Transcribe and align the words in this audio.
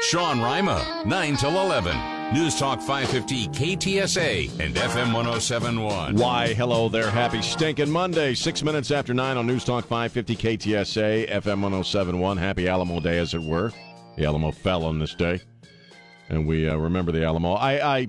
Sean 0.00 0.40
Rima, 0.40 1.02
9 1.06 1.36
till 1.36 1.60
11. 1.60 1.94
News 2.32 2.58
Talk 2.58 2.80
550 2.80 3.48
KTSA 3.48 4.48
and 4.58 4.74
FM 4.74 5.12
1071. 5.12 6.16
Why, 6.16 6.54
hello 6.54 6.88
there. 6.88 7.10
Happy 7.10 7.42
stinking 7.42 7.90
Monday. 7.90 8.34
Six 8.34 8.62
minutes 8.62 8.90
after 8.90 9.12
nine 9.12 9.36
on 9.36 9.46
News 9.46 9.62
Talk 9.62 9.84
550 9.84 10.36
KTSA, 10.36 11.28
FM 11.28 11.60
1071. 11.60 12.38
Happy 12.38 12.66
Alamo 12.66 12.98
Day, 13.00 13.18
as 13.18 13.34
it 13.34 13.42
were. 13.42 13.72
The 14.16 14.24
Alamo 14.24 14.52
fell 14.52 14.84
on 14.84 14.98
this 14.98 15.14
day. 15.14 15.40
And 16.30 16.46
we 16.46 16.66
uh, 16.66 16.76
remember 16.76 17.12
the 17.12 17.24
Alamo. 17.24 17.52
I, 17.52 18.06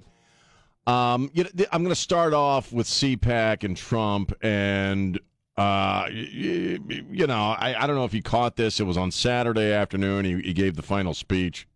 I 0.87 1.13
um, 1.13 1.29
you 1.33 1.43
know, 1.43 1.49
I'm 1.73 1.83
going 1.83 1.93
to 1.93 2.01
start 2.01 2.33
off 2.33 2.71
with 2.71 2.87
CPAC 2.87 3.65
and 3.65 3.75
Trump. 3.75 4.31
And, 4.41 5.19
uh, 5.57 6.07
you, 6.09 6.79
you 7.11 7.27
know, 7.27 7.55
I, 7.57 7.75
I 7.77 7.85
don't 7.85 7.97
know 7.97 8.05
if 8.05 8.13
you 8.13 8.21
caught 8.21 8.55
this. 8.55 8.79
It 8.79 8.83
was 8.83 8.97
on 8.97 9.11
Saturday 9.11 9.73
afternoon. 9.73 10.23
He, 10.23 10.41
he 10.41 10.53
gave 10.53 10.75
the 10.77 10.83
final 10.83 11.13
speech. 11.13 11.67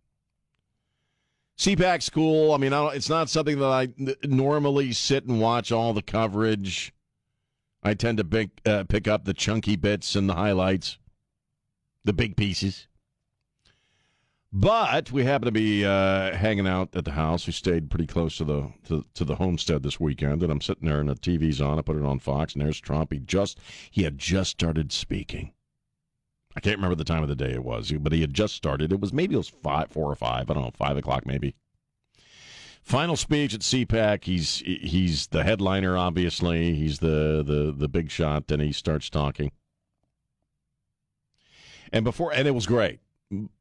CPAC 1.58 2.12
cool. 2.12 2.52
I 2.52 2.58
mean, 2.58 2.72
I 2.72 2.88
it's 2.88 3.08
not 3.08 3.30
something 3.30 3.58
that 3.58 3.66
I 3.66 3.88
normally 4.24 4.92
sit 4.92 5.24
and 5.24 5.40
watch 5.40 5.72
all 5.72 5.92
the 5.92 6.02
coverage. 6.02 6.92
I 7.82 7.94
tend 7.94 8.18
to 8.18 8.24
pick, 8.24 8.50
uh, 8.66 8.84
pick 8.84 9.06
up 9.06 9.24
the 9.24 9.34
chunky 9.34 9.76
bits 9.76 10.16
and 10.16 10.28
the 10.28 10.34
highlights, 10.34 10.98
the 12.04 12.12
big 12.12 12.36
pieces. 12.36 12.88
But 14.52 15.12
we 15.12 15.24
happen 15.24 15.46
to 15.46 15.52
be 15.52 15.84
uh, 15.84 16.34
hanging 16.34 16.66
out 16.66 16.96
at 16.96 17.04
the 17.04 17.12
house. 17.12 17.46
We 17.46 17.52
stayed 17.52 17.90
pretty 17.90 18.06
close 18.06 18.38
to 18.38 18.44
the 18.44 18.72
to, 18.88 19.04
to, 19.14 19.24
the 19.24 19.34
homestead 19.36 19.82
this 19.82 20.00
weekend, 20.00 20.42
and 20.42 20.50
I'm 20.50 20.60
sitting 20.60 20.88
there 20.88 21.00
and 21.00 21.08
the 21.08 21.14
TV's 21.14 21.60
on. 21.60 21.78
I 21.78 21.82
put 21.82 21.96
it 21.96 22.04
on 22.04 22.18
Fox, 22.20 22.54
and 22.54 22.64
there's 22.64 22.80
Trump. 22.80 23.12
He 23.12 23.18
just 23.18 23.58
he 23.90 24.04
had 24.04 24.18
just 24.18 24.50
started 24.52 24.92
speaking. 24.92 25.52
I 26.56 26.60
can't 26.60 26.76
remember 26.76 26.94
the 26.94 27.04
time 27.04 27.22
of 27.22 27.28
the 27.28 27.36
day 27.36 27.52
it 27.52 27.62
was, 27.62 27.92
but 27.92 28.12
he 28.12 28.22
had 28.22 28.32
just 28.32 28.54
started. 28.54 28.90
It 28.90 28.98
was 28.98 29.12
maybe 29.12 29.34
it 29.34 29.38
was 29.38 29.48
five, 29.48 29.90
four 29.90 30.10
or 30.10 30.14
five. 30.14 30.50
I 30.50 30.54
don't 30.54 30.64
know, 30.64 30.70
five 30.70 30.96
o'clock 30.96 31.26
maybe. 31.26 31.54
Final 32.82 33.16
speech 33.16 33.52
at 33.52 33.60
CPAC. 33.60 34.24
He's 34.24 34.60
he's 34.60 35.26
the 35.26 35.44
headliner, 35.44 35.98
obviously. 35.98 36.72
He's 36.74 37.00
the 37.00 37.44
the 37.46 37.74
the 37.76 37.88
big 37.88 38.10
shot, 38.10 38.50
and 38.50 38.62
he 38.62 38.72
starts 38.72 39.10
talking. 39.10 39.52
And 41.92 42.04
before, 42.04 42.32
and 42.32 42.48
it 42.48 42.52
was 42.52 42.66
great. 42.66 43.00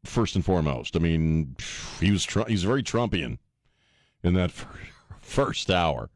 First 0.05 0.35
and 0.35 0.45
foremost, 0.45 0.95
I 0.95 0.99
mean, 0.99 1.55
he 1.99 2.11
was 2.11 2.25
he's 2.47 2.63
very 2.63 2.83
Trumpian 2.83 3.39
in 4.23 4.35
that 4.35 4.51
first 5.19 5.69
hour. 5.69 6.09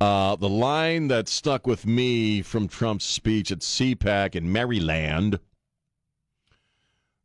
Uh, 0.00 0.36
the 0.36 0.48
line 0.48 1.08
that 1.08 1.28
stuck 1.28 1.66
with 1.66 1.86
me 1.86 2.42
from 2.42 2.68
Trump's 2.68 3.06
speech 3.06 3.50
at 3.50 3.60
CPAC 3.60 4.36
in 4.36 4.52
Maryland 4.52 5.40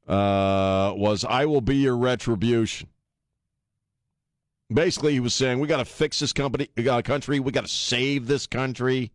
uh, 0.07 0.93
was 0.95 1.25
I 1.25 1.45
will 1.45 1.61
be 1.61 1.77
your 1.77 1.97
retribution. 1.97 2.89
Basically, 4.73 5.13
he 5.13 5.19
was 5.19 5.35
saying 5.35 5.59
we 5.59 5.67
got 5.67 5.77
to 5.77 5.85
fix 5.85 6.19
this 6.19 6.33
company, 6.33 6.69
uh, 6.77 7.01
country. 7.01 7.39
We 7.39 7.51
got 7.51 7.65
to 7.65 7.71
save 7.71 8.27
this 8.27 8.47
country. 8.47 9.11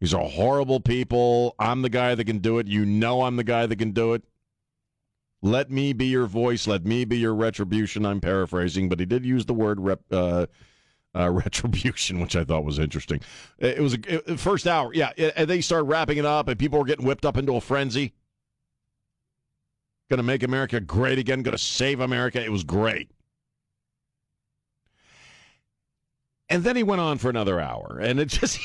These 0.00 0.12
are 0.12 0.22
horrible 0.22 0.80
people. 0.80 1.54
I'm 1.58 1.82
the 1.82 1.88
guy 1.88 2.14
that 2.14 2.24
can 2.24 2.38
do 2.38 2.58
it. 2.58 2.66
You 2.66 2.84
know, 2.84 3.22
I'm 3.22 3.36
the 3.36 3.44
guy 3.44 3.66
that 3.66 3.76
can 3.76 3.92
do 3.92 4.12
it. 4.14 4.22
Let 5.42 5.70
me 5.70 5.92
be 5.92 6.06
your 6.06 6.26
voice. 6.26 6.66
Let 6.66 6.84
me 6.84 7.04
be 7.04 7.18
your 7.18 7.34
retribution. 7.34 8.04
I'm 8.04 8.20
paraphrasing, 8.20 8.88
but 8.88 8.98
he 8.98 9.06
did 9.06 9.24
use 9.24 9.46
the 9.46 9.54
word 9.54 9.80
rep, 9.80 10.00
uh, 10.10 10.46
uh, 11.14 11.30
retribution, 11.32 12.20
which 12.20 12.36
I 12.36 12.44
thought 12.44 12.64
was 12.64 12.78
interesting. 12.78 13.20
It 13.58 13.80
was 13.80 13.94
a 13.94 14.32
it, 14.32 14.40
first 14.40 14.66
hour, 14.66 14.92
yeah. 14.92 15.12
It, 15.16 15.46
they 15.46 15.60
started 15.60 15.84
wrapping 15.84 16.18
it 16.18 16.26
up, 16.26 16.48
and 16.48 16.58
people 16.58 16.78
were 16.78 16.84
getting 16.84 17.06
whipped 17.06 17.24
up 17.24 17.36
into 17.36 17.54
a 17.54 17.60
frenzy 17.60 18.12
going 20.08 20.18
to 20.18 20.22
make 20.22 20.42
America 20.42 20.80
great 20.80 21.18
again, 21.18 21.42
going 21.42 21.56
to 21.56 21.62
save 21.62 22.00
America. 22.00 22.42
It 22.42 22.52
was 22.52 22.64
great. 22.64 23.10
And 26.48 26.62
then 26.62 26.76
he 26.76 26.84
went 26.84 27.00
on 27.00 27.18
for 27.18 27.28
another 27.28 27.58
hour, 27.60 27.98
and 28.00 28.20
it 28.20 28.26
just, 28.26 28.60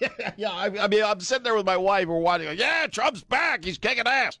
yeah, 0.36 0.52
I, 0.52 0.66
I, 0.78 0.86
mean, 0.86 1.02
I'm 1.02 1.18
sitting 1.18 1.42
there 1.42 1.56
with 1.56 1.66
my 1.66 1.76
wife, 1.76 2.06
we're 2.06 2.18
watching, 2.18 2.56
yeah, 2.56 2.86
Trump's 2.86 3.24
back, 3.24 3.64
he's 3.64 3.76
kicking 3.76 4.06
ass. 4.06 4.38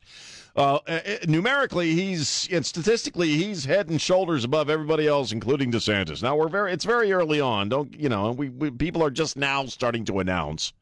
Uh, 0.54 0.78
uh, 0.86 1.00
uh, 1.04 1.16
numerically, 1.26 1.92
he's, 1.94 2.48
and 2.52 2.64
statistically, 2.64 3.32
he's 3.32 3.64
head 3.64 3.88
and 3.88 4.00
shoulders 4.00 4.44
above 4.44 4.70
everybody 4.70 5.08
else, 5.08 5.32
including 5.32 5.72
DeSantis. 5.72 6.22
Now, 6.22 6.36
we're 6.36 6.48
very, 6.48 6.72
it's 6.72 6.84
very 6.84 7.12
early 7.12 7.40
on. 7.40 7.68
Don't, 7.68 7.92
you 7.98 8.08
know, 8.08 8.30
we, 8.30 8.50
we 8.50 8.70
people 8.70 9.02
are 9.02 9.10
just 9.10 9.36
now 9.36 9.66
starting 9.66 10.04
to 10.04 10.20
announce. 10.20 10.72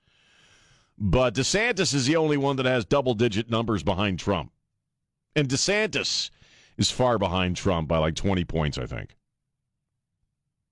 But 0.99 1.35
DeSantis 1.35 1.95
is 1.95 2.05
the 2.05 2.17
only 2.17 2.37
one 2.37 2.57
that 2.57 2.67
has 2.67 2.85
double 2.85 3.15
digit 3.15 3.49
numbers 3.49 3.83
behind 3.83 4.19
Trump. 4.19 4.53
And 5.35 5.49
DeSantis 5.49 6.31
is 6.77 6.91
far 6.91 7.19
behind 7.19 7.57
Trump 7.57 7.89
by 7.89 7.99
like 7.99 8.15
20 8.15 8.45
points, 8.45 8.79
I 8.79 8.87
think. 8.87 9.17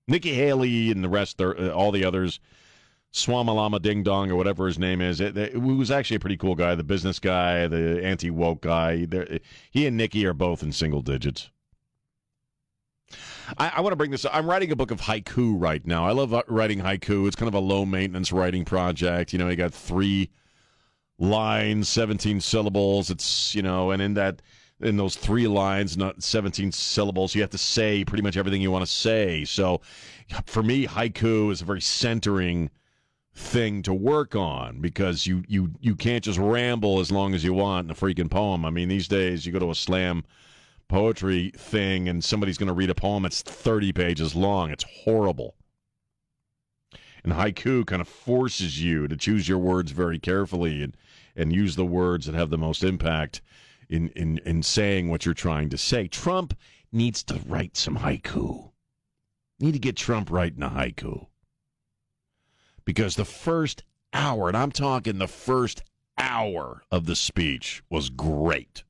Nikki 0.07 0.33
Haley 0.33 0.91
and 0.91 1.03
the 1.03 1.09
rest, 1.09 1.39
uh, 1.41 1.69
all 1.69 1.91
the 1.91 2.05
others, 2.05 2.39
Swamalama 3.13 3.81
Ding 3.81 4.03
Dong 4.03 4.31
or 4.31 4.35
whatever 4.35 4.67
his 4.67 4.79
name 4.79 5.01
is, 5.01 5.19
it, 5.19 5.37
it, 5.37 5.61
was 5.61 5.91
actually 5.91 6.17
a 6.17 6.19
pretty 6.19 6.37
cool 6.37 6.55
guy. 6.55 6.75
The 6.75 6.83
business 6.83 7.19
guy, 7.19 7.67
the 7.67 8.03
anti 8.03 8.29
woke 8.29 8.61
guy. 8.61 9.07
He 9.71 9.85
and 9.85 9.97
Nikki 9.97 10.25
are 10.25 10.33
both 10.33 10.63
in 10.63 10.71
single 10.71 11.01
digits. 11.01 11.49
I, 13.57 13.73
I 13.75 13.81
want 13.81 13.91
to 13.91 13.97
bring 13.97 14.11
this. 14.11 14.23
Up. 14.23 14.33
I'm 14.33 14.49
writing 14.49 14.71
a 14.71 14.75
book 14.75 14.91
of 14.91 15.01
haiku 15.01 15.55
right 15.57 15.85
now. 15.85 16.07
I 16.07 16.11
love 16.11 16.33
uh, 16.33 16.43
writing 16.47 16.79
haiku. 16.79 17.27
It's 17.27 17.35
kind 17.35 17.47
of 17.47 17.53
a 17.53 17.59
low 17.59 17.85
maintenance 17.85 18.31
writing 18.31 18.63
project. 18.63 19.33
You 19.33 19.39
know, 19.39 19.49
you 19.49 19.57
got 19.57 19.73
three 19.73 20.29
lines, 21.21 21.87
17 21.87 22.41
syllables. 22.41 23.09
It's, 23.09 23.55
you 23.55 23.61
know, 23.61 23.91
and 23.91 24.01
in 24.01 24.15
that 24.15 24.41
in 24.81 24.97
those 24.97 25.15
three 25.15 25.47
lines, 25.47 25.95
not 25.95 26.23
17 26.23 26.71
syllables, 26.71 27.35
you 27.35 27.41
have 27.41 27.51
to 27.51 27.57
say 27.57 28.03
pretty 28.03 28.23
much 28.23 28.35
everything 28.35 28.61
you 28.61 28.71
want 28.71 28.83
to 28.83 28.91
say. 28.91 29.45
So 29.45 29.81
for 30.47 30.63
me, 30.63 30.87
haiku 30.87 31.51
is 31.51 31.61
a 31.61 31.65
very 31.65 31.81
centering 31.81 32.71
thing 33.33 33.81
to 33.83 33.93
work 33.93 34.35
on 34.35 34.81
because 34.81 35.25
you 35.25 35.43
you 35.47 35.71
you 35.79 35.95
can't 35.95 36.23
just 36.23 36.37
ramble 36.37 36.99
as 36.99 37.11
long 37.11 37.33
as 37.33 37.43
you 37.43 37.53
want 37.53 37.85
in 37.85 37.91
a 37.91 37.95
freaking 37.95 38.29
poem. 38.29 38.65
I 38.65 38.71
mean, 38.71 38.89
these 38.89 39.07
days 39.07 39.45
you 39.45 39.53
go 39.53 39.59
to 39.59 39.71
a 39.71 39.75
slam 39.75 40.23
poetry 40.87 41.51
thing 41.55 42.09
and 42.09 42.23
somebody's 42.23 42.57
going 42.57 42.67
to 42.67 42.73
read 42.73 42.89
a 42.89 42.95
poem 42.95 43.23
that's 43.23 43.41
30 43.41 43.93
pages 43.93 44.35
long. 44.35 44.71
It's 44.71 44.83
horrible. 45.05 45.55
And 47.23 47.33
haiku 47.33 47.85
kind 47.85 48.01
of 48.01 48.07
forces 48.07 48.81
you 48.83 49.07
to 49.07 49.15
choose 49.15 49.47
your 49.47 49.59
words 49.59 49.91
very 49.91 50.19
carefully 50.19 50.83
and 50.83 50.97
and 51.35 51.53
use 51.53 51.75
the 51.75 51.85
words 51.85 52.25
that 52.25 52.35
have 52.35 52.49
the 52.49 52.57
most 52.57 52.83
impact 52.83 53.41
in, 53.89 54.09
in, 54.09 54.39
in 54.45 54.63
saying 54.63 55.09
what 55.09 55.25
you're 55.25 55.33
trying 55.33 55.69
to 55.69 55.77
say. 55.77 56.07
Trump 56.07 56.57
needs 56.91 57.23
to 57.23 57.39
write 57.47 57.77
some 57.77 57.97
haiku. 57.97 58.71
Need 59.59 59.73
to 59.73 59.79
get 59.79 59.95
Trump 59.95 60.31
writing 60.31 60.63
a 60.63 60.69
haiku. 60.69 61.27
Because 62.85 63.15
the 63.15 63.25
first 63.25 63.83
hour, 64.13 64.47
and 64.47 64.57
I'm 64.57 64.71
talking 64.71 65.17
the 65.17 65.27
first 65.27 65.83
hour 66.17 66.83
of 66.91 67.05
the 67.05 67.15
speech 67.15 67.83
was 67.89 68.09
great. 68.09 68.83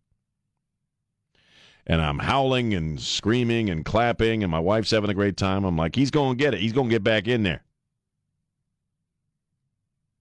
And 1.88 2.02
I'm 2.02 2.20
howling 2.20 2.74
and 2.74 3.00
screaming 3.00 3.70
and 3.70 3.84
clapping, 3.84 4.44
and 4.44 4.52
my 4.52 4.60
wife's 4.60 4.92
having 4.92 5.10
a 5.10 5.16
great 5.16 5.36
time. 5.36 5.66
I'm 5.66 5.76
like, 5.76 5.96
he's 5.96 6.12
going 6.12 6.38
to 6.38 6.44
get 6.44 6.54
it. 6.54 6.62
He's 6.62 6.74
going 6.74 6.90
to 6.90 6.96
get 6.96 7.04
back 7.04 7.28
in 7.28 7.44
there. 7.44 7.64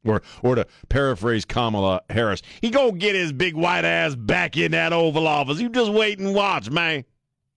Or, 0.05 0.23
or 0.43 0.55
to 0.55 0.67
paraphrase 0.88 1.44
Kamala 1.44 2.00
Harris, 2.08 2.41
he 2.62 2.70
gonna 2.70 2.93
get 2.93 3.14
his 3.14 3.32
big 3.32 3.55
white 3.55 3.85
ass 3.85 4.14
back 4.14 4.56
in 4.56 4.73
that 4.73 4.94
Oval 4.94 5.26
Office. 5.26 5.61
You 5.61 5.69
just 5.69 5.93
wait 5.93 6.19
and 6.19 6.35
watch, 6.35 6.70
man. 6.70 7.05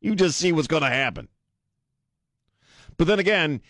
You 0.02 0.16
just 0.16 0.38
see 0.38 0.52
what's 0.52 0.68
gonna 0.68 0.90
happen. 0.90 1.30
But 2.98 3.08
then 3.08 3.20
again, 3.20 3.62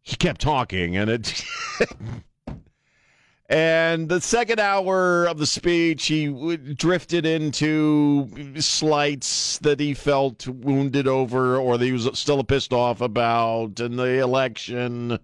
he 0.00 0.16
kept 0.16 0.40
talking, 0.40 0.96
and 0.96 1.10
it. 1.10 1.44
and 3.48 4.08
the 4.08 4.20
second 4.20 4.60
hour 4.60 5.26
of 5.26 5.38
the 5.38 5.46
speech, 5.46 6.06
he 6.06 6.56
drifted 6.56 7.26
into 7.26 8.60
slights 8.60 9.58
that 9.58 9.78
he 9.78 9.94
felt 9.94 10.46
wounded 10.46 11.06
over, 11.06 11.58
or 11.58 11.76
that 11.76 11.84
he 11.84 11.92
was 11.92 12.08
still 12.14 12.42
pissed 12.44 12.72
off 12.72 13.00
about, 13.00 13.78
and 13.80 13.98
the 13.98 14.20
election 14.20 15.18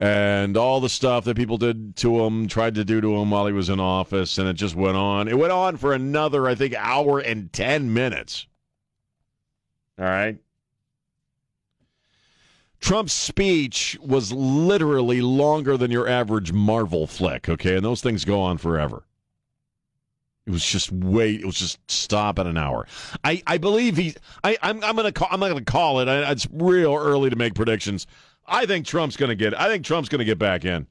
and 0.00 0.56
all 0.56 0.80
the 0.80 0.88
stuff 0.88 1.24
that 1.24 1.36
people 1.36 1.58
did 1.58 1.94
to 1.96 2.24
him, 2.24 2.48
tried 2.48 2.74
to 2.76 2.84
do 2.84 3.02
to 3.02 3.16
him 3.16 3.30
while 3.30 3.46
he 3.46 3.52
was 3.52 3.68
in 3.68 3.78
office, 3.78 4.38
and 4.38 4.48
it 4.48 4.54
just 4.54 4.74
went 4.74 4.96
on. 4.96 5.28
It 5.28 5.38
went 5.38 5.52
on 5.52 5.76
for 5.76 5.92
another, 5.92 6.48
I 6.48 6.54
think, 6.54 6.74
hour 6.76 7.18
and 7.18 7.52
10 7.52 7.92
minutes. 7.92 8.46
All 9.98 10.06
right. 10.06 10.38
Trump's 12.80 13.12
speech 13.12 13.98
was 14.00 14.32
literally 14.32 15.20
longer 15.20 15.76
than 15.76 15.90
your 15.90 16.08
average 16.08 16.50
Marvel 16.50 17.06
flick, 17.06 17.50
okay? 17.50 17.76
And 17.76 17.84
those 17.84 18.00
things 18.00 18.24
go 18.24 18.40
on 18.40 18.56
forever. 18.56 19.04
It 20.46 20.50
was 20.52 20.64
just 20.64 20.90
wait. 20.90 21.42
It 21.42 21.46
was 21.46 21.56
just 21.56 21.78
stop 21.90 22.38
at 22.38 22.46
an 22.46 22.56
hour. 22.56 22.86
I, 23.22 23.42
I 23.46 23.58
believe 23.58 23.98
he. 23.98 24.14
I 24.42 24.56
I'm 24.62 24.82
I'm 24.82 24.96
gonna 24.96 25.12
call. 25.12 25.28
I'm 25.30 25.38
not 25.38 25.48
gonna 25.48 25.62
call 25.62 26.00
it. 26.00 26.08
I, 26.08 26.30
it's 26.30 26.48
real 26.50 26.94
early 26.94 27.28
to 27.28 27.36
make 27.36 27.54
predictions. 27.54 28.06
I 28.50 28.66
think 28.66 28.84
Trump's 28.84 29.16
gonna 29.16 29.36
get. 29.36 29.58
I 29.58 29.68
think 29.68 29.84
Trump's 29.84 30.08
gonna 30.08 30.24
get 30.24 30.38
back 30.38 30.64
in. 30.64 30.86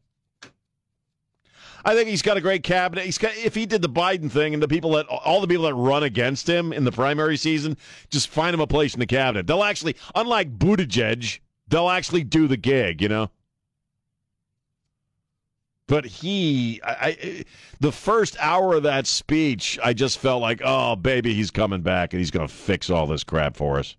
I 1.85 1.93
think 1.95 2.09
he's 2.09 2.21
got 2.21 2.37
a 2.37 2.41
great 2.41 2.63
cabinet. 2.63 3.05
He's 3.05 3.17
got 3.17 3.35
if 3.35 3.53
he 3.53 3.65
did 3.65 3.81
the 3.81 3.89
Biden 3.89 4.31
thing 4.31 4.53
and 4.53 4.63
the 4.63 4.67
people 4.67 4.91
that 4.91 5.05
all 5.07 5.41
the 5.41 5.47
people 5.47 5.65
that 5.65 5.75
run 5.75 6.03
against 6.03 6.47
him 6.47 6.73
in 6.73 6.83
the 6.85 6.91
primary 6.91 7.37
season, 7.37 7.77
just 8.09 8.29
find 8.29 8.53
him 8.53 8.61
a 8.61 8.67
place 8.67 8.93
in 8.93 8.99
the 8.99 9.05
cabinet. 9.05 9.45
They'll 9.45 9.63
actually, 9.63 9.95
unlike 10.15 10.57
Buttigieg, 10.57 11.39
they'll 11.67 11.89
actually 11.89 12.23
do 12.23 12.47
the 12.47 12.57
gig. 12.57 13.01
You 13.01 13.09
know. 13.09 13.31
But 15.87 16.05
he, 16.05 16.79
I, 16.83 16.91
I, 16.91 17.45
the 17.79 17.91
first 17.91 18.37
hour 18.39 18.75
of 18.75 18.83
that 18.83 19.07
speech, 19.07 19.79
I 19.83 19.93
just 19.93 20.19
felt 20.19 20.39
like, 20.39 20.61
oh, 20.63 20.95
baby, 20.95 21.33
he's 21.33 21.49
coming 21.49 21.81
back 21.81 22.13
and 22.13 22.19
he's 22.19 22.29
going 22.29 22.47
to 22.47 22.53
fix 22.53 22.91
all 22.91 23.07
this 23.07 23.23
crap 23.23 23.57
for 23.57 23.79
us. 23.79 23.97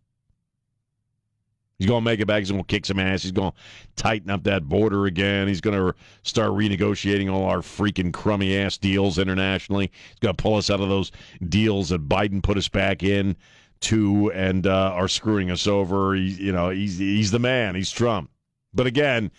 He's 1.80 1.88
going 1.88 2.02
to 2.02 2.04
make 2.04 2.20
it 2.20 2.26
back. 2.26 2.40
He's 2.40 2.50
going 2.50 2.62
to 2.62 2.66
kick 2.66 2.84
some 2.84 2.98
ass. 2.98 3.22
He's 3.22 3.32
going 3.32 3.52
to 3.52 3.56
tighten 3.96 4.28
up 4.28 4.44
that 4.44 4.68
border 4.68 5.06
again. 5.06 5.48
He's 5.48 5.62
going 5.62 5.78
to 5.78 5.98
start 6.22 6.50
renegotiating 6.50 7.32
all 7.32 7.46
our 7.46 7.60
freaking 7.60 8.12
crummy 8.12 8.54
ass 8.54 8.76
deals 8.76 9.18
internationally. 9.18 9.90
He's 10.10 10.18
going 10.20 10.36
to 10.36 10.42
pull 10.42 10.56
us 10.56 10.68
out 10.68 10.80
of 10.80 10.90
those 10.90 11.10
deals 11.48 11.88
that 11.88 12.06
Biden 12.06 12.42
put 12.42 12.58
us 12.58 12.68
back 12.68 13.02
in 13.02 13.34
to 13.80 14.30
and 14.32 14.66
uh, 14.66 14.92
are 14.94 15.08
screwing 15.08 15.50
us 15.50 15.66
over. 15.66 16.14
He, 16.14 16.32
you 16.32 16.52
know, 16.52 16.68
he's 16.68 16.98
he's 16.98 17.30
the 17.30 17.38
man. 17.38 17.74
He's 17.74 17.90
Trump. 17.90 18.30
But 18.74 18.86
again, 18.86 19.30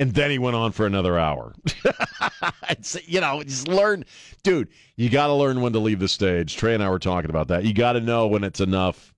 and 0.00 0.12
then 0.12 0.32
he 0.32 0.38
went 0.40 0.56
on 0.56 0.72
for 0.72 0.86
another 0.86 1.16
hour. 1.16 1.54
you 3.04 3.20
know, 3.20 3.40
just 3.44 3.68
learn, 3.68 4.04
dude. 4.42 4.68
You 4.96 5.10
got 5.10 5.28
to 5.28 5.34
learn 5.34 5.60
when 5.60 5.72
to 5.74 5.78
leave 5.78 6.00
the 6.00 6.08
stage. 6.08 6.56
Trey 6.56 6.74
and 6.74 6.82
I 6.82 6.90
were 6.90 6.98
talking 6.98 7.30
about 7.30 7.46
that. 7.48 7.64
You 7.64 7.72
got 7.72 7.92
to 7.92 8.00
know 8.00 8.26
when 8.26 8.42
it's 8.42 8.60
enough. 8.60 9.13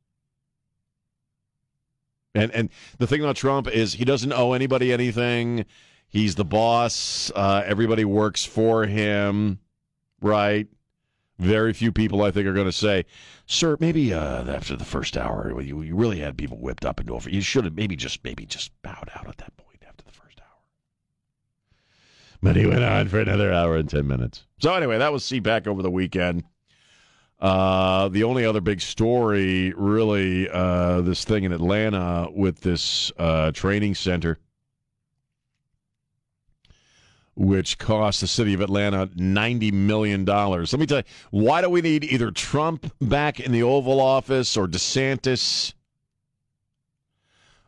And 2.37 2.53
and 2.53 2.71
the 2.99 3.07
thing 3.07 3.23
about 3.23 3.37
Trump 3.37 3.69
is 3.69 3.95
he 3.95 4.05
doesn't 4.05 4.33
owe 4.33 4.53
anybody 4.53 4.93
anything. 4.93 5.65
He's 6.09 6.35
the 6.35 6.45
boss. 6.45 7.31
Uh, 7.35 7.63
everybody 7.67 8.05
works 8.05 8.45
for 8.45 8.85
him, 8.85 9.59
right? 10.21 10.67
Very 11.39 11.73
few 11.73 11.93
people, 11.93 12.23
I 12.23 12.31
think, 12.31 12.47
are 12.47 12.55
going 12.55 12.67
to 12.67 12.73
say, 12.73 13.05
"Sir, 13.47 13.77
maybe 13.81 14.15
uh, 14.15 14.45
after 14.51 14.77
the 14.77 14.85
first 14.85 15.17
hour, 15.17 15.61
you, 15.61 15.83
you 15.83 15.97
really 15.97 16.21
had 16.21 16.39
people 16.39 16.59
whipped 16.59 16.85
up 16.85 17.01
into 17.01 17.15
over. 17.15 17.29
You 17.29 17.41
should 17.43 17.65
have 17.65 17.75
maybe 17.75 17.97
just 17.97 18.23
maybe 18.25 18.47
just 18.47 18.71
bowed 18.83 19.11
out 19.15 19.29
at 19.29 19.39
that 19.39 19.57
point." 19.57 19.67
after 19.87 20.05
the 20.05 20.13
first 20.13 20.41
hour." 20.41 20.47
But 22.43 22.57
he 22.57 22.67
went 22.67 22.85
on 22.85 23.09
for 23.09 23.21
another 23.21 23.53
hour 23.53 23.77
and 23.77 23.89
10 23.89 24.07
minutes. 24.07 24.45
So, 24.59 24.75
anyway, 24.75 24.99
that 24.99 25.13
was 25.13 25.25
CPAC 25.25 25.67
over 25.67 25.83
the 25.83 25.91
weekend. 25.91 26.45
Uh, 27.39 28.09
the 28.09 28.25
only 28.25 28.47
other 28.47 28.61
big 28.61 28.81
story, 28.81 29.73
really, 29.77 30.49
uh, 30.49 31.03
this 31.03 31.25
thing 31.25 31.45
in 31.45 31.53
Atlanta 31.53 32.29
with 32.33 32.61
this 32.61 33.13
uh, 33.19 33.53
training 33.53 33.95
center, 33.95 34.39
which 37.35 37.77
cost 37.77 38.23
the 38.23 38.27
city 38.27 38.55
of 38.55 38.63
Atlanta 38.63 39.09
$90 39.09 39.71
million. 39.73 40.25
Let 40.25 40.73
me 40.73 40.87
tell 40.87 40.99
you, 40.99 41.05
why 41.31 41.61
do 41.61 41.69
we 41.69 41.83
need 41.83 42.05
either 42.05 42.31
Trump 42.31 42.91
back 43.03 43.39
in 43.39 43.53
the 43.53 43.63
Oval 43.63 44.01
Office 44.01 44.57
or 44.57 44.67
DeSantis? 44.67 45.75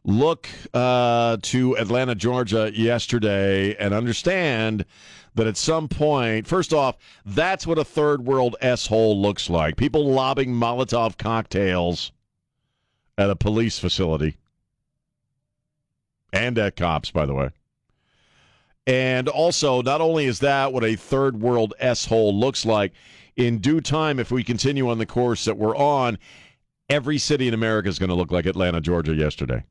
look 0.08 0.48
uh, 0.72 1.36
to 1.42 1.76
Atlanta, 1.76 2.14
Georgia 2.14 2.72
yesterday 2.74 3.76
and 3.76 3.92
understand 3.92 4.86
that 5.38 5.46
at 5.46 5.56
some 5.56 5.88
point, 5.88 6.46
first 6.46 6.74
off, 6.74 6.96
that's 7.24 7.66
what 7.66 7.78
a 7.78 7.84
third 7.84 8.26
world 8.26 8.56
S 8.60 8.88
hole 8.88 9.20
looks 9.20 9.48
like. 9.48 9.76
People 9.76 10.10
lobbing 10.10 10.52
Molotov 10.52 11.16
cocktails 11.16 12.10
at 13.16 13.30
a 13.30 13.36
police 13.36 13.78
facility 13.78 14.36
and 16.32 16.58
at 16.58 16.76
cops, 16.76 17.12
by 17.12 17.24
the 17.24 17.34
way. 17.34 17.50
And 18.86 19.28
also, 19.28 19.80
not 19.80 20.00
only 20.00 20.26
is 20.26 20.40
that 20.40 20.72
what 20.72 20.84
a 20.84 20.96
third 20.96 21.40
world 21.40 21.72
S 21.78 22.04
hole 22.04 22.34
looks 22.38 22.66
like, 22.66 22.92
in 23.36 23.58
due 23.58 23.80
time, 23.80 24.18
if 24.18 24.32
we 24.32 24.42
continue 24.42 24.90
on 24.90 24.98
the 24.98 25.06
course 25.06 25.44
that 25.44 25.56
we're 25.56 25.76
on, 25.76 26.18
every 26.90 27.18
city 27.18 27.46
in 27.46 27.54
America 27.54 27.88
is 27.88 28.00
going 28.00 28.08
to 28.08 28.16
look 28.16 28.32
like 28.32 28.46
Atlanta, 28.46 28.80
Georgia 28.80 29.14
yesterday 29.14 29.62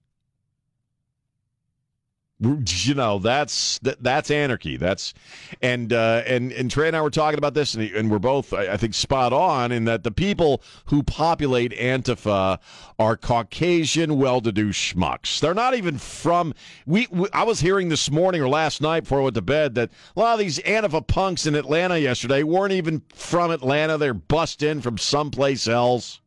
you 2.39 2.93
know 2.93 3.17
that's 3.17 3.79
that, 3.79 4.01
that's 4.03 4.29
anarchy. 4.29 4.77
That's 4.77 5.13
and 5.61 5.91
uh, 5.91 6.21
and 6.27 6.51
and 6.51 6.69
Trey 6.69 6.87
and 6.87 6.95
I 6.95 7.01
were 7.01 7.09
talking 7.09 7.39
about 7.39 7.55
this 7.55 7.73
and, 7.73 7.83
and 7.83 8.11
we're 8.11 8.19
both 8.19 8.53
I, 8.53 8.73
I, 8.73 8.77
think 8.77 8.93
spot 8.93 9.33
on 9.33 9.71
in 9.71 9.85
that 9.85 10.03
the 10.03 10.11
people 10.11 10.61
who 10.85 11.01
populate 11.01 11.71
Antifa 11.71 12.59
are 12.99 13.17
Caucasian 13.17 14.17
well-to-do 14.17 14.69
schmucks. 14.69 15.39
They're 15.39 15.55
not 15.55 15.73
even 15.73 15.97
from 15.97 16.53
we, 16.85 17.07
we, 17.09 17.27
I 17.33 17.43
was 17.43 17.59
hearing 17.59 17.89
this 17.89 18.11
morning 18.11 18.41
or 18.41 18.49
last 18.49 18.81
night 18.81 19.01
before 19.01 19.21
I 19.21 19.23
went 19.23 19.35
to 19.35 19.41
bed 19.41 19.73
that 19.75 19.89
a 20.15 20.19
lot 20.19 20.33
of 20.33 20.39
these 20.39 20.59
Antifa 20.59 21.05
punks 21.07 21.47
in 21.47 21.55
Atlanta 21.55 21.97
yesterday 21.97 22.43
weren't 22.43 22.73
even 22.73 23.01
from 23.13 23.49
Atlanta. 23.49 23.97
They're 23.97 24.13
bust 24.13 24.61
in 24.61 24.81
from 24.81 24.99
someplace 24.99 25.67
else 25.67 26.21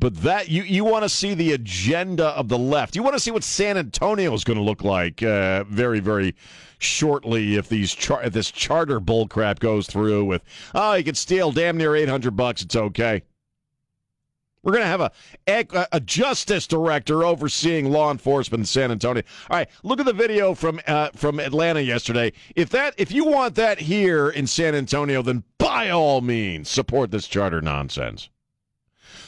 But 0.00 0.16
that 0.22 0.48
you 0.48 0.62
you 0.62 0.82
want 0.82 1.02
to 1.02 1.10
see 1.10 1.34
the 1.34 1.52
agenda 1.52 2.28
of 2.28 2.48
the 2.48 2.56
left. 2.56 2.96
You 2.96 3.02
want 3.02 3.14
to 3.16 3.20
see 3.20 3.30
what 3.30 3.44
San 3.44 3.76
Antonio 3.76 4.32
is 4.32 4.44
going 4.44 4.58
to 4.58 4.64
look 4.64 4.82
like 4.82 5.22
uh, 5.22 5.64
very 5.64 6.00
very 6.00 6.34
shortly 6.78 7.56
if 7.56 7.68
these 7.68 7.94
char- 7.94 8.22
if 8.22 8.32
this 8.32 8.50
charter 8.50 8.98
bullcrap 8.98 9.58
goes 9.58 9.86
through. 9.86 10.24
With 10.24 10.42
oh, 10.74 10.94
you 10.94 11.04
can 11.04 11.14
steal 11.14 11.52
damn 11.52 11.76
near 11.76 11.94
eight 11.94 12.08
hundred 12.08 12.34
bucks. 12.34 12.62
It's 12.62 12.76
okay. 12.76 13.22
We're 14.62 14.72
going 14.72 14.84
to 14.84 14.88
have 14.88 15.00
a, 15.00 15.88
a 15.92 16.00
justice 16.00 16.66
director 16.66 17.24
overseeing 17.24 17.90
law 17.90 18.10
enforcement 18.10 18.60
in 18.60 18.66
San 18.66 18.90
Antonio. 18.90 19.22
All 19.48 19.56
right, 19.56 19.68
look 19.82 20.00
at 20.00 20.06
the 20.06 20.12
video 20.12 20.54
from 20.54 20.80
uh, 20.86 21.10
from 21.14 21.40
Atlanta 21.40 21.80
yesterday. 21.80 22.32
If 22.56 22.70
that 22.70 22.94
if 22.96 23.12
you 23.12 23.26
want 23.26 23.54
that 23.56 23.80
here 23.80 24.30
in 24.30 24.46
San 24.46 24.74
Antonio, 24.74 25.20
then 25.20 25.44
by 25.58 25.90
all 25.90 26.22
means 26.22 26.70
support 26.70 27.10
this 27.10 27.28
charter 27.28 27.60
nonsense 27.60 28.30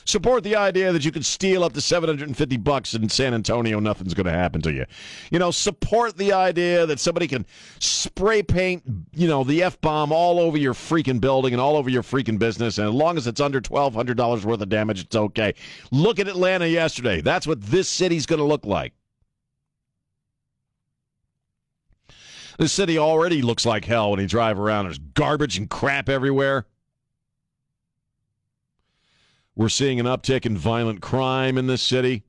support 0.05 0.45
the 0.45 0.57
idea 0.57 0.93
that 0.93 1.05
you 1.05 1.13
can 1.13 1.23
steal 1.23 1.65
up 1.65 1.73
to 1.75 1.81
750 1.81 2.57
bucks 2.59 2.95
in 2.95 3.09
San 3.09 3.35
Antonio, 3.35 3.81
nothing's 3.81 4.15
going 4.15 4.27
to 4.27 4.33
happen 4.33 4.61
to 4.63 4.73
you. 4.73 4.85
You 5.31 5.39
know, 5.39 5.51
support 5.51 6.17
the 6.17 6.33
idea 6.33 6.87
that 6.87 7.01
somebody 7.01 7.29
can 7.29 7.47
spray 7.79 8.43
paint, 8.43 8.83
you 9.15 9.29
know, 9.29 9.45
the 9.45 9.63
F 9.63 9.81
bomb 9.81 10.13
all 10.13 10.39
over 10.41 10.57
your 10.57 10.75
freaking 10.75 11.21
building 11.21 11.53
and 11.53 11.61
all 11.61 11.77
over 11.77 11.91
your 11.91 12.03
freaking 12.03 12.39
business. 12.39 12.79
And 12.79 12.89
as 12.89 12.95
long 12.95 13.17
as 13.17 13.27
it's 13.27 13.41
under 13.41 13.61
$1,200 13.61 14.45
worth 14.45 14.61
of 14.61 14.69
damage, 14.69 15.01
it's 15.01 15.17
okay. 15.17 15.55
Look 15.91 16.19
at 16.19 16.29
Atlanta 16.29 16.67
yesterday. 16.67 17.21
That's 17.21 17.47
what 17.47 17.61
this 17.63 17.89
city's 17.89 18.27
going 18.27 18.41
to 18.41 18.45
look 18.45 18.67
like. 18.67 18.93
This 22.59 22.73
city 22.73 22.99
already 22.99 23.43
looks 23.43 23.65
like 23.65 23.85
hell 23.85 24.11
when 24.11 24.21
you 24.21 24.29
drive 24.29 24.59
around. 24.59 24.85
There's 24.85 24.99
garbage 24.99 25.57
and 25.57 25.69
crap 25.69 26.09
everywhere. 26.09 26.67
We're 29.55 29.69
seeing 29.69 30.01
an 30.01 30.07
uptick 30.07 30.47
in 30.47 30.57
violent 30.57 31.03
crime 31.03 31.59
in 31.59 31.67
this 31.67 31.83
city. 31.83 32.25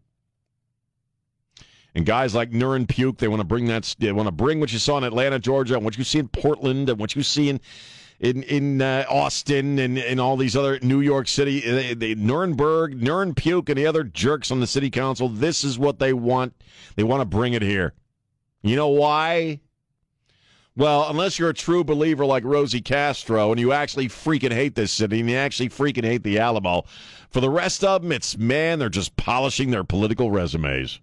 And 1.96 2.06
guys 2.06 2.34
like 2.34 2.52
Nurin 2.52 2.88
Puke, 2.88 3.20
they 3.20 3.28
want 3.28 3.40
to 3.40 3.46
bring 3.46 3.68
that. 3.68 3.96
They 4.00 4.12
want 4.12 4.28
to 4.28 4.32
bring 4.32 4.60
what 4.60 4.74
you 4.74 4.80
saw 4.80 4.98
in 4.98 5.04
Atlanta, 5.04 5.40
Georgia, 5.40 5.76
and 5.76 5.86
what 5.86 5.98
you 5.98 6.04
see 6.04 6.20
in 6.20 6.28
Portland, 6.28 6.90
and 6.90 7.00
what 7.00 7.16
you 7.16 7.24
see 7.24 7.50
in 7.50 7.62
in 8.20 8.44
in 8.44 8.82
uh, 8.82 9.06
Austin, 9.10 9.78
and 9.78 9.98
in 9.98 10.20
all 10.20 10.36
these 10.36 10.56
other 10.56 10.80
New 10.82 11.02
York 11.02 11.28
City, 11.28 11.92
uh, 11.92 11.94
the 11.96 12.16
Nuremberg, 12.16 13.00
Nurin 13.00 13.36
Puke, 13.36 13.70
and 13.70 13.78
the 13.78 13.86
other 13.86 14.04
jerks 14.04 14.50
on 14.50 14.60
the 14.60 14.68
city 14.68 14.90
council. 14.90 15.30
This 15.30 15.64
is 15.64 15.78
what 15.78 16.00
they 16.00 16.14
want. 16.14 16.56
They 16.96 17.04
want 17.04 17.22
to 17.22 17.26
bring 17.26 17.54
it 17.54 17.62
here. 17.62 17.94
You 18.64 18.76
know 18.76 18.88
why? 18.88 19.60
Well, 20.76 21.08
unless 21.08 21.38
you're 21.38 21.50
a 21.50 21.54
true 21.54 21.84
believer 21.84 22.26
like 22.26 22.44
Rosie 22.44 22.82
Castro 22.82 23.52
and 23.52 23.60
you 23.60 23.72
actually 23.72 24.10
freaking 24.10 24.52
hate 24.52 24.74
this 24.74 24.92
city 24.92 25.20
and 25.20 25.30
you 25.30 25.36
actually 25.36 25.70
freaking 25.70 26.04
hate 26.04 26.24
the 26.24 26.40
Alamo, 26.40 26.84
for 27.30 27.42
the 27.42 27.50
rest 27.50 27.84
of 27.84 28.02
them, 28.02 28.12
it's 28.12 28.38
man, 28.38 28.80
they're 28.80 28.90
just 28.90 29.16
polishing 29.16 29.70
their 29.70 29.84
political 29.84 30.32
resumes. 30.32 31.00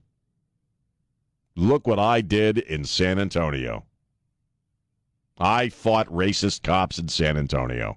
Look 1.55 1.87
what 1.87 2.00
I 2.00 2.21
did 2.21 2.59
in 2.59 2.85
San 2.85 3.19
Antonio. 3.21 3.85
I 5.39 5.69
fought 5.69 6.09
racist 6.09 6.62
cops 6.62 6.99
in 6.99 7.09
San 7.09 7.37
Antonio. 7.37 7.97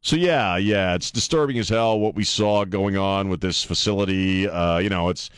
So 0.00 0.16
yeah, 0.16 0.56
yeah, 0.56 0.94
it's 0.94 1.10
disturbing 1.10 1.58
as 1.58 1.68
hell 1.68 1.98
what 1.98 2.14
we 2.14 2.24
saw 2.24 2.64
going 2.64 2.96
on 2.96 3.28
with 3.28 3.40
this 3.40 3.62
facility. 3.62 4.48
Uh, 4.48 4.78
you 4.78 4.88
know, 4.88 5.08
it's 5.08 5.30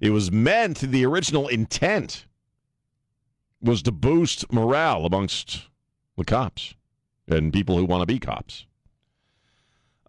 it 0.00 0.10
was 0.10 0.30
meant 0.30 0.78
the 0.78 1.04
original 1.06 1.48
intent 1.48 2.26
was 3.60 3.82
to 3.82 3.92
boost 3.92 4.52
morale 4.52 5.06
amongst 5.06 5.68
the 6.16 6.24
cops 6.24 6.74
and 7.28 7.52
people 7.52 7.76
who 7.76 7.84
want 7.84 8.02
to 8.02 8.06
be 8.06 8.18
cops. 8.18 8.66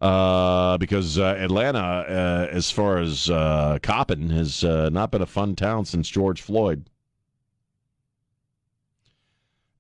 uh, 0.02 0.78
because 0.78 1.18
uh, 1.18 1.36
Atlanta, 1.40 1.80
uh, 1.80 2.48
as 2.52 2.70
far 2.70 2.98
as 3.00 3.30
uh, 3.30 3.80
copping, 3.82 4.30
has 4.30 4.64
uh, 4.64 4.90
not 4.90 5.12
been 5.12 5.22
a 5.22 5.28
fun 5.28 5.56
town 5.56 5.86
since 5.86 6.08
George 6.08 6.42
Floyd. 6.42 6.90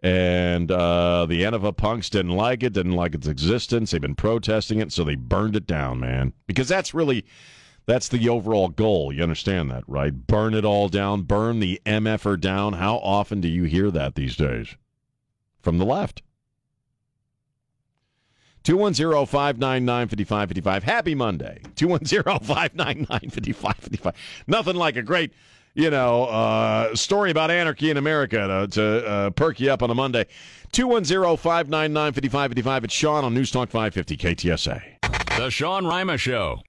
And 0.02 0.72
uh, 0.72 1.26
the 1.26 1.42
Antifa 1.44 1.76
punks 1.76 2.10
didn't 2.10 2.36
like 2.36 2.64
it, 2.64 2.74
didn't 2.74 2.94
like 2.94 3.16
its 3.16 3.28
existence. 3.28 3.92
They've 3.92 4.02
been 4.02 4.16
protesting 4.16 4.80
it, 4.80 4.92
so 4.92 5.04
they 5.04 5.16
burned 5.16 5.56
it 5.56 5.68
down, 5.68 6.00
man. 6.00 6.34
Because 6.46 6.68
that's 6.68 6.94
really 6.94 7.26
that's 7.88 8.10
the 8.10 8.29
overall 8.29 8.67
goal. 8.67 9.12
You 9.12 9.24
understand 9.24 9.72
that, 9.72 9.84
right? 9.88 10.13
Burn 10.13 10.53
it 10.53 10.65
all 10.65 10.89
down, 10.89 11.24
burn 11.24 11.60
the 11.60 11.82
MFer 11.86 12.39
down. 12.39 12.74
How 12.74 12.98
often 12.98 13.41
do 13.41 13.48
you 13.48 13.63
hear 13.63 13.89
that 13.89 14.15
these 14.15 14.36
days? 14.36 14.75
From 15.62 15.79
the 15.79 15.86
left. 15.86 16.22
210 18.63 19.25
599 19.25 20.08
5555. 20.10 20.84
Happy 20.84 21.15
Monday. 21.15 21.62
210 21.75 22.39
599 22.46 23.29
5555. 23.29 24.13
Nothing 24.46 24.75
like 24.75 24.98
a 24.98 25.01
great 25.01 25.32
you 25.74 25.91
know, 25.91 26.25
uh, 26.25 26.96
story 26.96 27.29
about 27.29 27.51
anarchy 27.51 27.91
in 27.91 27.98
America 27.98 28.67
to, 28.67 28.67
to 28.67 29.08
uh, 29.08 29.29
perk 29.29 29.60
you 29.60 29.72
up 29.72 29.84
on 29.84 29.91
a 29.91 29.96
Monday. 29.96 30.25
210 30.74 31.38
599 31.38 32.13
5555. 32.13 32.84
It's 32.84 32.94
Sean 32.94 33.24
on 33.24 33.34
News 33.34 33.51
Talk 33.51 33.70
550 33.70 34.17
KTSA. 34.17 34.82
The 35.38 35.50
Sean 35.51 35.86
Rima 35.86 36.17
Show. 36.17 36.62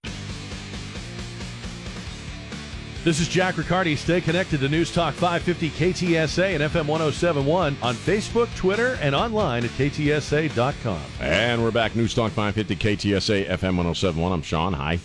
This 3.04 3.20
is 3.20 3.28
Jack 3.28 3.56
Riccardi. 3.56 3.96
Stay 3.96 4.20
connected 4.20 4.58
to 4.60 4.68
News 4.68 4.92
Talk 4.92 5.14
550 5.14 5.70
KTSA 5.70 6.54
and 6.54 6.64
FM 6.64 6.86
1071 6.88 7.76
on 7.80 7.94
Facebook, 7.94 8.54
Twitter, 8.56 8.98
and 9.00 9.14
online 9.14 9.64
at 9.64 9.70
ktsa.com. 9.70 11.00
And 11.20 11.62
we're 11.62 11.70
back. 11.70 11.94
News 11.94 12.12
Talk 12.12 12.32
550 12.32 12.76
KTSA 12.76 13.46
FM 13.46 13.76
1071. 13.76 14.32
I'm 14.32 14.42
Sean. 14.42 14.72
Hi. 14.72 14.98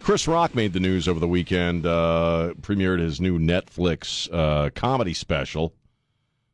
Chris 0.00 0.28
Rock 0.28 0.54
made 0.54 0.74
the 0.74 0.80
news 0.80 1.08
over 1.08 1.18
the 1.18 1.26
weekend, 1.26 1.86
uh, 1.86 2.52
premiered 2.60 3.00
his 3.00 3.20
new 3.20 3.38
Netflix 3.38 4.28
uh, 4.32 4.70
comedy 4.74 5.14
special, 5.14 5.72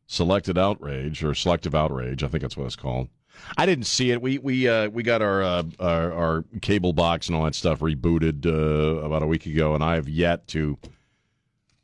Selected 0.07 0.57
Outrage, 0.57 1.23
or 1.25 1.35
Selective 1.35 1.75
Outrage, 1.75 2.23
I 2.23 2.29
think 2.29 2.43
that's 2.43 2.57
what 2.57 2.67
it's 2.67 2.77
called. 2.77 3.09
I 3.57 3.67
didn't 3.67 3.85
see 3.85 4.11
it. 4.11 4.21
We 4.21 4.39
we 4.39 4.69
uh, 4.69 4.89
we 4.89 5.03
got 5.03 5.23
our, 5.23 5.43
uh, 5.43 5.63
our, 5.79 6.13
our 6.13 6.45
cable 6.61 6.93
box 6.93 7.29
and 7.29 7.37
all 7.37 7.45
that 7.45 7.55
stuff 7.55 7.81
rebooted 7.81 8.47
uh, 8.47 9.05
about 9.05 9.23
a 9.23 9.27
week 9.27 9.47
ago, 9.47 9.75
and 9.75 9.85
I 9.85 9.95
have 9.95 10.09
yet 10.09 10.49
to 10.49 10.79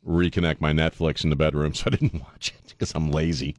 reconnect 0.07 0.61
my 0.61 0.73
Netflix 0.73 1.25
in 1.25 1.30
the 1.30 1.37
bedroom, 1.37 1.75
so 1.75 1.85
I 1.87 1.90
didn't 1.90 2.21
watch 2.21 2.49
it 2.49 2.69
because 2.71 2.92
I'm 2.95 3.11
lazy. 3.11 3.57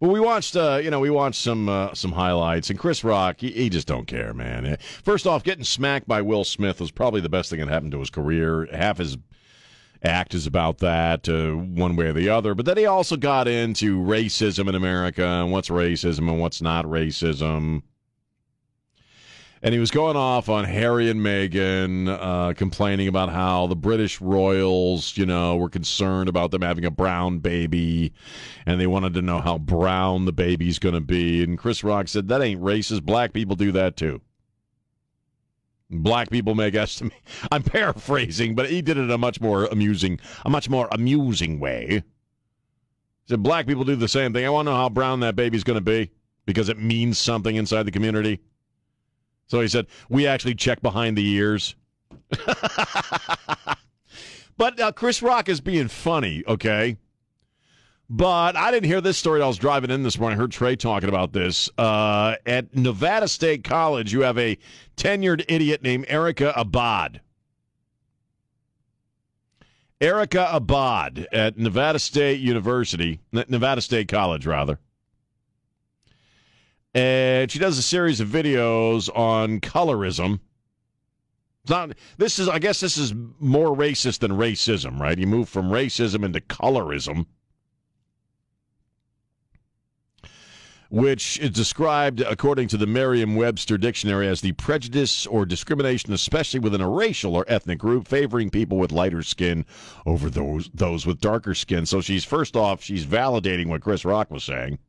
But 0.00 0.08
we 0.08 0.18
watched, 0.18 0.56
uh, 0.56 0.80
you 0.82 0.90
know, 0.90 0.98
we 0.98 1.10
watched 1.10 1.40
some 1.40 1.68
uh, 1.68 1.94
some 1.94 2.12
highlights, 2.12 2.70
and 2.70 2.78
Chris 2.78 3.04
Rock, 3.04 3.36
he, 3.38 3.50
he, 3.52 3.68
just 3.68 3.86
don't 3.86 4.06
care, 4.06 4.34
man. 4.34 4.76
First 5.04 5.28
off, 5.28 5.44
getting 5.44 5.64
smacked 5.64 6.08
by 6.08 6.22
Will 6.22 6.42
Smith 6.42 6.80
was 6.80 6.90
probably 6.90 7.20
the 7.20 7.28
best 7.28 7.50
thing 7.50 7.60
that 7.60 7.68
happened 7.68 7.92
to 7.92 8.00
his 8.00 8.10
career. 8.10 8.66
Half 8.72 8.98
his 8.98 9.16
act 10.02 10.34
is 10.34 10.46
about 10.46 10.78
that, 10.78 11.28
uh, 11.28 11.52
one 11.52 11.96
way 11.96 12.06
or 12.06 12.12
the 12.12 12.28
other. 12.28 12.54
But 12.54 12.66
then 12.66 12.76
he 12.76 12.86
also 12.86 13.16
got 13.16 13.48
into 13.48 13.98
racism 13.98 14.68
in 14.68 14.74
America 14.74 15.24
and 15.24 15.52
what's 15.52 15.68
racism 15.68 16.28
and 16.28 16.40
what's 16.40 16.60
not 16.60 16.84
racism 16.84 17.82
and 19.62 19.72
he 19.72 19.78
was 19.78 19.92
going 19.92 20.16
off 20.16 20.48
on 20.48 20.64
Harry 20.64 21.08
and 21.08 21.20
Meghan, 21.20 22.08
uh, 22.08 22.52
complaining 22.54 23.06
about 23.06 23.28
how 23.28 23.68
the 23.68 23.76
British 23.76 24.20
royals, 24.20 25.16
you 25.16 25.24
know, 25.24 25.56
were 25.56 25.68
concerned 25.68 26.28
about 26.28 26.50
them 26.50 26.62
having 26.62 26.84
a 26.84 26.90
brown 26.90 27.38
baby, 27.38 28.12
and 28.66 28.80
they 28.80 28.88
wanted 28.88 29.14
to 29.14 29.22
know 29.22 29.40
how 29.40 29.58
brown 29.58 30.24
the 30.24 30.32
baby's 30.32 30.80
going 30.80 30.96
to 30.96 31.00
be. 31.00 31.44
And 31.44 31.56
Chris 31.56 31.84
Rock 31.84 32.08
said 32.08 32.26
that 32.28 32.42
ain't 32.42 32.60
racist. 32.60 33.04
Black 33.04 33.32
people 33.32 33.54
do 33.54 33.70
that 33.72 33.96
too. 33.96 34.20
Black 35.92 36.30
people 36.30 36.54
make 36.54 36.74
estimate. 36.74 37.12
I'm 37.52 37.62
paraphrasing, 37.62 38.54
but 38.54 38.70
he 38.70 38.80
did 38.80 38.96
it 38.96 39.02
in 39.02 39.10
a 39.10 39.18
much 39.18 39.40
more 39.40 39.66
amusing, 39.66 40.18
a 40.44 40.50
much 40.50 40.68
more 40.70 40.88
amusing 40.90 41.60
way. 41.60 42.02
He 43.24 43.28
said 43.28 43.42
black 43.42 43.66
people 43.66 43.84
do 43.84 43.94
the 43.94 44.08
same 44.08 44.32
thing. 44.32 44.46
I 44.46 44.50
want 44.50 44.66
to 44.66 44.72
know 44.72 44.76
how 44.76 44.88
brown 44.88 45.20
that 45.20 45.36
baby's 45.36 45.64
going 45.64 45.76
to 45.76 45.80
be 45.80 46.10
because 46.46 46.68
it 46.68 46.78
means 46.78 47.18
something 47.18 47.54
inside 47.54 47.84
the 47.84 47.92
community. 47.92 48.40
So 49.46 49.60
he 49.60 49.68
said, 49.68 49.86
we 50.08 50.26
actually 50.26 50.54
check 50.54 50.80
behind 50.80 51.16
the 51.16 51.28
ears. 51.28 51.76
but 54.56 54.80
uh, 54.80 54.92
Chris 54.92 55.20
Rock 55.22 55.48
is 55.48 55.60
being 55.60 55.88
funny, 55.88 56.42
okay? 56.48 56.96
But 58.14 58.56
I 58.56 58.70
didn't 58.70 58.88
hear 58.88 59.00
this 59.00 59.16
story. 59.16 59.40
I 59.40 59.46
was 59.46 59.56
driving 59.56 59.90
in 59.90 60.02
this 60.02 60.18
morning. 60.18 60.38
I 60.38 60.42
heard 60.42 60.52
Trey 60.52 60.76
talking 60.76 61.08
about 61.08 61.32
this. 61.32 61.70
Uh, 61.78 62.34
at 62.44 62.76
Nevada 62.76 63.26
State 63.26 63.64
College, 63.64 64.12
you 64.12 64.20
have 64.20 64.36
a 64.36 64.58
tenured 64.98 65.46
idiot 65.48 65.82
named 65.82 66.04
Erica 66.08 66.52
Abad. 66.54 67.22
Erica 69.98 70.46
Abad 70.52 71.26
at 71.32 71.56
Nevada 71.56 71.98
State 71.98 72.40
University, 72.40 73.18
Nevada 73.32 73.80
State 73.80 74.08
College, 74.08 74.44
rather 74.44 74.78
and 76.94 77.50
she 77.50 77.58
does 77.58 77.78
a 77.78 77.82
series 77.82 78.20
of 78.20 78.28
videos 78.28 79.08
on 79.16 79.60
colorism. 79.60 80.40
Not 81.68 81.92
this 82.18 82.38
is 82.38 82.48
I 82.48 82.58
guess 82.58 82.80
this 82.80 82.98
is 82.98 83.14
more 83.38 83.74
racist 83.74 84.18
than 84.18 84.32
racism, 84.32 84.98
right? 84.98 85.16
You 85.16 85.26
move 85.26 85.48
from 85.48 85.70
racism 85.70 86.24
into 86.24 86.40
colorism. 86.40 87.26
Which 90.92 91.40
is 91.40 91.48
described, 91.48 92.20
according 92.20 92.68
to 92.68 92.76
the 92.76 92.86
Merriam 92.86 93.34
Webster 93.34 93.78
Dictionary, 93.78 94.28
as 94.28 94.42
the 94.42 94.52
prejudice 94.52 95.26
or 95.26 95.46
discrimination, 95.46 96.12
especially 96.12 96.60
within 96.60 96.82
a 96.82 96.88
racial 96.88 97.34
or 97.34 97.46
ethnic 97.48 97.78
group, 97.78 98.06
favoring 98.06 98.50
people 98.50 98.76
with 98.76 98.92
lighter 98.92 99.22
skin 99.22 99.64
over 100.04 100.28
those 100.28 100.68
those 100.74 101.06
with 101.06 101.18
darker 101.18 101.54
skin. 101.54 101.86
So 101.86 102.02
she's 102.02 102.26
first 102.26 102.56
off, 102.56 102.82
she's 102.82 103.06
validating 103.06 103.68
what 103.68 103.80
Chris 103.80 104.04
Rock 104.04 104.30
was 104.30 104.44
saying. 104.44 104.80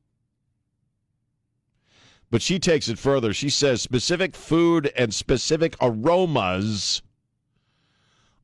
But 2.29 2.41
she 2.41 2.59
takes 2.59 2.89
it 2.89 2.99
further. 2.99 3.33
She 3.33 3.49
says 3.49 3.81
specific 3.81 4.35
food 4.35 4.91
and 4.97 5.13
specific 5.13 5.77
aromas 5.79 7.01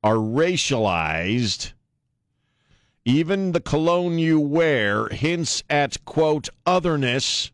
are 0.01 0.15
racialized. 0.15 1.73
Even 3.05 3.53
the 3.53 3.61
cologne 3.61 4.19
you 4.19 4.39
wear 4.39 5.07
hints 5.09 5.63
at, 5.69 6.03
quote, 6.05 6.49
otherness 6.65 7.51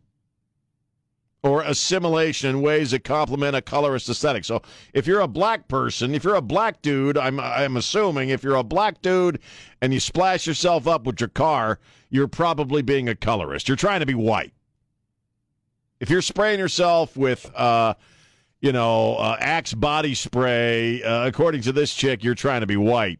or 1.45 1.61
assimilation 1.61 2.49
in 2.49 2.61
ways 2.63 2.89
that 2.89 3.03
complement 3.03 3.55
a 3.55 3.61
colorist 3.61 4.09
aesthetic. 4.09 4.43
So 4.43 4.63
if 4.93 5.05
you're 5.05 5.19
a 5.19 5.27
black 5.27 5.67
person, 5.67 6.15
if 6.15 6.23
you're 6.23 6.35
a 6.35 6.41
black 6.41 6.81
dude, 6.81 7.19
I'm, 7.19 7.39
I'm 7.39 7.77
assuming 7.77 8.29
if 8.29 8.43
you're 8.43 8.55
a 8.55 8.63
black 8.63 9.01
dude 9.03 9.39
and 9.79 9.93
you 9.93 9.99
splash 9.99 10.47
yourself 10.47 10.87
up 10.87 11.05
with 11.05 11.19
your 11.21 11.29
car, 11.29 11.79
you're 12.09 12.27
probably 12.27 12.81
being 12.81 13.07
a 13.07 13.15
colorist. 13.15 13.67
You're 13.67 13.77
trying 13.77 13.99
to 13.99 14.07
be 14.07 14.15
white. 14.15 14.53
If 15.99 16.09
you're 16.09 16.23
spraying 16.23 16.59
yourself 16.59 17.15
with, 17.15 17.49
uh, 17.55 17.93
you 18.59 18.71
know, 18.71 19.15
uh, 19.17 19.37
Axe 19.39 19.75
body 19.75 20.15
spray, 20.15 21.03
uh, 21.03 21.27
according 21.27 21.61
to 21.61 21.71
this 21.71 21.93
chick, 21.93 22.23
you're 22.23 22.33
trying 22.33 22.61
to 22.61 22.67
be 22.67 22.77
white. 22.77 23.19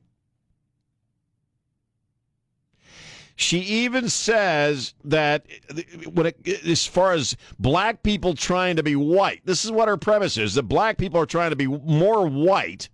She 3.35 3.59
even 3.59 4.07
says 4.07 4.93
that 5.03 5.45
when 6.13 6.27
it, 6.27 6.65
as 6.65 6.85
far 6.87 7.11
as 7.11 7.35
black 7.59 8.01
people 8.01 8.33
trying 8.33 8.77
to 8.77 8.83
be 8.83 8.95
white, 8.95 9.41
this 9.43 9.65
is 9.65 9.71
what 9.71 9.89
her 9.89 9.97
premise 9.97 10.37
is 10.37 10.53
that 10.53 10.63
black 10.63 10.97
people 10.97 11.19
are 11.19 11.25
trying 11.25 11.49
to 11.49 11.55
be 11.57 11.67
more 11.67 12.27
white 12.27 12.87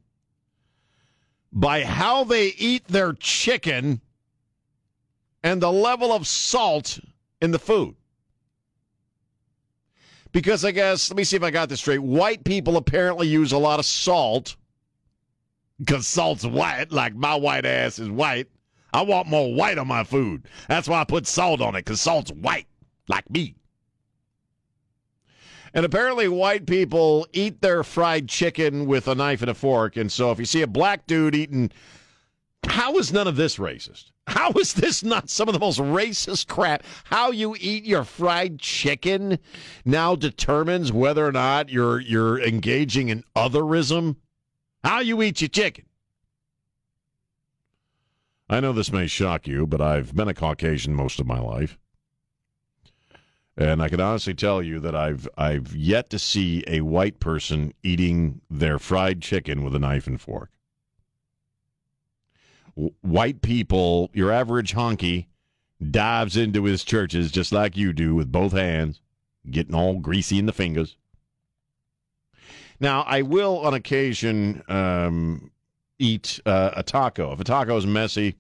by 1.51 1.83
how 1.83 2.23
they 2.23 2.47
eat 2.57 2.87
their 2.87 3.13
chicken 3.13 4.01
and 5.43 5.61
the 5.61 5.71
level 5.71 6.11
of 6.11 6.25
salt 6.25 6.99
in 7.39 7.51
the 7.51 7.59
food. 7.59 7.95
Because 10.31 10.65
I 10.65 10.71
guess, 10.71 11.09
let 11.09 11.17
me 11.17 11.23
see 11.23 11.35
if 11.35 11.43
I 11.43 11.51
got 11.51 11.69
this 11.69 11.81
straight. 11.81 11.99
White 11.99 12.43
people 12.43 12.77
apparently 12.77 13.27
use 13.27 13.51
a 13.51 13.57
lot 13.57 13.79
of 13.79 13.85
salt 13.85 14.55
because 15.77 16.07
salt's 16.07 16.45
white, 16.45 16.91
like 16.91 17.13
my 17.15 17.35
white 17.35 17.65
ass 17.65 17.99
is 17.99 18.09
white. 18.09 18.47
I 18.93 19.01
want 19.03 19.27
more 19.27 19.53
white 19.53 19.77
on 19.77 19.87
my 19.87 20.03
food. 20.03 20.47
That's 20.67 20.87
why 20.87 21.01
I 21.01 21.03
put 21.05 21.27
salt 21.27 21.61
on 21.61 21.75
it 21.75 21.85
because 21.85 22.01
salt's 22.01 22.31
white, 22.31 22.67
like 23.07 23.29
me. 23.29 23.55
And 25.73 25.85
apparently, 25.85 26.27
white 26.27 26.65
people 26.65 27.25
eat 27.31 27.61
their 27.61 27.83
fried 27.83 28.27
chicken 28.27 28.85
with 28.87 29.07
a 29.07 29.15
knife 29.15 29.41
and 29.41 29.49
a 29.49 29.53
fork. 29.53 29.95
And 29.95 30.11
so, 30.11 30.31
if 30.31 30.39
you 30.39 30.45
see 30.45 30.61
a 30.61 30.67
black 30.67 31.07
dude 31.07 31.33
eating, 31.33 31.71
how 32.65 32.97
is 32.97 33.13
none 33.13 33.27
of 33.27 33.37
this 33.37 33.57
racist? 33.57 34.11
How 34.27 34.51
is 34.51 34.73
this 34.73 35.03
not 35.03 35.29
some 35.29 35.47
of 35.47 35.53
the 35.53 35.59
most 35.59 35.79
racist 35.79 36.47
crap? 36.47 36.83
How 37.05 37.31
you 37.31 37.55
eat 37.59 37.85
your 37.85 38.03
fried 38.03 38.59
chicken 38.59 39.39
now 39.85 40.15
determines 40.15 40.91
whether 40.91 41.25
or 41.25 41.31
not 41.31 41.69
you're 41.69 41.99
you're 41.99 42.39
engaging 42.41 43.09
in 43.09 43.23
otherism. 43.35 44.17
How 44.83 44.99
you 44.99 45.21
eat 45.21 45.41
your 45.41 45.49
chicken. 45.49 45.85
I 48.51 48.59
know 48.59 48.73
this 48.73 48.91
may 48.91 49.07
shock 49.07 49.47
you, 49.47 49.65
but 49.65 49.79
I've 49.79 50.13
been 50.13 50.27
a 50.27 50.33
Caucasian 50.33 50.93
most 50.93 51.21
of 51.21 51.25
my 51.25 51.39
life. 51.39 51.79
And 53.55 53.81
I 53.81 53.87
can 53.87 54.01
honestly 54.01 54.33
tell 54.33 54.61
you 54.61 54.81
that 54.81 54.93
I've 54.93 55.25
I've 55.37 55.73
yet 55.73 56.09
to 56.09 56.19
see 56.19 56.61
a 56.67 56.81
white 56.81 57.21
person 57.21 57.73
eating 57.81 58.41
their 58.49 58.77
fried 58.77 59.21
chicken 59.21 59.63
with 59.63 59.73
a 59.73 59.79
knife 59.79 60.05
and 60.05 60.19
fork. 60.19 60.49
White 63.01 63.41
people, 63.41 64.09
your 64.13 64.31
average 64.33 64.73
honky, 64.73 65.27
dives 65.89 66.35
into 66.35 66.65
his 66.65 66.83
churches 66.83 67.31
just 67.31 67.53
like 67.53 67.77
you 67.77 67.93
do 67.93 68.15
with 68.15 68.33
both 68.33 68.51
hands, 68.51 68.99
getting 69.49 69.75
all 69.75 69.95
greasy 69.99 70.37
in 70.37 70.45
the 70.45 70.53
fingers. 70.53 70.97
Now, 72.81 73.03
I 73.03 73.21
will 73.21 73.59
on 73.59 73.73
occasion 73.73 74.61
um, 74.67 75.51
eat 76.01 76.39
uh, 76.45 76.71
a 76.75 76.83
taco. 76.83 77.31
If 77.31 77.39
a 77.39 77.43
taco 77.43 77.77
is 77.77 77.85
messy, 77.85 78.35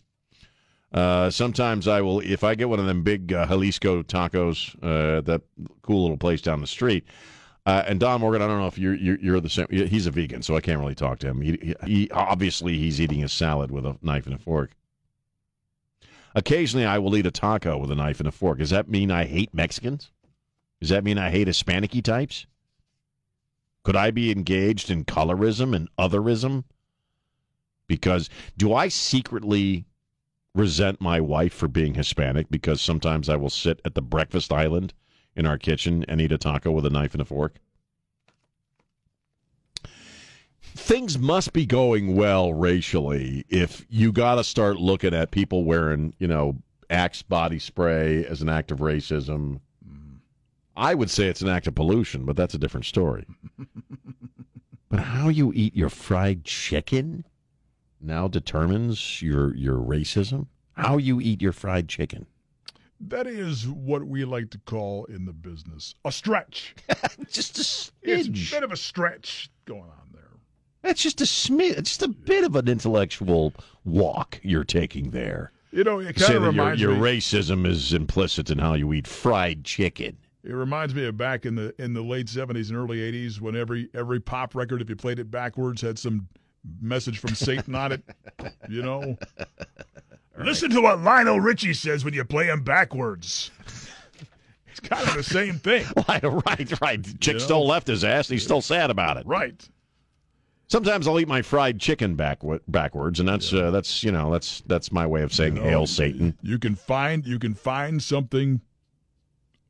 uh, 0.93 1.29
sometimes 1.29 1.87
I 1.87 2.01
will, 2.01 2.19
if 2.19 2.43
I 2.43 2.55
get 2.55 2.67
one 2.67 2.79
of 2.79 2.85
them 2.85 3.03
big 3.03 3.31
uh, 3.31 3.45
Jalisco 3.45 4.03
tacos, 4.03 4.75
uh, 4.83 5.21
that 5.21 5.41
cool 5.83 6.01
little 6.01 6.17
place 6.17 6.41
down 6.41 6.59
the 6.59 6.67
street. 6.67 7.05
Uh, 7.65 7.83
and 7.87 7.99
Don 7.99 8.19
Morgan, 8.19 8.41
I 8.41 8.47
don't 8.47 8.59
know 8.59 8.67
if 8.67 8.79
you're, 8.79 8.95
you're, 8.95 9.19
you're 9.19 9.39
the 9.39 9.49
same. 9.49 9.67
He's 9.69 10.07
a 10.07 10.11
vegan, 10.11 10.41
so 10.41 10.55
I 10.55 10.61
can't 10.61 10.79
really 10.79 10.95
talk 10.95 11.19
to 11.19 11.27
him. 11.27 11.41
He, 11.41 11.75
he, 11.85 12.09
obviously 12.09 12.77
he's 12.77 12.99
eating 12.99 13.23
a 13.23 13.29
salad 13.29 13.69
with 13.69 13.85
a 13.85 13.95
knife 14.01 14.25
and 14.25 14.33
a 14.33 14.39
fork. 14.39 14.71
Occasionally, 16.33 16.85
I 16.85 16.97
will 16.97 17.15
eat 17.15 17.27
a 17.27 17.31
taco 17.31 17.77
with 17.77 17.91
a 17.91 17.95
knife 17.95 18.19
and 18.19 18.27
a 18.27 18.31
fork. 18.31 18.57
Does 18.57 18.71
that 18.71 18.89
mean 18.89 19.11
I 19.11 19.25
hate 19.25 19.53
Mexicans? 19.53 20.09
Does 20.79 20.89
that 20.89 21.03
mean 21.03 21.19
I 21.19 21.29
hate 21.29 21.47
Hispanic 21.47 21.91
types? 22.03 22.47
Could 23.83 23.95
I 23.95 24.11
be 24.11 24.31
engaged 24.31 24.89
in 24.89 25.05
colorism 25.05 25.75
and 25.75 25.87
otherism? 25.97 26.63
Because 27.91 28.29
do 28.55 28.73
I 28.73 28.87
secretly 28.87 29.83
resent 30.55 31.01
my 31.01 31.19
wife 31.19 31.51
for 31.51 31.67
being 31.67 31.95
Hispanic 31.95 32.49
because 32.49 32.79
sometimes 32.79 33.27
I 33.27 33.35
will 33.35 33.49
sit 33.49 33.81
at 33.83 33.95
the 33.95 34.01
breakfast 34.01 34.53
island 34.53 34.93
in 35.35 35.45
our 35.45 35.57
kitchen 35.57 36.05
and 36.07 36.21
eat 36.21 36.31
a 36.31 36.37
taco 36.37 36.71
with 36.71 36.85
a 36.85 36.89
knife 36.89 37.11
and 37.11 37.21
a 37.21 37.25
fork? 37.25 37.57
Things 40.61 41.19
must 41.19 41.51
be 41.51 41.65
going 41.65 42.15
well 42.15 42.53
racially 42.53 43.43
if 43.49 43.85
you 43.89 44.13
got 44.13 44.35
to 44.35 44.45
start 44.45 44.77
looking 44.77 45.13
at 45.13 45.31
people 45.31 45.65
wearing, 45.65 46.13
you 46.17 46.29
know, 46.29 46.55
Axe 46.89 47.23
body 47.23 47.59
spray 47.59 48.25
as 48.25 48.41
an 48.41 48.47
act 48.47 48.71
of 48.71 48.79
racism. 48.79 49.59
Mm-hmm. 49.85 50.15
I 50.77 50.95
would 50.95 51.09
say 51.09 51.27
it's 51.27 51.41
an 51.41 51.49
act 51.49 51.67
of 51.67 51.75
pollution, 51.75 52.23
but 52.23 52.37
that's 52.37 52.53
a 52.53 52.57
different 52.57 52.85
story. 52.85 53.25
but 54.89 55.01
how 55.01 55.27
you 55.27 55.51
eat 55.53 55.75
your 55.75 55.89
fried 55.89 56.45
chicken 56.45 57.25
now 58.01 58.27
determines 58.27 59.21
your 59.21 59.55
your 59.55 59.77
racism. 59.77 60.47
How 60.73 60.97
you 60.97 61.19
eat 61.21 61.41
your 61.41 61.51
fried 61.51 61.87
chicken. 61.87 62.25
That 62.99 63.25
is 63.27 63.67
what 63.67 64.03
we 64.03 64.25
like 64.25 64.51
to 64.51 64.59
call 64.59 65.05
in 65.05 65.25
the 65.25 65.33
business 65.33 65.95
a 66.05 66.11
stretch. 66.11 66.75
just 67.29 67.57
a 67.57 67.91
It's 68.03 68.27
a 68.27 68.55
bit 68.55 68.63
of 68.63 68.71
a 68.71 68.77
stretch 68.77 69.49
going 69.65 69.81
on 69.81 70.09
there. 70.13 70.21
That's 70.81 71.01
just 71.01 71.21
a 71.21 71.25
smidge. 71.25 71.77
It's 71.77 71.89
just 71.89 72.03
a 72.03 72.07
bit 72.07 72.43
of 72.43 72.55
an 72.55 72.67
intellectual 72.67 73.53
walk 73.85 74.39
you're 74.43 74.63
taking 74.63 75.11
there. 75.11 75.51
You 75.71 75.83
know, 75.83 75.99
it 75.99 76.15
kind 76.15 76.43
of 76.43 76.55
that 76.55 76.77
your, 76.77 76.91
your 76.91 77.01
me. 77.01 77.17
racism 77.17 77.65
is 77.65 77.93
implicit 77.93 78.49
in 78.49 78.59
how 78.59 78.73
you 78.73 78.91
eat 78.93 79.07
fried 79.07 79.63
chicken. 79.63 80.17
It 80.43 80.53
reminds 80.53 80.95
me 80.95 81.05
of 81.05 81.17
back 81.17 81.45
in 81.45 81.55
the 81.55 81.73
in 81.81 81.93
the 81.93 82.01
late 82.01 82.27
seventies 82.27 82.69
and 82.69 82.77
early 82.77 83.01
eighties 83.01 83.39
when 83.39 83.55
every 83.55 83.89
every 83.93 84.19
pop 84.19 84.55
record, 84.55 84.81
if 84.81 84.89
you 84.89 84.95
played 84.95 85.19
it 85.19 85.29
backwards, 85.31 85.81
had 85.81 85.97
some 85.97 86.27
message 86.81 87.19
from 87.19 87.35
Satan 87.35 87.75
on 87.75 87.91
it. 87.91 88.03
You 88.69 88.81
know, 88.81 89.17
listen 90.37 90.69
to 90.71 90.81
what 90.81 91.01
Lionel 91.01 91.39
Richie 91.39 91.73
says 91.73 92.03
when 92.05 92.13
you 92.13 92.23
play 92.25 92.47
him 92.47 92.63
backwards. 92.63 93.51
It's 94.67 94.79
kind 94.79 95.07
of 95.07 95.15
the 95.15 95.23
same 95.23 95.55
thing, 95.59 95.85
Right, 96.07 96.23
right, 96.23 96.81
right. 96.81 97.19
Chick 97.19 97.33
Yeah. 97.39 97.43
still 97.43 97.67
left 97.67 97.87
his 97.87 98.03
ass. 98.03 98.29
And 98.29 98.35
he's 98.35 98.43
still 98.43 98.61
sad 98.61 98.89
about 98.89 99.17
it. 99.17 99.25
right? 99.27 99.67
Sometimes 100.67 101.05
I'll 101.07 101.19
eat 101.19 101.27
my 101.27 101.41
fried 101.41 101.79
chicken 101.81 102.15
back 102.15 102.39
backwards, 102.69 103.19
and 103.19 103.27
that's 103.27 103.51
uh, 103.51 103.71
that's 103.71 104.03
you 104.05 104.11
know 104.13 104.31
that's 104.31 104.63
that's 104.67 104.89
my 104.89 105.05
way 105.05 105.21
of 105.23 105.33
saying 105.33 105.57
You 105.57 105.63
know, 105.63 105.67
hail 105.67 105.87
Satan. 105.87 106.37
You 106.41 106.57
can 106.57 106.75
find 106.75 107.27
you 107.27 107.39
can 107.39 107.53
find 107.53 108.01
something 108.01 108.61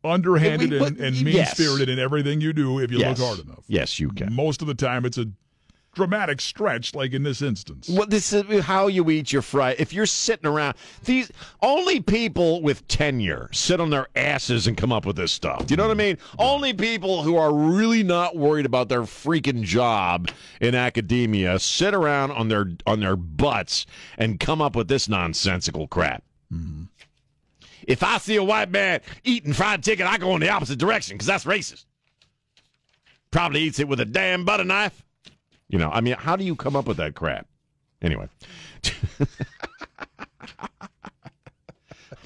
underhanded 0.03 0.69
we- 0.71 0.77
and, 0.77 0.97
but- 0.97 1.03
and 1.03 1.19
mean 1.23 1.35
yes. 1.35 1.53
spirited 1.53 1.89
in 1.89 1.97
everything 1.97 2.39
you 2.41 2.53
do 2.53 2.77
if 2.79 2.91
you 2.91 2.99
yes. 2.99 3.17
look 3.19 3.27
hard 3.35 3.47
enough. 3.47 3.63
Yes, 3.67 3.99
you 3.99 4.09
can. 4.09 4.31
Most 4.33 4.61
of 4.61 4.67
the 4.67 4.75
time, 4.75 5.03
it's 5.05 5.17
a 5.17 5.25
dramatic 5.93 6.39
stretch, 6.39 6.95
like 6.95 7.13
in 7.13 7.23
this 7.23 7.41
instance. 7.41 7.89
Well, 7.89 8.07
this 8.07 8.31
is 8.31 8.63
how 8.63 8.87
you 8.87 9.09
eat 9.09 9.31
your 9.31 9.41
fry. 9.41 9.75
If 9.77 9.93
you're 9.93 10.05
sitting 10.05 10.45
around, 10.45 10.75
these 11.03 11.31
only 11.61 11.99
people 11.99 12.61
with 12.61 12.87
tenure 12.87 13.49
sit 13.51 13.79
on 13.79 13.89
their 13.89 14.07
asses 14.15 14.67
and 14.67 14.77
come 14.77 14.91
up 14.91 15.05
with 15.05 15.17
this 15.17 15.31
stuff. 15.31 15.65
Do 15.65 15.73
you 15.73 15.77
know 15.77 15.87
what 15.87 15.91
I 15.91 15.95
mean? 15.95 16.17
Only 16.39 16.73
people 16.73 17.23
who 17.23 17.35
are 17.35 17.53
really 17.53 18.03
not 18.03 18.37
worried 18.37 18.65
about 18.65 18.89
their 18.89 19.01
freaking 19.01 19.63
job 19.63 20.29
in 20.61 20.75
academia 20.75 21.59
sit 21.59 21.93
around 21.93 22.31
on 22.31 22.47
their 22.47 22.67
on 22.85 22.99
their 23.01 23.15
butts 23.15 23.85
and 24.17 24.39
come 24.39 24.61
up 24.61 24.75
with 24.75 24.87
this 24.87 25.09
nonsensical 25.09 25.87
crap. 25.87 26.23
Mm-hmm. 26.53 26.83
If 27.87 28.03
I 28.03 28.17
see 28.19 28.35
a 28.35 28.43
white 28.43 28.69
man 28.69 29.01
eating 29.23 29.53
fried 29.53 29.83
chicken, 29.83 30.07
I 30.07 30.17
go 30.17 30.35
in 30.35 30.41
the 30.41 30.49
opposite 30.49 30.79
direction 30.79 31.15
because 31.15 31.27
that's 31.27 31.45
racist. 31.45 31.85
Probably 33.31 33.61
eats 33.61 33.79
it 33.79 33.87
with 33.87 33.99
a 33.99 34.05
damn 34.05 34.45
butter 34.45 34.63
knife. 34.63 35.03
You 35.71 35.79
know, 35.79 35.89
I 35.89 36.01
mean, 36.01 36.15
how 36.19 36.35
do 36.35 36.43
you 36.43 36.55
come 36.55 36.75
up 36.75 36.85
with 36.85 36.97
that 36.97 37.15
crap? 37.15 37.47
Anyway, 38.01 38.27
I'm 38.83 38.91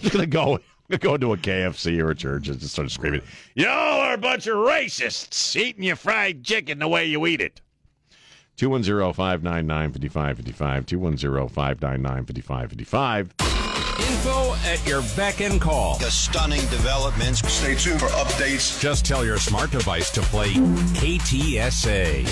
just 0.02 0.14
gonna 0.14 0.26
go. 0.26 0.56
I'm 0.56 0.62
gonna 0.90 1.00
go 1.00 1.16
into 1.16 1.34
a 1.34 1.38
KFC 1.38 2.02
or 2.02 2.10
a 2.10 2.16
church 2.16 2.48
and 2.48 2.60
just 2.60 2.74
start 2.74 2.90
screaming, 2.90 3.22
"Y'all 3.54 4.02
are 4.02 4.16
a 4.16 4.18
bunch 4.18 4.48
of 4.48 4.56
racists 4.56 5.56
eating 5.56 5.84
your 5.84 5.96
fried 5.96 6.44
chicken 6.44 6.80
the 6.80 6.88
way 6.88 7.06
you 7.06 7.28
eat 7.28 7.40
it." 7.40 7.62
210-599-5555, 8.58 10.86
210-599-5555. 10.86 13.30
Info 14.00 14.56
at 14.66 14.84
your 14.88 15.04
beck 15.16 15.42
and 15.42 15.62
call. 15.62 16.00
The 16.00 16.10
stunning 16.10 16.66
developments. 16.70 17.48
Stay 17.52 17.76
tuned 17.76 18.00
for 18.00 18.08
updates. 18.08 18.82
Just 18.82 19.06
tell 19.06 19.24
your 19.24 19.38
smart 19.38 19.70
device 19.72 20.10
to 20.12 20.22
play 20.22 20.54
KTSA. 20.96 22.26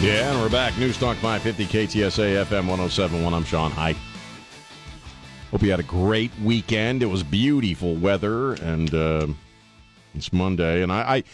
Yeah, 0.00 0.32
and 0.32 0.40
we're 0.40 0.48
back. 0.50 0.76
News 0.78 0.98
Talk 0.98 1.16
550 1.18 1.66
KTSA 1.66 2.44
FM 2.44 2.66
1071. 2.66 3.32
I'm 3.32 3.44
Sean 3.44 3.70
Hyde. 3.70 3.96
Hope 5.52 5.62
you 5.62 5.70
had 5.70 5.78
a 5.78 5.84
great 5.84 6.32
weekend. 6.42 7.02
It 7.02 7.06
was 7.06 7.22
beautiful 7.22 7.94
weather, 7.94 8.54
and 8.54 8.92
uh, 8.92 9.28
it's 10.14 10.32
Monday. 10.32 10.82
And 10.82 10.90
I, 10.90 11.00
I, 11.16 11.24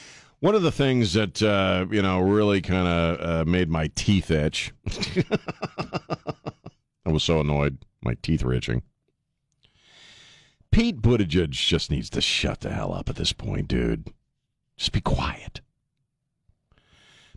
one 0.41 0.55
of 0.55 0.63
the 0.63 0.73
things 0.73 1.15
that 1.15 1.43
uh, 1.43 1.87
you 1.91 2.03
know 2.03 2.21
really 2.21 2.61
kind 2.61 2.87
of 2.87 3.21
uh, 3.21 3.51
made 3.51 3.71
my 3.71 3.91
teeth 3.95 4.31
itch. 4.31 4.73
I 7.07 7.11
was 7.11 7.23
so 7.23 7.41
annoyed. 7.41 7.79
My 8.03 8.17
teeth 8.21 8.43
were 8.45 8.53
itching. 8.53 8.83
Pete 10.71 11.01
Buttigieg 11.01 11.51
just 11.51 11.91
needs 11.91 12.11
to 12.11 12.21
shut 12.21 12.61
the 12.61 12.71
hell 12.71 12.93
up 12.93 13.09
at 13.09 13.17
this 13.17 13.33
point, 13.33 13.69
dude. 13.69 14.13
Just 14.77 14.93
be 14.93 15.01
quiet. 15.01 15.63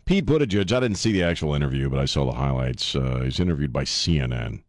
Pete 0.04 0.26
Buttigieg, 0.26 0.72
I 0.72 0.80
didn't 0.80 0.96
see 0.96 1.12
the 1.12 1.22
actual 1.22 1.54
interview, 1.54 1.88
but 1.88 1.98
I 1.98 2.06
saw 2.06 2.24
the 2.24 2.36
highlights. 2.36 2.96
Uh, 2.96 3.20
he's 3.24 3.38
interviewed 3.40 3.72
by 3.72 3.84
CNN. 3.84 4.62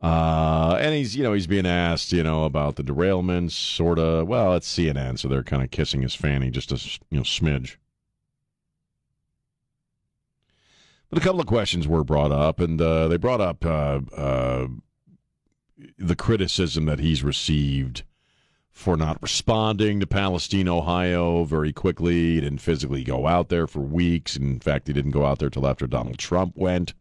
Uh, 0.00 0.76
and 0.80 0.94
he's, 0.94 1.16
you 1.16 1.22
know, 1.22 1.32
he's 1.32 1.46
being 1.46 1.66
asked, 1.66 2.12
you 2.12 2.22
know, 2.22 2.44
about 2.44 2.76
the 2.76 2.82
derailments, 2.82 3.52
sort 3.52 3.98
of. 3.98 4.28
Well, 4.28 4.54
it's 4.54 4.68
CNN, 4.68 5.18
so 5.18 5.28
they're 5.28 5.42
kind 5.42 5.62
of 5.62 5.70
kissing 5.70 6.02
his 6.02 6.14
fanny 6.14 6.50
just 6.50 6.72
a, 6.72 6.98
you 7.10 7.18
know, 7.18 7.22
smidge. 7.22 7.76
But 11.08 11.18
a 11.18 11.24
couple 11.24 11.40
of 11.40 11.46
questions 11.46 11.86
were 11.86 12.04
brought 12.04 12.32
up, 12.32 12.60
and 12.60 12.80
uh, 12.80 13.08
they 13.08 13.16
brought 13.16 13.40
up 13.40 13.64
uh, 13.64 14.00
uh, 14.14 14.66
the 15.98 16.16
criticism 16.16 16.86
that 16.86 16.98
he's 16.98 17.22
received 17.22 18.02
for 18.74 18.96
not 18.96 19.22
responding 19.22 20.00
to 20.00 20.06
Palestine, 20.06 20.68
Ohio 20.68 21.44
very 21.44 21.72
quickly. 21.72 22.34
He 22.34 22.40
didn't 22.40 22.58
physically 22.58 23.04
go 23.04 23.28
out 23.28 23.48
there 23.48 23.68
for 23.68 23.78
weeks. 23.80 24.36
In 24.36 24.58
fact, 24.58 24.88
he 24.88 24.92
didn't 24.92 25.12
go 25.12 25.24
out 25.24 25.38
there 25.38 25.48
till 25.48 25.66
after 25.66 25.86
Donald 25.86 26.18
Trump 26.18 26.56
went. 26.56 26.92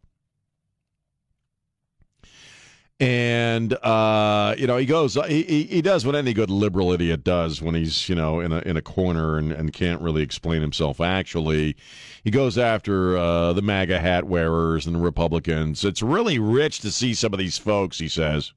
And 2.99 3.73
uh, 3.73 4.55
you 4.57 4.67
know, 4.67 4.77
he 4.77 4.85
goes, 4.85 5.15
he, 5.27 5.63
he 5.63 5.81
does 5.81 6.05
what 6.05 6.15
any 6.15 6.31
good 6.31 6.51
liberal 6.51 6.93
idiot 6.93 7.23
does 7.23 7.59
when 7.59 7.73
he's 7.73 8.07
you 8.07 8.15
know 8.15 8.39
in 8.39 8.53
a 8.53 8.59
in 8.59 8.77
a 8.77 8.81
corner 8.81 9.37
and, 9.37 9.51
and 9.51 9.73
can't 9.73 9.99
really 9.99 10.21
explain 10.21 10.61
himself. 10.61 11.01
Actually, 11.01 11.75
he 12.23 12.29
goes 12.29 12.57
after 12.57 13.17
uh, 13.17 13.51
the 13.51 13.63
MAGA 13.63 13.99
hat 13.99 14.25
wearers 14.25 14.85
and 14.85 14.95
the 14.95 14.99
Republicans. 14.99 15.83
It's 15.83 16.03
really 16.03 16.37
rich 16.37 16.79
to 16.81 16.91
see 16.91 17.15
some 17.15 17.33
of 17.33 17.39
these 17.39 17.57
folks. 17.57 17.97
He 17.97 18.07
says 18.07 18.53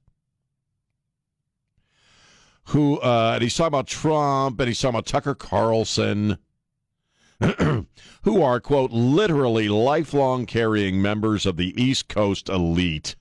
who 2.67 2.99
uh, 3.01 3.33
and 3.35 3.43
he's 3.43 3.55
talking 3.55 3.69
about 3.69 3.87
Trump 3.87 4.59
and 4.61 4.69
he's 4.69 4.81
talking 4.81 4.97
about 4.97 5.07
Tucker 5.07 5.35
Carlson, 5.35 6.39
who 8.23 8.43
are 8.43 8.61
quote 8.61 8.91
literally 8.91 9.69
lifelong 9.69 10.47
carrying 10.47 11.01
members 11.01 11.47
of 11.47 11.57
the 11.57 11.81
East 11.81 12.09
Coast 12.09 12.49
elite, 12.49 13.15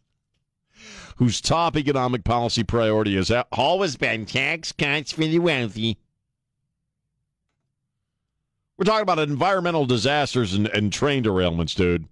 whose 1.18 1.42
top 1.42 1.78
economic 1.78 2.24
policy 2.24 2.64
priority 2.64 3.16
has 3.16 3.32
always 3.52 3.98
been 3.98 4.26
tax 4.26 4.72
cuts 4.72 5.12
for 5.12 5.22
the 5.22 5.40
wealthy. 5.40 6.00
We're 8.78 8.86
talking 8.86 9.04
about 9.04 9.20
environmental 9.20 9.86
disasters 9.86 10.54
and, 10.54 10.68
and 10.68 10.92
train 10.92 11.24
derailments, 11.24 11.76
dude. 11.76 12.08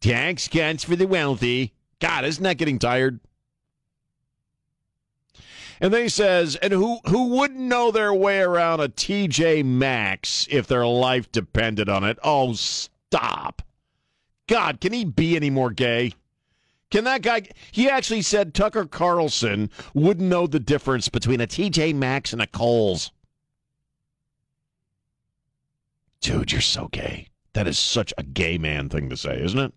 Tax 0.00 0.48
cuts 0.48 0.82
for 0.82 0.96
the 0.96 1.06
wealthy. 1.06 1.74
God, 2.00 2.24
isn't 2.24 2.42
that 2.42 2.56
getting 2.56 2.78
tired? 2.78 3.20
And 5.80 5.92
then 5.92 6.02
he 6.02 6.08
says, 6.08 6.56
and 6.56 6.72
who 6.72 6.98
who 7.06 7.28
wouldn't 7.28 7.60
know 7.60 7.90
their 7.90 8.12
way 8.12 8.40
around 8.40 8.80
a 8.80 8.88
TJ 8.88 9.64
Maxx 9.64 10.46
if 10.50 10.66
their 10.66 10.86
life 10.86 11.30
depended 11.30 11.88
on 11.88 12.04
it? 12.04 12.18
Oh, 12.22 12.52
stop. 12.54 13.62
God, 14.48 14.80
can 14.80 14.92
he 14.92 15.04
be 15.04 15.36
any 15.36 15.50
more 15.50 15.70
gay? 15.70 16.12
Can 16.90 17.04
that 17.04 17.22
guy? 17.22 17.42
He 17.70 17.88
actually 17.88 18.22
said 18.22 18.54
Tucker 18.54 18.86
Carlson 18.86 19.70
wouldn't 19.92 20.28
know 20.28 20.46
the 20.46 20.58
difference 20.58 21.08
between 21.08 21.40
a 21.40 21.46
TJ 21.46 21.94
Maxx 21.94 22.32
and 22.32 22.40
a 22.40 22.46
Kohl's. 22.46 23.12
Dude, 26.20 26.50
you're 26.50 26.60
so 26.60 26.88
gay. 26.88 27.28
That 27.52 27.68
is 27.68 27.78
such 27.78 28.12
a 28.18 28.22
gay 28.22 28.58
man 28.58 28.88
thing 28.88 29.10
to 29.10 29.16
say, 29.16 29.40
isn't 29.42 29.58
it? 29.58 29.72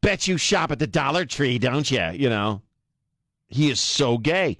Bet 0.00 0.28
you 0.28 0.36
shop 0.36 0.70
at 0.70 0.78
the 0.78 0.86
Dollar 0.86 1.24
Tree, 1.24 1.58
don't 1.58 1.90
you? 1.90 2.10
You 2.12 2.28
know, 2.28 2.62
he 3.48 3.70
is 3.70 3.80
so 3.80 4.18
gay. 4.18 4.58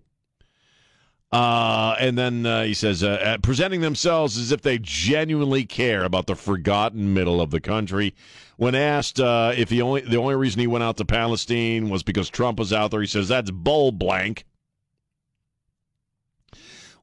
Uh, 1.32 1.96
and 1.98 2.16
then 2.16 2.46
uh, 2.46 2.62
he 2.62 2.72
says, 2.72 3.02
uh, 3.02 3.08
uh, 3.08 3.38
presenting 3.38 3.80
themselves 3.80 4.38
as 4.38 4.52
if 4.52 4.62
they 4.62 4.78
genuinely 4.78 5.64
care 5.64 6.04
about 6.04 6.26
the 6.26 6.36
forgotten 6.36 7.12
middle 7.12 7.40
of 7.40 7.50
the 7.50 7.60
country. 7.60 8.14
When 8.56 8.74
asked 8.74 9.20
uh, 9.20 9.52
if 9.54 9.72
only 9.72 10.00
the 10.00 10.16
only 10.16 10.36
reason 10.36 10.60
he 10.60 10.66
went 10.66 10.84
out 10.84 10.96
to 10.96 11.04
Palestine 11.04 11.90
was 11.90 12.02
because 12.02 12.30
Trump 12.30 12.58
was 12.58 12.72
out 12.72 12.90
there, 12.90 13.00
he 13.00 13.06
says 13.06 13.28
that's 13.28 13.50
bull 13.50 13.92
blank. 13.92 14.46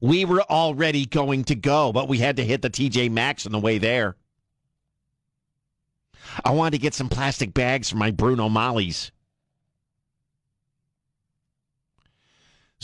We 0.00 0.24
were 0.24 0.42
already 0.42 1.06
going 1.06 1.44
to 1.44 1.54
go, 1.54 1.92
but 1.92 2.08
we 2.08 2.18
had 2.18 2.36
to 2.36 2.44
hit 2.44 2.62
the 2.62 2.70
TJ 2.70 3.10
Maxx 3.10 3.46
on 3.46 3.52
the 3.52 3.60
way 3.60 3.78
there. 3.78 4.16
I 6.44 6.50
wanted 6.50 6.72
to 6.72 6.78
get 6.78 6.94
some 6.94 7.08
plastic 7.08 7.54
bags 7.54 7.90
for 7.90 7.96
my 7.96 8.10
Bruno 8.10 8.48
Maglis. 8.48 9.12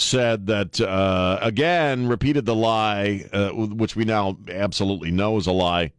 Said 0.00 0.46
that 0.46 0.80
uh, 0.80 1.38
again, 1.42 2.08
repeated 2.08 2.46
the 2.46 2.54
lie, 2.54 3.26
uh, 3.34 3.50
which 3.50 3.94
we 3.94 4.06
now 4.06 4.38
absolutely 4.48 5.10
know 5.10 5.36
is 5.36 5.46
a 5.46 5.52
lie. 5.52 5.92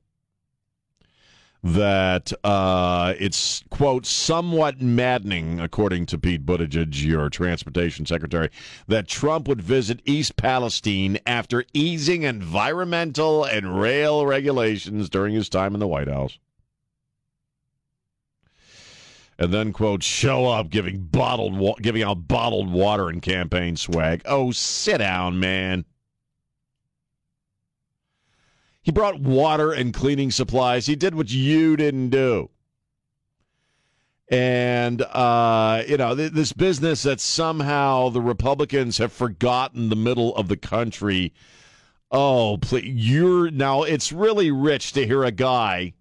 That 1.63 2.33
uh, 2.43 3.13
it's 3.19 3.63
quote 3.69 4.07
somewhat 4.07 4.81
maddening, 4.81 5.59
according 5.59 6.07
to 6.07 6.17
Pete 6.17 6.43
Buttigieg, 6.43 7.05
your 7.05 7.29
transportation 7.29 8.07
secretary, 8.07 8.49
that 8.87 9.07
Trump 9.07 9.47
would 9.47 9.61
visit 9.61 10.01
East 10.03 10.35
Palestine 10.35 11.19
after 11.27 11.63
easing 11.71 12.23
environmental 12.23 13.43
and 13.43 13.79
rail 13.79 14.25
regulations 14.25 15.11
during 15.11 15.35
his 15.35 15.47
time 15.47 15.75
in 15.75 15.79
the 15.79 15.87
White 15.87 16.09
House 16.09 16.39
and 19.41 19.51
then 19.51 19.73
quote 19.73 20.03
show 20.03 20.45
up 20.45 20.69
giving 20.69 20.99
bottled 20.99 21.57
wa- 21.57 21.73
giving 21.81 22.03
out 22.03 22.27
bottled 22.27 22.71
water 22.71 23.09
and 23.09 23.23
campaign 23.23 23.75
swag. 23.75 24.21
Oh, 24.25 24.51
sit 24.51 24.99
down, 24.99 25.39
man. 25.39 25.83
He 28.83 28.91
brought 28.91 29.19
water 29.19 29.71
and 29.71 29.95
cleaning 29.95 30.29
supplies. 30.29 30.85
He 30.85 30.95
did 30.95 31.15
what 31.15 31.31
you 31.31 31.75
didn't 31.75 32.09
do. 32.09 32.51
And 34.29 35.01
uh, 35.01 35.85
you 35.87 35.97
know 35.97 36.15
th- 36.15 36.33
this 36.33 36.53
business 36.53 37.01
that 37.01 37.19
somehow 37.19 38.09
the 38.09 38.21
Republicans 38.21 38.99
have 38.99 39.11
forgotten 39.11 39.89
the 39.89 39.95
middle 39.95 40.35
of 40.35 40.49
the 40.49 40.57
country. 40.57 41.33
Oh, 42.11 42.59
please, 42.61 42.85
you're 42.85 43.49
now. 43.49 43.81
It's 43.81 44.11
really 44.11 44.51
rich 44.51 44.93
to 44.93 45.07
hear 45.07 45.23
a 45.23 45.31
guy 45.31 45.93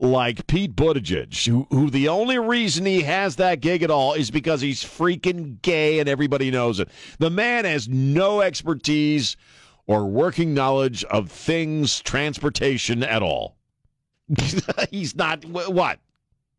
like 0.00 0.46
Pete 0.46 0.74
Buttigieg, 0.74 1.46
who, 1.46 1.66
who 1.70 1.90
the 1.90 2.08
only 2.08 2.38
reason 2.38 2.86
he 2.86 3.02
has 3.02 3.36
that 3.36 3.60
gig 3.60 3.82
at 3.82 3.90
all 3.90 4.14
is 4.14 4.30
because 4.30 4.60
he's 4.60 4.82
freaking 4.82 5.60
gay 5.60 5.98
and 5.98 6.08
everybody 6.08 6.50
knows 6.50 6.80
it. 6.80 6.88
The 7.18 7.30
man 7.30 7.66
has 7.66 7.88
no 7.88 8.40
expertise 8.40 9.36
or 9.86 10.06
working 10.06 10.54
knowledge 10.54 11.04
of 11.04 11.30
things 11.30 12.00
transportation 12.00 13.02
at 13.02 13.22
all. 13.22 13.56
he's 14.90 15.14
not 15.16 15.44
what? 15.44 15.98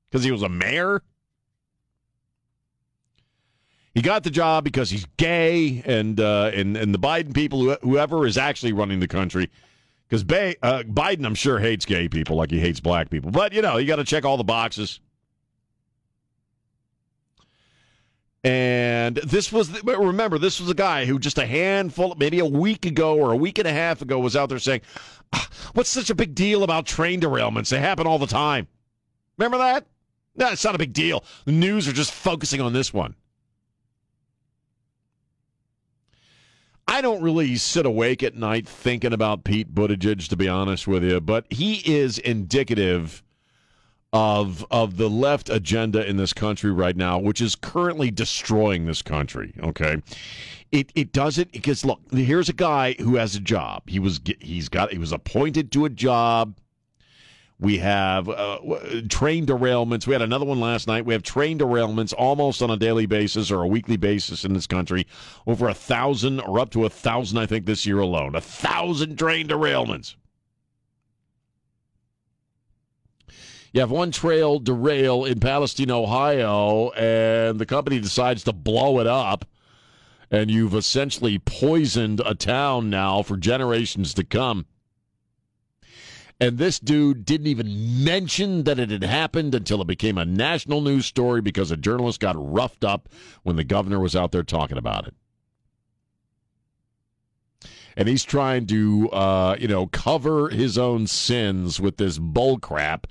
Because 0.10 0.23
he 0.23 0.32
was 0.32 0.43
a 0.43 0.49
mayor? 0.49 1.01
He 3.95 4.01
got 4.01 4.23
the 4.23 4.30
job 4.30 4.63
because 4.63 4.89
he's 4.89 5.06
gay, 5.17 5.82
and 5.86 6.19
uh, 6.19 6.51
and 6.54 6.77
and 6.77 6.93
the 6.93 6.99
Biden 6.99 7.34
people, 7.34 7.75
whoever 7.82 8.25
is 8.25 8.38
actually 8.38 8.71
running 8.71 9.01
the 9.01 9.08
country, 9.08 9.49
because 10.12 10.26
ba- 10.26 10.56
uh, 10.62 10.84
Biden, 10.84 11.26
I'm 11.26 11.36
sure, 11.36 11.58
hates 11.58 11.86
gay 11.86 12.10
people 12.10 12.36
like 12.36 12.52
he 12.52 12.60
hates 12.60 12.82
black 12.82 13.10
people. 13.10 13.32
But, 13.32 13.54
you 13.54 13.62
know, 13.62 13.78
you 13.78 13.88
got 13.88 13.95
to 13.95 14.04
check 14.04 14.26
all 14.26 14.36
the 14.36 14.43
boxes. 14.43 15.00
And 18.43 19.15
this 19.15 19.54
was, 19.54 19.71
the, 19.71 19.82
remember, 19.97 20.38
this 20.38 20.60
was 20.60 20.69
a 20.69 20.74
guy 20.74 21.06
who 21.06 21.17
just 21.17 21.38
a 21.38 21.45
handful, 21.45 22.13
maybe 22.15 22.39
a 22.39 22.45
week 22.45 22.86
ago 22.86 23.17
or 23.17 23.32
a 23.32 23.38
week 23.38 23.58
and 23.58 23.65
a 23.65 23.71
half 23.71 24.02
ago, 24.02 24.19
was 24.19 24.36
out 24.36 24.50
there 24.50 24.60
saying, 24.60 24.82
ah, 25.32 25.47
What's 25.76 25.89
such 25.89 26.10
a 26.10 26.15
big 26.15 26.36
deal 26.36 26.63
about 26.63 26.86
train 26.86 27.21
derailments? 27.21 27.69
They 27.69 27.80
happen 27.80 28.06
all 28.06 28.19
the 28.19 28.28
time. 28.28 28.67
Remember 29.38 29.60
that? 29.60 29.86
No, 30.36 30.50
it's 30.50 30.65
not 30.65 30.76
a 30.76 30.80
big 30.80 30.91
deal. 30.91 31.24
The 31.45 31.54
news 31.54 31.88
are 31.88 31.93
just 31.93 32.12
focusing 32.12 32.60
on 32.60 32.74
this 32.74 32.93
one. 32.93 33.15
I 36.91 36.99
don't 36.99 37.21
really 37.21 37.56
sit 37.56 37.86
awake 37.86 38.21
at 38.21 38.36
night 38.36 38.67
thinking 38.67 39.13
about 39.13 39.45
Pete 39.45 39.73
Buttigieg, 39.73 40.27
to 40.27 40.36
be 40.36 40.49
honest 40.49 40.89
with 40.89 41.06
you, 41.06 41.21
but 41.21 41.45
he 41.49 41.75
is 41.89 42.17
indicative 42.17 43.23
of 44.12 44.65
of 44.69 44.97
the 44.97 45.10
left 45.10 45.49
agenda 45.49 46.06
in 46.06 46.17
this 46.17 46.34
country 46.34 46.69
right 46.69 46.97
now, 46.97 47.17
which 47.17 47.39
is 47.39 47.56
currently 47.56 48.12
destroying 48.12 48.88
this 48.88 49.01
country. 49.01 49.54
Okay, 49.63 50.01
it 50.73 50.91
it 50.93 51.13
doesn't 51.13 51.54
because 51.54 51.86
look, 51.86 52.01
here's 52.12 52.49
a 52.49 52.54
guy 52.54 52.97
who 52.99 53.15
has 53.15 53.38
a 53.38 53.39
job. 53.39 53.84
He 53.88 53.99
was 53.99 54.19
he's 54.41 54.67
got 54.67 54.91
he 54.91 54.97
was 54.97 55.13
appointed 55.13 55.71
to 55.71 55.86
a 55.86 55.89
job. 55.89 56.58
We 57.62 57.78
have 57.78 58.28
uh, 58.28 58.58
train 59.08 59.45
derailments. 59.45 60.08
We 60.08 60.13
had 60.13 60.24
another 60.24 60.45
one 60.45 60.60
last 60.60 60.88
night. 60.88 61.06
We 61.06 61.13
have 61.13 61.21
train 61.21 61.60
derailments 61.60 62.12
almost 62.17 62.63
on 62.63 62.71
a 62.71 62.76
daily 62.76 63.06
basis 63.06 63.52
or 63.52 63.62
a 63.62 63.67
weekly 63.67 63.97
basis 63.97 64.43
in 64.43 64.54
this 64.54 64.65
country. 64.65 65.06
Over 65.45 65.69
a 65.69 65.74
thousand 65.76 66.39
or 66.39 66.60
up 66.60 66.71
to 66.71 66.86
a 66.86 66.89
thousand, 66.89 67.38
I 67.38 67.45
think, 67.45 67.67
this 67.67 67.86
year 67.86 68.00
alone. 68.00 68.36
A 68.36 68.41
thousand 68.41 69.19
train 69.19 69.47
derailments. 69.47 70.15
You 73.74 73.82
have 73.82 73.91
one 73.91 74.10
trail 74.12 74.58
derail 74.58 75.24
in 75.24 75.39
Palestine, 75.39 75.91
Ohio, 75.91 76.89
and 76.89 77.60
the 77.60 77.67
company 77.67 78.00
decides 78.00 78.43
to 78.45 78.54
blow 78.54 79.00
it 79.00 79.08
up. 79.08 79.45
And 80.32 80.50
you've 80.50 80.74
essentially 80.74 81.38
poisoned 81.38 82.21
a 82.26 82.34
town 82.34 82.89
now 82.89 83.21
for 83.21 83.38
generations 83.38 84.15
to 84.15 84.24
come. 84.24 84.65
And 86.41 86.58
this 86.58 86.80
dude 86.80 87.23
didn't 87.23 87.45
even 87.45 88.04
mention 88.04 88.63
that 88.63 88.80
it 88.80 88.89
had 88.89 89.04
happened 89.04 89.54
until 89.54 89.80
it 89.80 89.88
became 89.88 90.17
a 90.17 90.25
national 90.25 90.82
news 90.82 91.06
story 91.06 91.39
because 91.39 91.69
a 91.69 91.77
journalist 91.77 92.19
got 92.19 92.36
roughed 92.36 92.84
up 92.84 93.10
when 93.43 93.58
the 93.58 93.63
governor 93.63 93.99
was 93.99 94.15
out 94.15 94.32
there 94.32 94.41
talking 94.41 94.80
about 94.80 95.08
it. 95.08 95.13
And 97.95 98.08
he's 98.08 98.23
trying 98.23 98.65
to, 98.67 99.08
uh, 99.12 99.56
you 99.60 99.67
know, 99.67 99.86
cover 99.86 100.49
his 100.49 100.80
own 100.80 101.06
sins 101.06 101.80
with 101.80 101.97
this 101.97 102.17
bull 102.17 102.58
crap. 102.58 103.06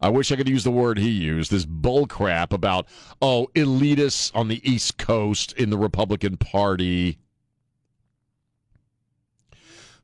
I 0.00 0.08
wish 0.08 0.32
I 0.32 0.36
could 0.36 0.48
use 0.48 0.64
the 0.64 0.70
word 0.70 0.96
he 0.98 1.10
used, 1.10 1.50
this 1.50 1.66
bull 1.66 2.06
crap 2.06 2.54
about, 2.54 2.86
oh, 3.20 3.48
elitists 3.54 4.34
on 4.34 4.48
the 4.48 4.66
East 4.68 4.96
Coast 4.96 5.52
in 5.58 5.68
the 5.68 5.76
Republican 5.76 6.38
Party 6.38 7.18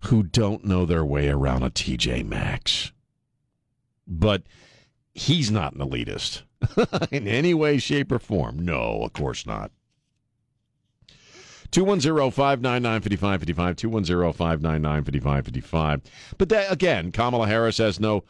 who 0.04 0.22
don't 0.22 0.64
know 0.64 0.86
their 0.86 1.04
way 1.04 1.28
around 1.28 1.62
a 1.62 1.70
TJ 1.70 2.26
Maxx. 2.26 2.92
But 4.06 4.42
he's 5.14 5.50
not 5.50 5.74
an 5.74 5.80
elitist 5.80 6.42
in 7.10 7.26
any 7.26 7.54
way, 7.54 7.78
shape, 7.78 8.12
or 8.12 8.18
form. 8.18 8.64
No, 8.64 9.02
of 9.02 9.12
course 9.12 9.46
not. 9.46 9.70
210-599-5555, 11.72 13.76
210-599-5555. 13.76 16.00
But 16.38 16.48
that, 16.48 16.72
again, 16.72 17.12
Kamala 17.12 17.46
Harris 17.46 17.78
has 17.78 18.00
no 18.00 18.24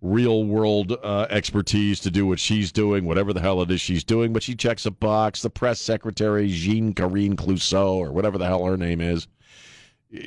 real 0.00 0.44
world 0.44 0.96
uh, 1.02 1.26
expertise 1.30 1.98
to 2.00 2.10
do 2.10 2.26
what 2.26 2.38
she's 2.38 2.70
doing, 2.70 3.04
whatever 3.04 3.32
the 3.32 3.40
hell 3.40 3.62
it 3.62 3.70
is 3.70 3.80
she's 3.80 4.04
doing, 4.04 4.32
but 4.32 4.42
she 4.42 4.54
checks 4.54 4.86
a 4.86 4.90
box. 4.90 5.42
The 5.42 5.50
press 5.50 5.80
secretary, 5.80 6.48
Jean 6.48 6.94
Karine 6.94 7.34
Clouseau, 7.34 7.96
or 7.96 8.12
whatever 8.12 8.38
the 8.38 8.46
hell 8.46 8.64
her 8.64 8.76
name 8.76 9.00
is, 9.00 9.26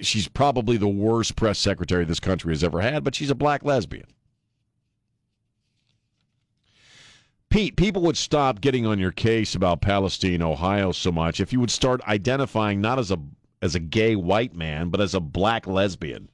she's 0.02 0.28
probably 0.28 0.78
the 0.78 0.88
worst 0.88 1.36
press 1.36 1.60
secretary 1.60 2.06
this 2.06 2.20
country 2.20 2.52
has 2.52 2.64
ever 2.64 2.82
had, 2.82 3.04
but 3.04 3.16
she's 3.16 3.30
a 3.30 3.36
black 3.36 3.64
lesbian. 3.64 4.06
Pete, 7.50 7.78
people 7.78 8.02
would 8.02 8.18
stop 8.18 8.60
getting 8.60 8.86
on 8.86 9.00
your 9.00 9.12
case 9.12 9.56
about 9.56 9.82
Palestine, 9.82 10.42
Ohio 10.42 10.92
so 10.92 11.12
much 11.12 11.40
if 11.40 11.54
you 11.54 11.60
would 11.60 11.72
start 11.72 12.02
identifying 12.08 12.82
not 12.82 13.00
as 13.00 13.12
a 13.12 13.18
as 13.62 13.74
a 13.74 13.80
gay 13.80 14.16
white 14.16 14.54
man, 14.54 14.90
but 14.90 15.02
as 15.02 15.16
a 15.16 15.20
black 15.20 15.66
lesbian. 15.66 16.30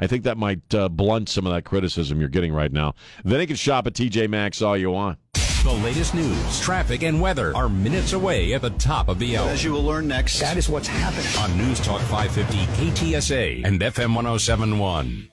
I 0.00 0.08
think 0.08 0.24
that 0.24 0.36
might 0.36 0.74
uh, 0.74 0.88
blunt 0.88 1.28
some 1.28 1.46
of 1.46 1.52
that 1.52 1.64
criticism 1.64 2.18
you're 2.18 2.28
getting 2.28 2.52
right 2.52 2.72
now. 2.72 2.94
Then 3.24 3.40
you 3.40 3.46
can 3.46 3.56
shop 3.56 3.86
at 3.86 3.92
TJ 3.92 4.28
Maxx 4.28 4.60
all 4.60 4.76
you 4.76 4.90
want. 4.90 5.18
The 5.64 5.72
latest 5.82 6.14
news, 6.14 6.60
traffic, 6.60 7.02
and 7.02 7.18
weather 7.22 7.56
are 7.56 7.70
minutes 7.70 8.12
away 8.12 8.52
at 8.52 8.60
the 8.60 8.68
top 8.70 9.08
of 9.08 9.18
the 9.18 9.38
hour. 9.38 9.48
As 9.48 9.64
you 9.64 9.72
will 9.72 9.82
learn 9.82 10.06
next, 10.06 10.38
That 10.38 10.58
is 10.58 10.68
what's 10.68 10.86
happening. 10.86 11.26
on 11.38 11.56
News 11.56 11.80
Talk 11.80 12.02
550 12.02 12.66
KTSA 12.90 13.64
and 13.64 13.80
FM 13.80 14.14
1071. 14.14 15.26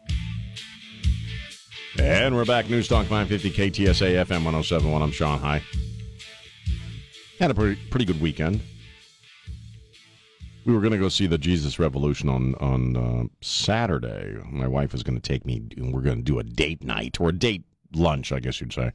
And 2.00 2.34
we're 2.34 2.46
back. 2.46 2.70
News 2.70 2.88
Talk 2.88 3.08
550 3.08 3.52
KTSA 3.52 4.24
FM 4.26 4.46
1071. 4.46 5.02
I'm 5.02 5.12
Sean 5.12 5.40
High. 5.40 5.62
Had 7.38 7.52
a 7.52 7.54
pretty, 7.54 7.82
pretty 7.90 8.06
good 8.06 8.22
weekend. 8.22 8.62
We 10.66 10.74
were 10.74 10.80
going 10.80 10.94
to 10.94 10.98
go 10.98 11.10
see 11.10 11.28
the 11.28 11.38
Jesus 11.38 11.78
Revolution 11.78 12.30
on 12.30 12.56
on 12.56 12.96
uh, 12.96 13.24
Saturday. 13.42 14.38
My 14.50 14.68
wife 14.68 14.94
is 14.94 15.04
going 15.04 15.20
to 15.20 15.22
take 15.22 15.46
me, 15.46 15.62
and 15.76 15.94
we're 15.94 16.02
going 16.02 16.20
to 16.20 16.24
do 16.24 16.40
a 16.40 16.44
date 16.44 16.84
night 16.86 17.20
or 17.20 17.30
a 17.30 17.34
date 17.34 17.66
lunch, 17.94 18.32
I 18.32 18.40
guess 18.40 18.62
you'd 18.62 18.72
say. 18.72 18.92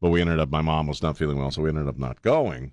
But 0.00 0.10
we 0.10 0.20
ended 0.20 0.38
up, 0.38 0.50
my 0.50 0.62
mom 0.62 0.86
was 0.86 1.02
not 1.02 1.18
feeling 1.18 1.38
well, 1.38 1.50
so 1.50 1.62
we 1.62 1.68
ended 1.68 1.88
up 1.88 1.98
not 1.98 2.22
going. 2.22 2.72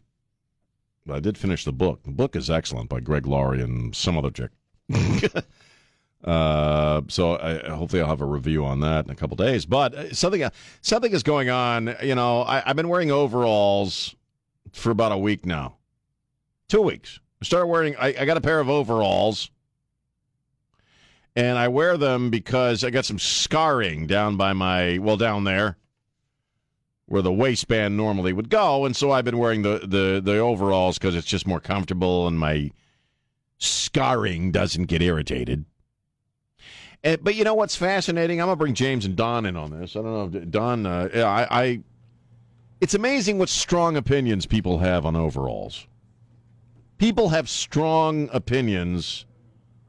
But 1.06 1.16
I 1.16 1.20
did 1.20 1.38
finish 1.38 1.66
the 1.66 1.74
book. 1.74 2.04
The 2.04 2.12
book 2.12 2.36
is 2.36 2.50
excellent 2.50 2.90
by 2.90 3.00
Greg 3.00 3.26
Laurie 3.28 3.62
and 3.62 3.96
some 3.96 4.18
other 4.18 4.32
chick. 4.32 4.52
Uh, 6.24 7.02
so 7.08 7.38
I, 7.38 7.70
hopefully 7.70 8.02
I'll 8.02 8.10
have 8.10 8.22
a 8.22 8.26
review 8.26 8.66
on 8.66 8.80
that 8.80 9.06
in 9.06 9.12
a 9.12 9.16
couple 9.16 9.38
days. 9.38 9.66
But 9.66 9.94
uh, 9.94 10.14
something 10.14 10.50
something 10.82 11.12
is 11.14 11.24
going 11.24 11.50
on. 11.50 11.96
You 12.02 12.16
know, 12.16 12.42
I, 12.42 12.64
I've 12.70 12.76
been 12.76 12.90
wearing 12.90 13.12
overalls 13.12 14.16
for 14.74 14.90
about 14.92 15.12
a 15.12 15.18
week 15.18 15.46
now, 15.46 15.78
two 16.68 16.82
weeks. 16.82 17.20
I 17.42 17.46
started 17.46 17.68
wearing. 17.68 17.96
I, 17.98 18.16
I 18.20 18.26
got 18.26 18.36
a 18.38 18.42
pair 18.42 18.60
of 18.60 18.70
overalls, 18.70 19.52
and 21.36 21.58
I 21.58 21.68
wear 21.68 21.98
them 21.98 22.30
because 22.30 22.84
I 22.84 22.90
got 22.90 23.06
some 23.06 23.20
scarring 23.20 24.08
down 24.08 24.38
by 24.38 24.54
my 24.54 24.98
well 24.98 25.18
down 25.18 25.44
there, 25.44 25.78
where 27.08 27.22
the 27.22 27.32
waistband 27.34 27.98
normally 27.98 28.34
would 28.34 28.50
go, 28.50 28.86
and 28.86 28.96
so 28.96 29.12
I've 29.12 29.26
been 29.26 29.38
wearing 29.38 29.62
the 29.64 29.80
the 29.80 30.22
the 30.24 30.38
overalls 30.38 30.98
because 30.98 31.16
it's 31.16 31.28
just 31.28 31.48
more 31.48 31.60
comfortable 31.60 32.28
and 32.28 32.38
my 32.38 32.72
scarring 33.58 34.52
doesn't 34.52 34.86
get 34.86 35.02
irritated. 35.02 35.66
Uh, 37.04 37.18
but 37.22 37.36
you 37.36 37.44
know 37.44 37.54
what's 37.54 37.76
fascinating? 37.76 38.42
I'm 38.42 38.48
gonna 38.48 38.56
bring 38.56 38.74
James 38.74 39.06
and 39.06 39.16
Don 39.16 39.46
in 39.46 39.56
on 39.56 39.72
this. 39.72 39.96
I 39.96 40.02
don't 40.02 40.34
know, 40.34 40.40
if 40.40 40.50
Don. 40.50 40.86
Uh, 40.86 41.10
I, 41.16 41.62
I. 41.64 41.80
It's 42.82 42.94
amazing 42.94 43.40
what 43.40 43.50
strong 43.50 43.98
opinions 43.98 44.46
people 44.46 44.80
have 44.80 45.06
on 45.06 45.16
overalls. 45.16 45.88
People 47.00 47.30
have 47.30 47.50
strong 47.50 48.30
opinions 48.34 49.26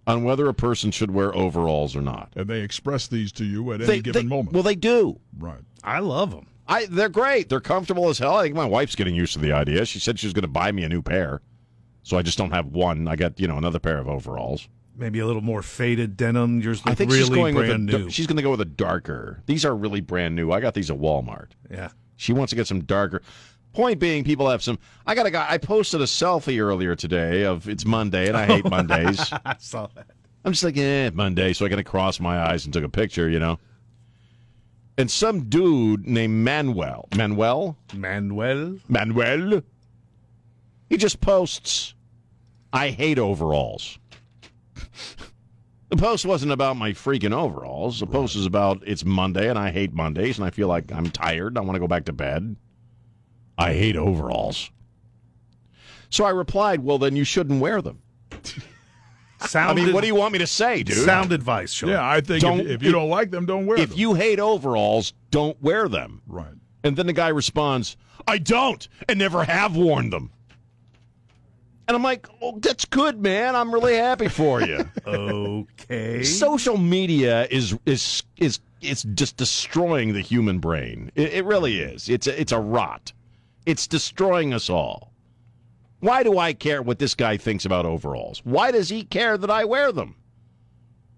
on 0.06 0.24
whether 0.24 0.48
a 0.48 0.54
person 0.54 0.90
should 0.90 1.10
wear 1.10 1.34
overalls 1.36 1.94
or 1.94 2.00
not. 2.00 2.32
and 2.34 2.48
they 2.48 2.60
express 2.60 3.06
these 3.08 3.30
to 3.32 3.44
you 3.44 3.72
at 3.72 3.80
any 3.82 3.86
They- 3.86 4.00
given 4.00 4.22
they- 4.22 4.28
moment. 4.28 4.54
Well, 4.54 4.62
they 4.62 4.74
do. 4.74 5.18
right. 5.38 5.60
I 5.84 5.98
love 5.98 6.30
them. 6.30 6.46
I. 6.68 6.86
They're 6.86 7.08
great. 7.08 7.48
They're 7.48 7.60
comfortable 7.60 8.08
as 8.08 8.18
hell. 8.18 8.36
I 8.36 8.44
think 8.44 8.54
my 8.54 8.66
wife's 8.66 8.94
getting 8.94 9.14
used 9.14 9.32
to 9.32 9.38
the 9.38 9.52
idea. 9.52 9.84
She 9.84 9.98
said 9.98 10.18
she 10.18 10.26
was 10.26 10.34
going 10.34 10.42
to 10.42 10.48
buy 10.48 10.70
me 10.72 10.84
a 10.84 10.88
new 10.88 11.02
pair, 11.02 11.40
so 12.02 12.18
I 12.18 12.22
just 12.22 12.38
don't 12.38 12.50
have 12.50 12.66
one. 12.66 13.08
I 13.08 13.16
got 13.16 13.40
you 13.40 13.48
know 13.48 13.56
another 13.56 13.78
pair 13.78 13.98
of 13.98 14.08
overalls. 14.08 14.68
Maybe 14.96 15.20
a 15.20 15.26
little 15.26 15.42
more 15.42 15.62
faded 15.62 16.16
denim. 16.16 16.60
Yours 16.60 16.84
look 16.84 16.92
I 16.92 16.94
think 16.94 17.10
really 17.10 17.22
she's 17.22 17.30
going 17.30 17.54
brand 17.54 17.86
with 17.88 17.94
a, 17.94 17.98
new. 17.98 18.10
She's 18.10 18.26
going 18.26 18.36
to 18.36 18.42
go 18.42 18.50
with 18.50 18.60
a 18.60 18.66
darker. 18.66 19.42
These 19.46 19.64
are 19.64 19.74
really 19.74 20.00
brand 20.00 20.34
new. 20.34 20.50
I 20.50 20.60
got 20.60 20.74
these 20.74 20.90
at 20.90 20.98
Walmart. 20.98 21.50
yeah. 21.70 21.90
She 22.16 22.32
wants 22.32 22.50
to 22.50 22.56
get 22.56 22.66
some 22.66 22.80
darker. 22.80 23.22
Point 23.72 24.00
being, 24.00 24.24
people 24.24 24.48
have 24.48 24.60
some. 24.62 24.78
I 25.06 25.14
got 25.14 25.26
a 25.26 25.30
guy. 25.30 25.46
I 25.48 25.58
posted 25.58 26.00
a 26.00 26.04
selfie 26.04 26.60
earlier 26.60 26.96
today 26.96 27.44
of 27.44 27.68
it's 27.68 27.84
Monday, 27.84 28.26
and 28.26 28.36
I 28.36 28.44
hate 28.46 28.64
Mondays. 28.70 29.32
I 29.44 29.54
saw 29.60 29.86
that. 29.94 30.08
I'm 30.44 30.52
just 30.52 30.64
like, 30.64 30.76
eh, 30.76 31.10
Monday. 31.14 31.52
So 31.52 31.64
I 31.64 31.68
kind 31.68 31.78
of 31.78 31.86
crossed 31.86 32.20
my 32.20 32.40
eyes 32.40 32.64
and 32.64 32.74
took 32.74 32.82
a 32.82 32.88
picture, 32.88 33.28
you 33.28 33.38
know. 33.38 33.60
And 34.98 35.08
some 35.08 35.48
dude 35.48 36.08
named 36.08 36.44
Manuel, 36.44 37.08
Manuel, 37.16 37.78
Manuel. 37.94 38.78
Manuel, 38.88 39.62
he 40.90 40.96
just 40.96 41.20
posts, 41.20 41.94
I 42.72 42.90
hate 42.90 43.18
overalls. 43.18 44.00
The 45.90 45.96
post 45.96 46.26
wasn't 46.26 46.52
about 46.52 46.76
my 46.76 46.90
freaking 46.90 47.32
overalls. 47.32 48.00
The 48.00 48.06
post 48.06 48.36
is 48.36 48.44
about 48.44 48.82
it's 48.86 49.04
Monday 49.04 49.48
and 49.48 49.58
I 49.58 49.70
hate 49.70 49.94
Mondays 49.94 50.36
and 50.36 50.46
I 50.46 50.50
feel 50.50 50.68
like 50.68 50.92
I'm 50.92 51.10
tired. 51.10 51.56
I 51.56 51.62
want 51.62 51.76
to 51.76 51.80
go 51.80 51.88
back 51.88 52.04
to 52.06 52.12
bed. 52.12 52.56
I 53.56 53.72
hate 53.72 53.96
overalls. 53.96 54.70
So 56.10 56.24
I 56.24 56.30
replied, 56.30 56.82
well, 56.82 56.98
then 56.98 57.16
you 57.16 57.24
shouldn't 57.24 57.60
wear 57.60 57.80
them. 57.80 58.02
Sound 59.40 59.70
I 59.70 59.74
mean, 59.74 59.92
what 59.94 60.00
do 60.00 60.06
you 60.08 60.14
want 60.16 60.32
me 60.32 60.38
to 60.40 60.46
say, 60.46 60.82
dude? 60.82 60.96
Sound 60.96 61.32
advice, 61.32 61.72
Sean. 61.72 61.90
Yeah, 61.90 62.08
I 62.08 62.20
think 62.20 62.42
Don't- 62.42 62.60
if, 62.60 62.66
if 62.66 62.82
you 62.82 62.90
don't 62.92 63.08
like 63.08 63.30
them, 63.30 63.46
don't 63.46 63.66
wear 63.66 63.78
if 63.78 63.90
them. 63.90 63.92
If 63.94 63.98
you 63.98 64.14
hate 64.14 64.40
overalls, 64.40 65.12
don't 65.30 65.60
wear 65.62 65.88
them. 65.88 66.22
right. 66.26 66.52
And 66.84 66.96
then 66.96 67.06
the 67.06 67.12
guy 67.12 67.28
responds, 67.28 67.96
I 68.26 68.38
don't 68.38 68.86
and 69.08 69.18
never 69.18 69.42
have 69.44 69.76
worn 69.76 70.10
them. 70.10 70.30
And 71.88 71.96
I'm 71.96 72.02
like, 72.02 72.28
oh, 72.42 72.58
that's 72.60 72.84
good, 72.84 73.20
man. 73.20 73.56
I'm 73.56 73.72
really 73.72 73.96
happy 73.96 74.28
for 74.28 74.60
you. 74.62 74.88
Okay. 75.06 76.22
Social 76.22 76.76
media 76.76 77.46
is 77.50 77.76
is 77.86 78.22
is 78.36 78.60
is 78.82 79.02
just 79.14 79.36
destroying 79.36 80.12
the 80.12 80.20
human 80.20 80.58
brain. 80.58 81.10
It, 81.14 81.32
it 81.32 81.44
really 81.46 81.80
is. 81.80 82.08
It's 82.08 82.26
a, 82.26 82.38
it's 82.40 82.52
a 82.52 82.60
rot. 82.60 83.12
It's 83.66 83.86
destroying 83.86 84.52
us 84.54 84.68
all. 84.70 85.12
Why 86.00 86.22
do 86.22 86.38
I 86.38 86.52
care 86.52 86.80
what 86.80 86.98
this 86.98 87.14
guy 87.14 87.36
thinks 87.36 87.64
about 87.64 87.84
overalls? 87.86 88.40
Why 88.44 88.70
does 88.70 88.88
he 88.88 89.04
care 89.04 89.36
that 89.36 89.50
I 89.50 89.64
wear 89.64 89.90
them? 89.90 90.14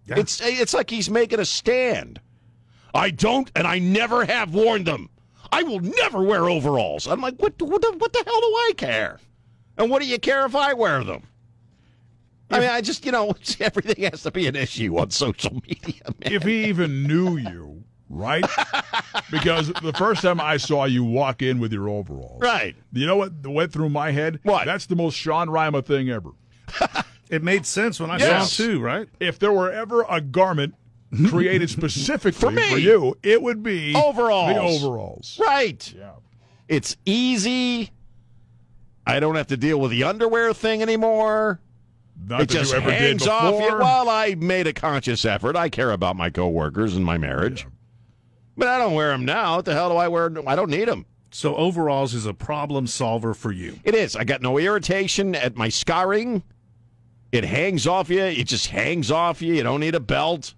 Yeah. 0.06 0.18
It's 0.18 0.40
it's 0.42 0.74
like 0.74 0.90
he's 0.90 1.10
making 1.10 1.40
a 1.40 1.44
stand. 1.44 2.20
I 2.94 3.10
don't, 3.10 3.50
and 3.54 3.66
I 3.66 3.78
never 3.78 4.24
have 4.24 4.54
worn 4.54 4.84
them. 4.84 5.10
I 5.52 5.62
will 5.62 5.80
never 5.80 6.22
wear 6.22 6.48
overalls. 6.48 7.06
I'm 7.06 7.20
like, 7.20 7.36
what? 7.36 7.60
What 7.60 7.82
the, 7.82 7.92
what 7.92 8.12
the 8.12 8.22
hell 8.24 8.40
do 8.40 8.46
I 8.46 8.72
care? 8.76 9.20
And 9.76 9.90
what 9.90 10.02
do 10.02 10.08
you 10.08 10.18
care 10.18 10.46
if 10.46 10.54
I 10.56 10.72
wear 10.72 11.04
them? 11.04 11.22
I 12.50 12.60
mean, 12.60 12.70
I 12.70 12.80
just 12.80 13.04
you 13.06 13.12
know 13.12 13.34
everything 13.60 14.04
has 14.10 14.22
to 14.24 14.30
be 14.30 14.46
an 14.46 14.56
issue 14.56 14.98
on 14.98 15.10
social 15.10 15.54
media. 15.68 16.02
Man. 16.04 16.32
if 16.32 16.42
he 16.42 16.64
even 16.64 17.04
knew 17.04 17.36
you, 17.36 17.84
right? 18.10 18.44
because 19.30 19.68
the 19.72 19.92
first 19.96 20.20
time 20.22 20.40
I 20.40 20.56
saw 20.58 20.84
you 20.84 21.04
walk 21.04 21.40
in 21.40 21.58
with 21.60 21.72
your 21.72 21.88
overalls, 21.88 22.42
Right. 22.42 22.76
You 22.92 23.06
know 23.06 23.16
what 23.16 23.46
went 23.46 23.72
through 23.72 23.88
my 23.90 24.10
head? 24.10 24.40
What? 24.42 24.66
That's 24.66 24.86
the 24.86 24.96
most 24.96 25.14
Sean 25.14 25.48
Rima 25.48 25.80
thing 25.82 26.10
ever. 26.10 26.30
It 27.30 27.44
made 27.44 27.64
sense 27.64 28.00
when 28.00 28.10
I 28.10 28.18
Yes. 28.18 28.52
saw 28.52 28.64
it 28.64 28.66
too, 28.66 28.80
right? 28.80 29.08
If 29.20 29.38
there 29.38 29.52
were 29.52 29.70
ever 29.70 30.04
a 30.10 30.20
garment 30.20 30.74
created 31.28 31.70
specifically 31.70 32.32
For 32.32 32.50
me. 32.50 32.78
you, 32.78 33.16
it 33.22 33.40
would 33.40 33.62
be 33.62 33.94
Overalls. 33.94 34.52
The 34.52 34.60
overalls. 34.60 35.40
Right. 35.40 35.94
Yeah. 35.96 36.10
It's 36.66 36.96
easy. 37.06 37.90
I 39.06 39.20
don't 39.20 39.36
have 39.36 39.46
to 39.46 39.56
deal 39.56 39.78
with 39.78 39.92
the 39.92 40.02
underwear 40.02 40.52
thing 40.52 40.82
anymore. 40.82 41.60
Not 42.26 42.40
it 42.40 42.48
just 42.48 42.72
you 42.72 42.78
ever 42.78 42.90
did 42.90 43.00
hangs 43.00 43.28
off 43.28 43.54
you. 43.54 43.78
Well, 43.78 44.08
I 44.08 44.34
made 44.34 44.66
a 44.66 44.72
conscious 44.72 45.24
effort. 45.24 45.54
I 45.54 45.68
care 45.68 45.92
about 45.92 46.16
my 46.16 46.30
coworkers 46.30 46.96
and 46.96 47.04
my 47.04 47.16
marriage. 47.16 47.64
But 48.60 48.68
I 48.68 48.76
don't 48.76 48.92
wear 48.92 49.08
them 49.08 49.24
now. 49.24 49.56
What 49.56 49.64
the 49.64 49.72
hell 49.72 49.88
do 49.88 49.96
I 49.96 50.08
wear? 50.08 50.30
I 50.46 50.54
don't 50.54 50.68
need 50.68 50.86
them. 50.86 51.06
So 51.30 51.56
overalls 51.56 52.12
is 52.12 52.26
a 52.26 52.34
problem 52.34 52.86
solver 52.86 53.32
for 53.32 53.50
you. 53.50 53.80
It 53.84 53.94
is. 53.94 54.14
I 54.14 54.24
got 54.24 54.42
no 54.42 54.58
irritation 54.58 55.34
at 55.34 55.56
my 55.56 55.70
scarring. 55.70 56.42
It 57.32 57.44
hangs 57.44 57.86
off 57.86 58.10
you. 58.10 58.20
It 58.20 58.48
just 58.48 58.66
hangs 58.66 59.10
off 59.10 59.40
you. 59.40 59.54
You 59.54 59.62
don't 59.62 59.80
need 59.80 59.94
a 59.94 60.00
belt. 60.00 60.52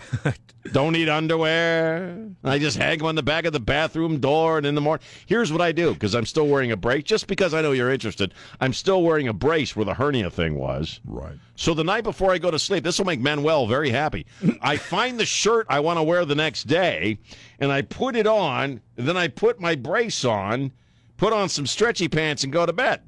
don't 0.72 0.92
need 0.92 1.08
underwear. 1.08 2.28
I 2.44 2.58
just 2.58 2.76
hang 2.76 2.98
them 2.98 3.08
on 3.08 3.14
the 3.14 3.22
back 3.22 3.44
of 3.44 3.52
the 3.52 3.60
bathroom 3.60 4.20
door 4.20 4.58
and 4.58 4.66
in 4.66 4.74
the 4.74 4.80
morning. 4.80 5.04
Here's 5.26 5.52
what 5.52 5.60
I 5.60 5.72
do 5.72 5.92
because 5.92 6.14
I'm 6.14 6.26
still 6.26 6.46
wearing 6.46 6.72
a 6.72 6.76
brace. 6.76 7.04
Just 7.04 7.26
because 7.26 7.54
I 7.54 7.62
know 7.62 7.72
you're 7.72 7.90
interested, 7.90 8.34
I'm 8.60 8.72
still 8.72 9.02
wearing 9.02 9.28
a 9.28 9.32
brace 9.32 9.74
where 9.74 9.84
the 9.84 9.94
hernia 9.94 10.30
thing 10.30 10.56
was. 10.56 11.00
Right. 11.04 11.36
So 11.56 11.74
the 11.74 11.84
night 11.84 12.04
before 12.04 12.32
I 12.32 12.38
go 12.38 12.50
to 12.50 12.58
sleep, 12.58 12.84
this 12.84 12.98
will 12.98 13.06
make 13.06 13.20
Manuel 13.20 13.66
very 13.66 13.90
happy. 13.90 14.26
I 14.62 14.76
find 14.76 15.18
the 15.18 15.26
shirt 15.26 15.66
I 15.68 15.80
want 15.80 15.98
to 15.98 16.02
wear 16.02 16.24
the 16.24 16.34
next 16.34 16.64
day, 16.64 17.18
and 17.58 17.72
I 17.72 17.82
put 17.82 18.16
it 18.16 18.26
on. 18.26 18.80
Then 18.96 19.16
I 19.16 19.28
put 19.28 19.60
my 19.60 19.74
brace 19.74 20.24
on, 20.24 20.72
put 21.16 21.32
on 21.32 21.48
some 21.48 21.66
stretchy 21.66 22.08
pants, 22.08 22.44
and 22.44 22.52
go 22.52 22.66
to 22.66 22.72
bed. 22.72 23.02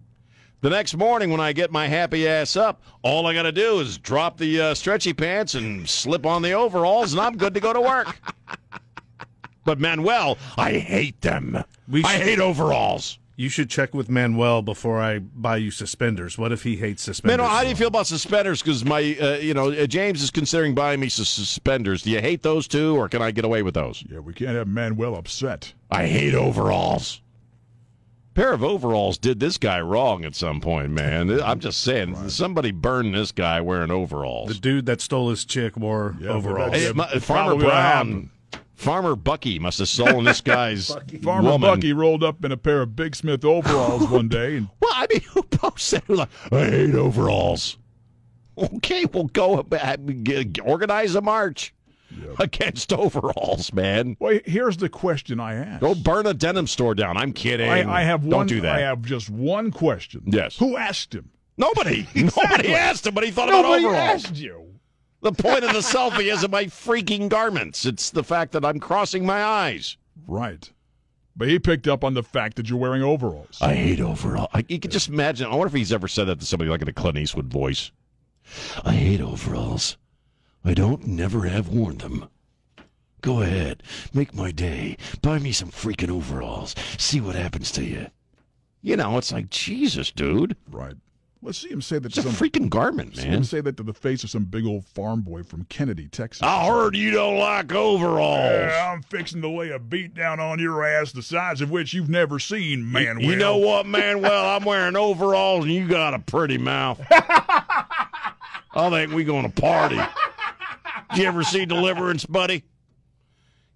The 0.65 0.71
next 0.71 0.97
morning, 0.97 1.29
when 1.29 1.41
I 1.41 1.53
get 1.53 1.71
my 1.71 1.89
happy 1.89 2.27
ass 2.27 2.57
up, 2.57 2.81
all 3.03 3.27
I 3.27 3.35
got 3.35 3.43
to 3.43 3.53
do 3.53 3.81
is 3.81 3.99
drop 3.99 4.39
the 4.39 4.63
uh, 4.63 4.75
stretchy 4.75 5.13
pants 5.13 5.53
and 5.53 5.87
slip 5.87 6.25
on 6.25 6.41
the 6.41 6.53
overalls, 6.53 7.13
and 7.13 7.21
I'm 7.21 7.37
good 7.37 7.53
to 7.53 7.61
go 7.61 7.75
to 7.75 7.83
work. 7.83 8.17
But 9.67 9.81
Manuel, 9.81 10.37
I 10.59 10.73
hate 10.73 11.23
them. 11.23 11.65
We 11.89 12.05
I 12.05 12.19
hate 12.19 12.39
overalls. 12.39 13.19
You 13.37 13.49
should 13.49 13.71
check 13.71 13.95
with 13.95 14.11
Manuel 14.11 14.61
before 14.61 15.01
I 15.01 15.21
buy 15.21 15.57
you 15.57 15.71
suspenders. 15.71 16.37
What 16.37 16.53
if 16.53 16.63
he 16.63 16.77
hates 16.77 17.03
suspenders? 17.03 17.39
Man, 17.39 17.49
how 17.49 17.63
do 17.63 17.71
you 17.71 17.75
feel 17.75 17.89
about 17.89 18.07
suspenders? 18.07 18.61
Because 18.63 18.85
my, 18.85 19.17
uh, 19.19 19.37
you 19.37 19.55
know, 19.55 19.71
uh, 19.71 19.87
James 19.87 20.23
is 20.23 20.31
considering 20.31 20.75
buying 20.75 21.01
me 21.01 21.09
suspenders. 21.09 22.03
Do 22.03 22.11
you 22.11 22.21
hate 22.21 22.43
those 22.43 22.69
too, 22.69 22.95
or 22.95 23.09
can 23.09 23.23
I 23.23 23.31
get 23.31 23.47
away 23.47 23.63
with 23.63 23.73
those? 23.73 24.05
Yeah, 24.07 24.19
we 24.19 24.35
can't 24.35 24.55
have 24.55 24.69
Manuel 24.69 25.15
upset. 25.17 25.73
I 25.91 26.07
hate 26.09 26.35
overalls. 26.35 27.23
Pair 28.35 28.53
of 28.53 28.65
overalls 28.65 29.17
did 29.17 29.39
this 29.39 29.59
guy 29.59 29.81
wrong 29.81 30.25
at 30.25 30.35
some 30.35 30.61
point, 30.61 30.91
man. 30.91 31.41
I'm 31.45 31.61
just 31.61 31.81
saying, 31.81 32.29
somebody 32.31 32.73
burned 32.73 33.15
this 33.15 33.31
guy 33.33 33.61
wearing 33.61 33.91
overalls. 33.93 34.49
The 34.49 34.55
dude 34.55 34.87
that 34.87 35.01
stole 35.01 35.31
his 35.31 35.45
chick 35.45 35.77
wore 35.77 36.17
Yeah, 36.21 36.31
overalls. 36.31 36.73
that's- 36.73 36.87
Hey, 36.89 36.93
my- 36.93 37.09
Farmer 37.21 37.57
Brown, 37.57 38.31
Farmer 38.75 39.15
Bucky 39.15 39.61
must 39.61 39.79
have 39.79 39.89
stolen 39.89 40.25
this 40.25 40.41
guy's 40.43 40.95
Farmer 41.23 41.51
woman. 41.53 41.71
Bucky 41.71 41.93
rolled 41.93 42.25
up 42.25 42.45
in 42.45 42.51
a 42.51 42.57
pair 42.57 42.83
of 42.83 42.97
Big 42.97 43.15
Smith 43.15 43.45
overalls 43.45 44.09
one 44.11 44.29
day, 44.29 44.57
and 44.57 44.69
Well, 44.81 44.93
I 44.95 45.07
mean, 45.11 45.21
who 45.31 45.43
posted 45.45 46.03
it? 46.09 46.17
Like, 46.17 46.29
I 46.51 46.65
hate 46.65 46.95
overalls. 46.95 47.79
Okay, 48.59 49.05
we'll 49.07 49.25
go 49.25 49.59
uh, 49.59 49.63
back, 49.63 50.01
get, 50.25 50.59
organize 50.65 51.15
a 51.15 51.21
march 51.21 51.73
against 52.39 52.93
overalls, 52.93 53.73
man. 53.73 54.17
well, 54.21 54.39
here's 54.45 54.77
the 54.77 54.89
question 54.89 55.41
I 55.41 55.55
asked. 55.55 55.81
Go 55.81 55.95
burn 55.95 56.27
a 56.27 56.35
denim 56.35 56.67
store 56.67 56.95
down. 56.95 57.17
I'm 57.17 57.33
kidding. 57.33 57.69
I, 57.71 58.01
I 58.01 58.03
have 58.03 58.23
Don't 58.23 58.33
one. 58.33 58.47
do 58.47 58.61
that. 58.63 58.77
I 58.77 58.81
have 58.81 59.03
just 59.03 59.31
one 59.31 59.71
question. 59.71 60.23
Yes. 60.27 60.57
Who 60.59 60.77
asked 60.77 61.15
him? 61.15 61.31
Nobody. 61.57 62.07
Nobody 62.15 62.75
asked 62.75 63.07
him, 63.07 63.15
but 63.15 63.25
he 63.25 63.31
thought 63.31 63.49
Nobody 63.49 63.85
about 63.85 63.95
overalls. 63.95 64.25
asked 64.25 64.37
you. 64.37 64.63
The 65.21 65.33
point 65.33 65.65
of 65.65 65.73
the 65.73 65.79
selfie 65.81 66.33
isn't 66.33 66.51
my 66.51 66.65
freaking 66.65 67.29
garments. 67.29 67.87
It's 67.87 68.11
the 68.11 68.25
fact 68.25 68.53
that 68.53 68.65
I'm 68.65 68.79
crossing 68.81 69.25
my 69.25 69.43
eyes. 69.43 69.97
Right. 70.27 70.71
But 71.37 71.49
he 71.49 71.59
picked 71.59 71.89
up 71.89 72.05
on 72.05 72.15
the 72.15 72.23
fact 72.23 72.57
that 72.57 72.69
you're 72.69 72.79
wearing 72.79 73.03
overalls. 73.03 73.59
I 73.61 73.75
hate 73.75 74.01
overalls. 74.01 74.51
I, 74.53 74.65
you 74.69 74.79
can 74.79 74.91
just 74.91 75.09
imagine. 75.09 75.47
I 75.47 75.51
wonder 75.51 75.67
if 75.67 75.73
he's 75.73 75.93
ever 75.93 76.07
said 76.09 76.25
that 76.27 76.39
to 76.41 76.47
somebody 76.47 76.71
like 76.71 76.83
in 76.83 76.89
a 76.89 76.93
Clint 76.93 77.19
Eastwood 77.19 77.47
voice. 77.47 77.91
I 78.85 78.93
hate 78.93 79.21
overalls. 79.21 79.97
I 80.65 80.75
don't 80.75 81.07
never 81.07 81.43
have 81.43 81.69
worn 81.69 81.99
them. 81.99 82.29
Go 83.21 83.43
ahead, 83.43 83.83
make 84.13 84.35
my 84.35 84.51
day. 84.51 84.97
Buy 85.23 85.39
me 85.39 85.53
some 85.53 85.71
freaking 85.71 86.11
overalls. 86.11 86.75
See 86.99 87.21
what 87.21 87.35
happens 87.37 87.71
to 87.73 87.85
you. 87.85 88.07
You 88.83 88.97
know, 88.97 89.17
it's 89.19 89.33
like 89.33 89.49
Jesus, 89.51 90.11
dude. 90.11 90.57
right. 90.71 90.95
Let's 91.43 91.59
see 91.59 91.69
him 91.69 91.83
say 91.83 91.99
that 91.99 92.07
It's 92.07 92.15
to 92.15 92.21
a 92.23 92.33
some. 92.33 92.33
freaking 92.33 92.71
garment, 92.71 93.17
see 93.17 93.25
him 93.25 93.31
man. 93.33 93.45
say 93.45 93.61
that 93.61 93.77
to 93.77 93.83
the 93.83 93.93
face 93.93 94.25
of 94.25 94.31
some 94.31 94.45
big 94.47 94.65
old 94.65 94.87
farm 94.87 95.21
boy 95.21 95.43
from 95.43 95.65
Kenedy, 95.67 96.11
Texas. 96.11 96.43
I 96.43 96.67
heard 96.67 96.97
you 96.97 97.11
don't 97.11 97.37
like 97.37 97.71
overalls. 97.71 98.41
Yeah, 98.51 98.93
I'm 98.95 99.03
fixing 99.03 99.43
to 99.43 99.49
lay 99.51 99.69
a 99.71 99.79
beat 99.79 100.15
down 100.15 100.41
on 100.41 100.59
your 100.59 100.83
ass 100.87 101.13
the 101.13 101.23
size 101.23 101.61
of 101.61 101.71
which 101.71 101.93
you've 101.93 102.09
never 102.09 102.39
seen, 102.39 102.91
Manuel. 102.91 103.21
You 103.31 103.37
know 103.37 103.59
what, 103.59 103.85
Manuel? 103.85 104.47
I'm 104.57 104.65
wearing 104.65 104.97
overalls 104.97 105.65
and 105.67 105.75
you 105.75 105.87
got 105.87 106.15
a 106.15 106.19
pretty 106.19 106.57
mouth. 106.57 106.99
I 107.11 108.89
think 108.91 109.13
we're 109.13 109.27
going 109.27 109.51
to 109.51 109.61
party. 109.61 110.01
Did 111.15 111.23
you 111.23 111.29
ever 111.29 111.45
see 111.45 111.65
Deliverance, 111.65 112.27
buddy? 112.27 112.65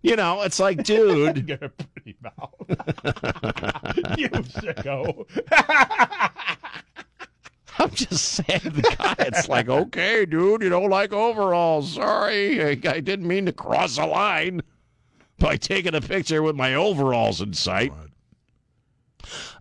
You 0.03 0.17
know, 0.17 0.43
it's 0.43 0.59
like, 0.59 0.83
dude. 0.83 1.47
Get 1.47 1.63
a 1.63 1.69
pretty 1.69 2.17
mouth. 2.21 2.55
you 4.19 4.29
sicko. 4.29 5.27
I'm 7.81 7.91
just 7.91 8.25
saying, 8.25 8.61
the 8.65 8.97
guy, 8.99 9.15
it's 9.21 9.49
like, 9.49 9.69
okay, 9.69 10.27
dude, 10.27 10.63
you 10.63 10.69
don't 10.69 10.91
like 10.91 11.13
overalls. 11.13 11.95
Sorry. 11.95 12.61
I, 12.61 12.71
I 12.71 13.01
didn't 13.01 13.29
mean 13.29 13.47
to 13.47 13.53
cross 13.53 13.99
a 13.99 14.07
line 14.07 14.63
by 15.39 15.57
taking 15.57 15.95
a 15.95 16.01
picture 16.01 16.43
with 16.43 16.57
my 16.57 16.75
overalls 16.75 17.41
in 17.41 17.55
sight. 17.55 17.93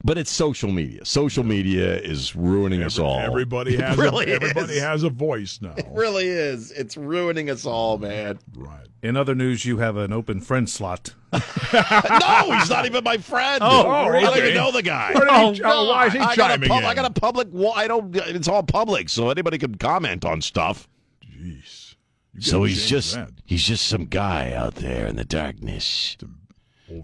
But 0.03 0.17
it's 0.17 0.31
social 0.31 0.71
media. 0.71 1.03
Social 1.05 1.43
media 1.43 1.97
is 1.97 2.35
ruining 2.35 2.83
us 2.83 2.97
all. 2.99 3.19
Everybody 3.19 3.75
has 3.77 3.97
really 3.97 4.31
a, 4.31 4.35
everybody 4.35 4.73
is. 4.73 4.81
has 4.81 5.03
a 5.03 5.09
voice 5.09 5.59
now. 5.61 5.73
It 5.77 5.87
really 5.91 6.27
is. 6.27 6.71
It's 6.71 6.95
ruining 6.97 7.49
us 7.49 7.65
all, 7.65 7.97
man. 7.97 8.39
Right. 8.55 8.87
In 9.03 9.15
other 9.15 9.35
news, 9.35 9.65
you 9.65 9.77
have 9.77 9.95
an 9.97 10.11
open 10.13 10.41
friend 10.41 10.69
slot. 10.69 11.13
no, 11.33 11.39
he's 11.39 12.69
not 12.69 12.85
even 12.85 13.03
my 13.03 13.17
friend. 13.17 13.59
Oh, 13.63 14.07
really? 14.07 14.25
I 14.25 14.29
don't 14.29 14.37
even 14.37 14.53
know 14.55 14.71
the 14.71 14.81
guy. 14.81 15.13
Where 15.13 15.25
did 15.25 15.57
he- 15.57 15.63
oh, 15.63 15.89
why 15.89 16.07
is 16.07 16.13
he 16.13 16.19
I 16.19 16.35
got, 16.35 16.51
a 16.51 16.53
chiming 16.53 16.69
pub- 16.69 16.79
in? 16.79 16.85
I 16.85 16.93
got 16.95 17.05
a 17.05 17.19
public. 17.19 17.47
Well, 17.51 17.73
I 17.75 17.87
don't. 17.87 18.15
It's 18.15 18.47
all 18.47 18.63
public, 18.63 19.09
so 19.09 19.29
anybody 19.29 19.57
can 19.57 19.75
comment 19.75 20.25
on 20.25 20.41
stuff. 20.41 20.87
Jeez. 21.25 21.95
So 22.39 22.63
he's 22.63 22.87
just 22.87 23.15
that. 23.15 23.31
he's 23.45 23.63
just 23.63 23.87
some 23.87 24.05
guy 24.05 24.53
out 24.53 24.75
there 24.75 25.07
in 25.07 25.15
the 25.15 25.25
darkness, 25.25 26.17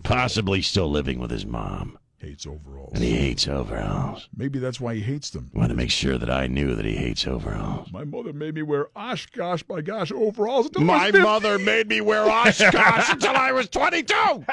possibly 0.04 0.62
still 0.62 0.90
living 0.90 1.20
with 1.20 1.32
his 1.32 1.46
mom, 1.46 1.98
hates 2.24 2.48
overalls. 2.48 2.92
and 2.94 3.04
he 3.04 3.12
hates 3.12 3.48
overalls. 3.48 4.30
Maybe 4.36 4.58
that's 4.60 4.80
why 4.80 4.96
he 4.96 5.02
hates 5.02 5.30
them. 5.30 5.52
I 5.54 5.58
wanted 5.60 5.70
to 5.70 5.76
make 5.76 5.92
sure 5.92 6.18
that 6.18 6.30
I 6.30 6.48
knew 6.48 6.74
that 6.76 6.86
he 6.86 6.96
hates 6.96 7.28
overalls. 7.28 7.92
My 7.92 8.04
mother 8.06 8.32
made 8.34 8.56
me 8.56 8.62
wear 8.62 8.86
OshKosh 8.96 9.64
B'gosh 9.66 10.12
overalls 10.12 10.68
until 10.68 10.82
I 10.84 10.86
My 10.86 10.96
was 11.06 11.12
15. 11.12 11.22
mother 11.22 11.60
made 11.60 11.88
me 11.88 12.02
wear 12.02 12.24
Oshkosh 12.30 13.10
until 13.12 13.36
I 13.36 13.52
was 13.52 13.68
22. 13.70 14.14
I 14.16 14.44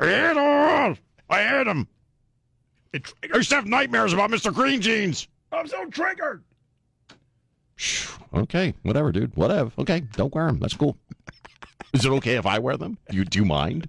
hate 0.00 0.30
overalls. 0.36 0.98
I 1.30 1.42
hate 1.42 1.64
them. 1.64 1.88
It 2.92 3.12
I 3.32 3.36
used 3.36 3.50
to 3.50 3.56
have 3.56 3.66
nightmares 3.66 4.12
about 4.12 4.30
Mr. 4.30 4.52
Green 4.52 4.80
Jeans. 4.80 5.28
I'm 5.52 5.66
so 5.68 5.86
triggered. 5.86 6.42
Okay, 8.34 8.74
whatever, 8.82 9.12
dude. 9.12 9.34
Whatever. 9.36 9.70
Okay, 9.78 10.00
don't 10.16 10.34
wear 10.34 10.46
them. 10.46 10.58
That's 10.60 10.74
cool. 10.74 10.96
Is 11.92 12.04
it 12.04 12.10
okay 12.10 12.36
if 12.36 12.46
I 12.46 12.58
wear 12.58 12.76
them? 12.76 12.98
Do 13.10 13.16
you 13.16 13.24
do 13.24 13.38
you 13.38 13.44
mind? 13.44 13.88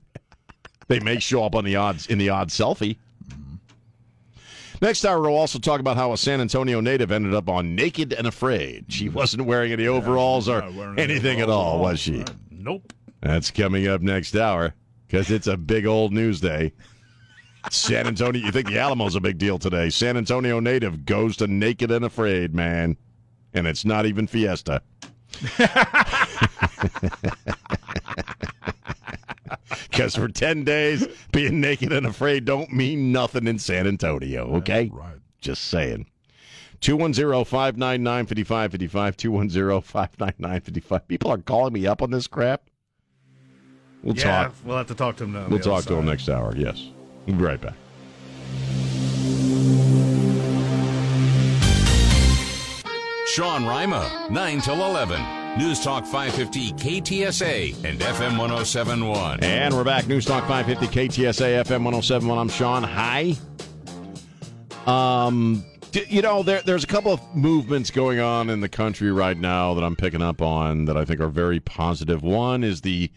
They 0.88 1.00
may 1.00 1.19
show 1.19 1.43
up 1.43 1.56
on 1.56 1.65
the 1.65 1.76
odds 1.76 2.08
in 2.08 2.17
the 2.17 2.30
odd 2.30 2.50
selfie. 2.50 2.97
Mm-hmm. 3.28 3.56
Next 4.82 5.06
hour, 5.06 5.21
we'll 5.21 5.36
also 5.36 5.60
talk 5.60 5.80
about 5.80 5.97
how 5.97 6.13
a 6.13 6.17
San 6.17 6.39
Antonio 6.39 6.80
native 6.80 7.12
ended 7.12 7.34
up 7.34 7.50
on 7.50 7.76
Naked 7.76 8.13
and 8.13 8.28
Afraid. 8.28 8.86
She 8.89 9.10
wasn't 9.10 9.45
wearing 9.45 9.71
any 9.71 9.88
overalls 9.88 10.47
or 10.47 10.63
anything 10.97 11.41
at 11.41 11.50
all, 11.50 11.80
was 11.80 12.00
she? 12.00 12.23
Nope. 12.52 12.93
That's 13.21 13.52
coming 13.52 13.88
up 13.88 14.02
next 14.02 14.36
hour 14.36 14.73
because 15.08 15.32
it's 15.32 15.47
a 15.47 15.58
big 15.58 15.86
old 15.86 16.13
news 16.13 16.39
day. 16.39 16.73
San 17.69 18.08
Antonio, 18.08 18.45
you 18.45 18.52
think 18.52 18.67
the 18.67 18.78
Alamo's 18.78 19.15
a 19.15 19.19
big 19.19 19.38
deal 19.38 19.58
today? 19.58 19.89
San 19.89 20.15
Antonio 20.15 20.60
native 20.60 21.06
goes 21.06 21.36
to 21.38 21.47
Naked 21.47 21.91
and 21.91 22.06
Afraid, 22.06 22.54
man, 22.54 22.95
and 23.54 23.67
it's 23.67 23.84
not 23.84 24.06
even 24.06 24.28
Fiesta. 24.28 24.82
Because 29.89 30.15
for 30.15 30.27
ten 30.27 30.63
days, 30.63 31.07
being 31.31 31.60
naked 31.62 31.91
and 31.93 32.05
afraid 32.05 32.45
don't 32.45 32.71
mean 32.71 33.12
nothing 33.12 33.47
in 33.47 33.57
San 33.60 33.88
Antonio. 33.88 34.55
Okay, 34.57 34.89
Right. 34.93 35.15
just 35.41 35.63
saying. 35.65 36.05
210-599-5555, 36.81 39.17
210-599-55. 39.17 41.07
People 41.07 41.31
are 41.31 41.38
calling 41.39 41.73
me 41.73 41.88
up 41.88 42.01
on 42.03 42.12
this 42.12 42.27
crap. 42.27 42.69
We'll 44.03 44.15
Yeah, 44.15 44.43
talk. 44.43 44.53
we'll 44.63 44.77
have 44.77 44.86
to 44.88 44.95
talk 44.95 45.15
to 45.17 45.23
him 45.23 45.33
now. 45.33 45.47
We'll 45.47 45.57
the 45.60 45.71
other 45.71 45.81
talk 45.81 45.86
to 45.86 45.95
him 45.95 46.05
next 46.05 46.29
hour. 46.29 46.53
Yes. 46.55 46.89
We'll 47.25 47.36
be 47.38 47.43
right 47.43 47.60
back. 47.60 47.73
Sean 53.27 53.65
Rima, 53.65 54.27
9 54.31 54.62
till 54.62 54.83
11. 54.83 55.21
News 55.57 55.79
Talk 55.83 56.05
550 56.05 56.73
KTSA 56.73 57.83
and 57.83 57.99
FM 57.99 58.37
1071. 58.37 59.43
And 59.43 59.73
we're 59.73 59.83
back. 59.83 60.07
News 60.07 60.23
Talk 60.23 60.47
550 60.47 60.85
KTSA 60.85 61.63
FM 61.63 61.83
1071. 61.83 62.37
I'm 62.37 62.47
Sean. 62.47 62.83
Hi. 62.83 63.35
Um, 64.85 65.65
you 66.09 66.21
know, 66.21 66.43
there, 66.43 66.61
there's 66.61 66.83
a 66.83 66.87
couple 66.87 67.11
of 67.11 67.35
movements 67.35 67.89
going 67.89 68.19
on 68.19 68.51
in 68.51 68.59
the 68.59 68.69
country 68.69 69.11
right 69.11 69.35
now 69.35 69.73
that 69.73 69.83
I'm 69.83 69.95
picking 69.95 70.21
up 70.21 70.43
on 70.43 70.85
that 70.85 70.95
I 70.95 71.05
think 71.05 71.19
are 71.21 71.27
very 71.27 71.59
positive. 71.59 72.21
One 72.21 72.63
is 72.63 72.81
the 72.81 73.09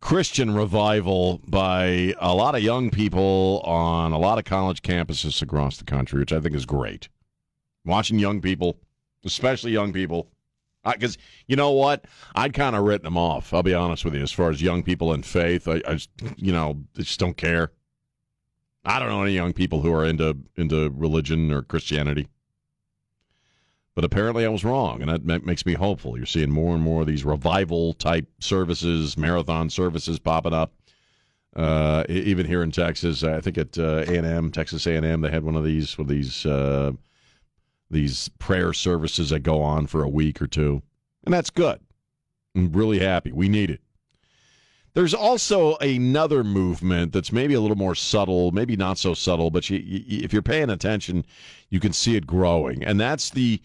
Christian 0.00 0.54
revival 0.54 1.40
by 1.48 2.14
a 2.20 2.32
lot 2.32 2.54
of 2.54 2.62
young 2.62 2.90
people 2.90 3.60
on 3.64 4.12
a 4.12 4.18
lot 4.18 4.38
of 4.38 4.44
college 4.44 4.82
campuses 4.82 5.42
across 5.42 5.78
the 5.78 5.84
country, 5.84 6.20
which 6.20 6.32
I 6.32 6.38
think 6.38 6.54
is 6.54 6.64
great. 6.64 7.08
Watching 7.84 8.20
young 8.20 8.40
people, 8.40 8.76
especially 9.24 9.72
young 9.72 9.92
people, 9.92 10.28
because 10.84 11.18
you 11.46 11.56
know 11.56 11.70
what, 11.72 12.06
I'd 12.34 12.54
kind 12.54 12.74
of 12.74 12.84
written 12.84 13.04
them 13.04 13.18
off. 13.18 13.52
I'll 13.52 13.62
be 13.62 13.74
honest 13.74 14.04
with 14.04 14.14
you, 14.14 14.22
as 14.22 14.32
far 14.32 14.50
as 14.50 14.62
young 14.62 14.82
people 14.82 15.12
in 15.12 15.22
faith, 15.22 15.68
I, 15.68 15.82
I 15.86 15.94
just, 15.94 16.10
you 16.36 16.52
know, 16.52 16.82
just 16.96 17.20
don't 17.20 17.36
care. 17.36 17.72
I 18.84 18.98
don't 18.98 19.08
know 19.08 19.22
any 19.22 19.32
young 19.32 19.52
people 19.52 19.82
who 19.82 19.92
are 19.92 20.06
into 20.06 20.36
into 20.56 20.90
religion 20.90 21.52
or 21.52 21.62
Christianity. 21.62 22.28
But 23.94 24.04
apparently 24.04 24.46
I 24.46 24.48
was 24.48 24.64
wrong, 24.64 25.02
and 25.02 25.10
that 25.10 25.24
ma- 25.24 25.44
makes 25.44 25.66
me 25.66 25.74
hopeful. 25.74 26.16
You're 26.16 26.24
seeing 26.24 26.50
more 26.50 26.74
and 26.74 26.82
more 26.82 27.02
of 27.02 27.06
these 27.06 27.24
revival 27.24 27.92
type 27.94 28.26
services, 28.38 29.18
marathon 29.18 29.68
services 29.68 30.18
popping 30.18 30.54
up. 30.54 30.72
Uh, 31.54 32.04
even 32.08 32.46
here 32.46 32.62
in 32.62 32.70
Texas, 32.70 33.24
I 33.24 33.40
think 33.40 33.58
at 33.58 33.76
uh, 33.76 34.04
A&M, 34.06 34.52
Texas 34.52 34.86
A&M, 34.86 35.20
they 35.20 35.30
had 35.30 35.42
one 35.42 35.56
of 35.56 35.64
these 35.64 35.98
with 35.98 36.06
these 36.06 36.46
uh, 36.46 36.92
these 37.90 38.28
prayer 38.38 38.72
services 38.72 39.30
that 39.30 39.40
go 39.40 39.62
on 39.62 39.86
for 39.86 40.02
a 40.02 40.08
week 40.08 40.40
or 40.40 40.46
two, 40.46 40.82
and 41.24 41.34
that's 41.34 41.50
good. 41.50 41.80
I'm 42.54 42.72
really 42.72 42.98
happy. 42.98 43.32
We 43.32 43.48
need 43.48 43.70
it. 43.70 43.80
There's 44.94 45.14
also 45.14 45.76
another 45.76 46.42
movement 46.42 47.12
that's 47.12 47.30
maybe 47.32 47.54
a 47.54 47.60
little 47.60 47.76
more 47.76 47.94
subtle, 47.94 48.50
maybe 48.50 48.76
not 48.76 48.98
so 48.98 49.14
subtle, 49.14 49.50
but 49.50 49.70
you, 49.70 49.78
you, 49.78 50.24
if 50.24 50.32
you're 50.32 50.42
paying 50.42 50.70
attention, 50.70 51.24
you 51.68 51.78
can 51.78 51.92
see 51.92 52.16
it 52.16 52.26
growing, 52.26 52.84
and 52.84 52.98
that's 52.98 53.30
the 53.30 53.60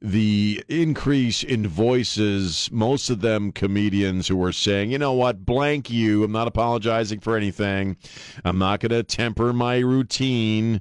the 0.00 0.64
increase 0.68 1.42
in 1.42 1.66
voices. 1.66 2.70
Most 2.72 3.10
of 3.10 3.20
them 3.20 3.50
comedians 3.52 4.28
who 4.28 4.42
are 4.42 4.52
saying, 4.52 4.90
"You 4.90 4.98
know 4.98 5.12
what? 5.12 5.44
Blank 5.44 5.90
you. 5.90 6.24
I'm 6.24 6.32
not 6.32 6.48
apologizing 6.48 7.20
for 7.20 7.36
anything. 7.36 7.96
I'm 8.44 8.58
not 8.58 8.80
going 8.80 8.90
to 8.90 9.02
temper 9.02 9.52
my 9.52 9.78
routine, 9.78 10.80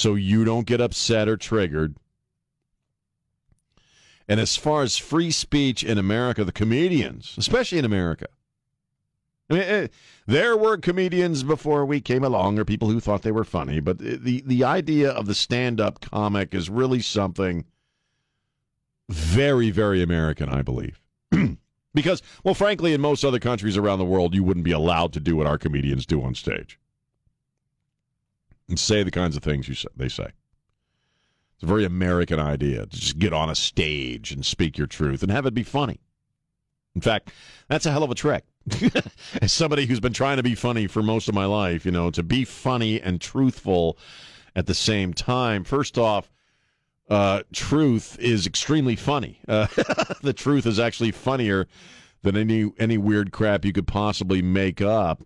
so 0.00 0.14
you 0.14 0.44
don't 0.44 0.66
get 0.66 0.80
upset 0.80 1.28
or 1.28 1.36
triggered." 1.36 1.96
And 4.28 4.40
as 4.40 4.56
far 4.56 4.82
as 4.82 4.96
free 4.96 5.30
speech 5.30 5.82
in 5.82 5.98
America, 5.98 6.44
the 6.44 6.52
comedians, 6.52 7.34
especially 7.36 7.78
in 7.78 7.84
America 7.84 8.26
I 9.50 9.54
mean, 9.54 9.62
eh, 9.62 9.86
there 10.26 10.56
were 10.56 10.76
comedians 10.76 11.42
before 11.42 11.84
we 11.84 12.00
came 12.00 12.22
along, 12.22 12.58
or 12.58 12.64
people 12.64 12.88
who 12.88 13.00
thought 13.00 13.22
they 13.22 13.32
were 13.32 13.44
funny, 13.44 13.80
but 13.80 13.98
the 13.98 14.42
the 14.46 14.64
idea 14.64 15.10
of 15.10 15.26
the 15.26 15.34
stand 15.34 15.80
up 15.80 16.00
comic 16.00 16.54
is 16.54 16.70
really 16.70 17.00
something 17.00 17.64
very, 19.08 19.70
very 19.70 20.02
American, 20.02 20.48
I 20.48 20.62
believe. 20.62 21.00
because, 21.94 22.22
well, 22.44 22.54
frankly, 22.54 22.94
in 22.94 23.00
most 23.00 23.24
other 23.24 23.40
countries 23.40 23.76
around 23.76 23.98
the 23.98 24.04
world, 24.04 24.34
you 24.34 24.44
wouldn't 24.44 24.64
be 24.64 24.70
allowed 24.70 25.12
to 25.14 25.20
do 25.20 25.34
what 25.34 25.48
our 25.48 25.58
comedians 25.58 26.06
do 26.06 26.22
on 26.22 26.36
stage 26.36 26.78
and 28.70 28.78
say 28.78 29.02
the 29.02 29.10
kinds 29.10 29.36
of 29.36 29.42
things 29.42 29.68
you 29.68 29.74
say, 29.74 29.88
they 29.94 30.08
say. 30.08 30.28
It's 31.54 31.64
a 31.64 31.66
very 31.66 31.84
American 31.84 32.40
idea 32.40 32.86
to 32.86 32.96
just 32.96 33.18
get 33.18 33.34
on 33.34 33.50
a 33.50 33.54
stage 33.54 34.32
and 34.32 34.46
speak 34.46 34.78
your 34.78 34.86
truth 34.86 35.22
and 35.22 35.30
have 35.30 35.44
it 35.44 35.52
be 35.52 35.62
funny. 35.62 36.00
In 36.94 37.02
fact, 37.02 37.30
that's 37.68 37.84
a 37.84 37.92
hell 37.92 38.02
of 38.02 38.10
a 38.10 38.14
trick. 38.14 38.44
As 39.42 39.52
somebody 39.52 39.86
who's 39.86 40.00
been 40.00 40.12
trying 40.12 40.38
to 40.38 40.42
be 40.42 40.54
funny 40.54 40.86
for 40.86 41.02
most 41.02 41.28
of 41.28 41.34
my 41.34 41.44
life, 41.44 41.84
you 41.84 41.92
know, 41.92 42.10
to 42.10 42.22
be 42.22 42.44
funny 42.44 43.00
and 43.00 43.20
truthful 43.20 43.98
at 44.56 44.66
the 44.66 44.74
same 44.74 45.12
time. 45.12 45.64
First 45.64 45.98
off, 45.98 46.30
uh, 47.08 47.42
truth 47.52 48.18
is 48.20 48.46
extremely 48.46 48.96
funny. 48.96 49.40
Uh, 49.46 49.66
the 50.22 50.32
truth 50.32 50.66
is 50.66 50.78
actually 50.78 51.10
funnier 51.10 51.66
than 52.22 52.36
any 52.36 52.70
any 52.78 52.98
weird 52.98 53.32
crap 53.32 53.64
you 53.64 53.72
could 53.72 53.86
possibly 53.86 54.42
make 54.42 54.80
up. 54.80 55.22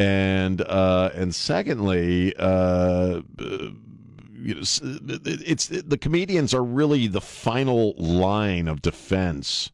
And 0.00 0.62
uh, 0.62 1.10
and 1.14 1.34
secondly, 1.34 2.34
uh, 2.38 3.20
you 3.38 4.54
know, 4.54 4.62
it's 4.62 5.68
the 5.68 5.98
comedians 6.00 6.54
are 6.54 6.64
really 6.64 7.06
the 7.06 7.20
final 7.20 7.92
line 7.98 8.66
of 8.66 8.80
defense 8.80 9.72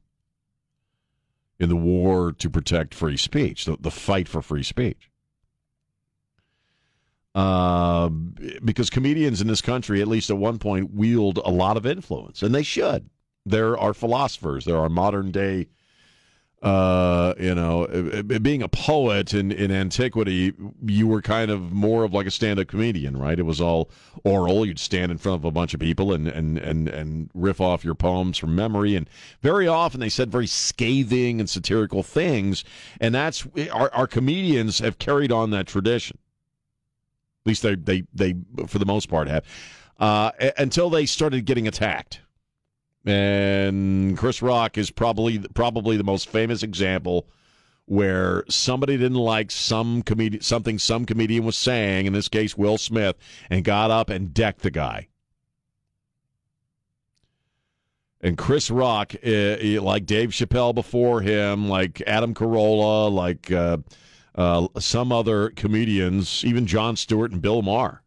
in 1.60 1.68
the 1.68 1.76
war 1.76 2.32
to 2.32 2.50
protect 2.50 2.92
free 2.92 3.16
speech, 3.16 3.66
the, 3.66 3.76
the 3.78 3.92
fight 3.92 4.26
for 4.26 4.42
free 4.42 4.64
speech. 4.64 5.12
Uh, 7.32 8.08
because 8.64 8.90
comedians 8.90 9.40
in 9.40 9.46
this 9.46 9.62
country, 9.62 10.00
at 10.00 10.08
least 10.08 10.28
at 10.28 10.38
one 10.38 10.58
point, 10.58 10.92
wield 10.92 11.38
a 11.44 11.52
lot 11.52 11.76
of 11.76 11.86
influence, 11.86 12.42
and 12.42 12.52
they 12.52 12.64
should. 12.64 13.08
There 13.44 13.78
are 13.78 13.94
philosophers, 13.94 14.64
there 14.64 14.78
are 14.78 14.88
modern 14.88 15.30
day 15.30 15.68
uh, 16.66 17.32
you 17.38 17.54
know, 17.54 17.86
being 18.42 18.60
a 18.60 18.68
poet 18.68 19.32
in, 19.32 19.52
in 19.52 19.70
antiquity, 19.70 20.52
you 20.84 21.06
were 21.06 21.22
kind 21.22 21.48
of 21.48 21.70
more 21.70 22.02
of 22.02 22.12
like 22.12 22.26
a 22.26 22.30
stand-up 22.30 22.66
comedian, 22.66 23.16
right? 23.16 23.38
It 23.38 23.44
was 23.44 23.60
all 23.60 23.88
oral. 24.24 24.66
You'd 24.66 24.80
stand 24.80 25.12
in 25.12 25.18
front 25.18 25.36
of 25.36 25.44
a 25.44 25.52
bunch 25.52 25.74
of 25.74 25.80
people 25.80 26.12
and, 26.12 26.26
and, 26.26 26.58
and, 26.58 26.88
and 26.88 27.30
riff 27.34 27.60
off 27.60 27.84
your 27.84 27.94
poems 27.94 28.36
from 28.36 28.56
memory. 28.56 28.96
And 28.96 29.08
very 29.42 29.68
often 29.68 30.00
they 30.00 30.08
said 30.08 30.32
very 30.32 30.48
scathing 30.48 31.38
and 31.38 31.48
satirical 31.48 32.02
things. 32.02 32.64
And 33.00 33.14
that's 33.14 33.46
our, 33.72 33.94
our 33.94 34.08
comedians 34.08 34.80
have 34.80 34.98
carried 34.98 35.30
on 35.30 35.50
that 35.50 35.68
tradition. 35.68 36.18
At 37.44 37.46
least 37.46 37.62
they, 37.62 37.76
they, 37.76 38.02
they 38.12 38.34
for 38.66 38.80
the 38.80 38.86
most 38.86 39.08
part, 39.08 39.28
have. 39.28 39.44
Uh, 40.00 40.32
until 40.58 40.90
they 40.90 41.06
started 41.06 41.44
getting 41.44 41.68
attacked 41.68 42.22
and 43.06 44.18
Chris 44.18 44.42
Rock 44.42 44.76
is 44.76 44.90
probably 44.90 45.38
probably 45.38 45.96
the 45.96 46.04
most 46.04 46.28
famous 46.28 46.62
example 46.62 47.26
where 47.86 48.44
somebody 48.48 48.96
didn't 48.96 49.16
like 49.16 49.50
some 49.50 50.02
comedian 50.02 50.42
something 50.42 50.78
some 50.78 51.06
comedian 51.06 51.44
was 51.44 51.56
saying, 51.56 52.06
in 52.06 52.12
this 52.12 52.28
case 52.28 52.56
Will 52.56 52.78
Smith, 52.78 53.16
and 53.48 53.64
got 53.64 53.90
up 53.90 54.10
and 54.10 54.34
decked 54.34 54.62
the 54.62 54.70
guy. 54.70 55.08
And 58.20 58.36
Chris 58.36 58.70
Rock, 58.70 59.14
uh, 59.24 59.56
like 59.80 60.04
Dave 60.04 60.30
Chappelle 60.30 60.74
before 60.74 61.20
him, 61.20 61.68
like 61.68 62.02
Adam 62.08 62.34
Carolla, 62.34 63.12
like 63.12 63.52
uh, 63.52 63.76
uh, 64.34 64.66
some 64.80 65.12
other 65.12 65.50
comedians, 65.50 66.44
even 66.44 66.66
Jon 66.66 66.96
Stewart 66.96 67.30
and 67.30 67.40
Bill 67.40 67.62
Maher, 67.62 68.02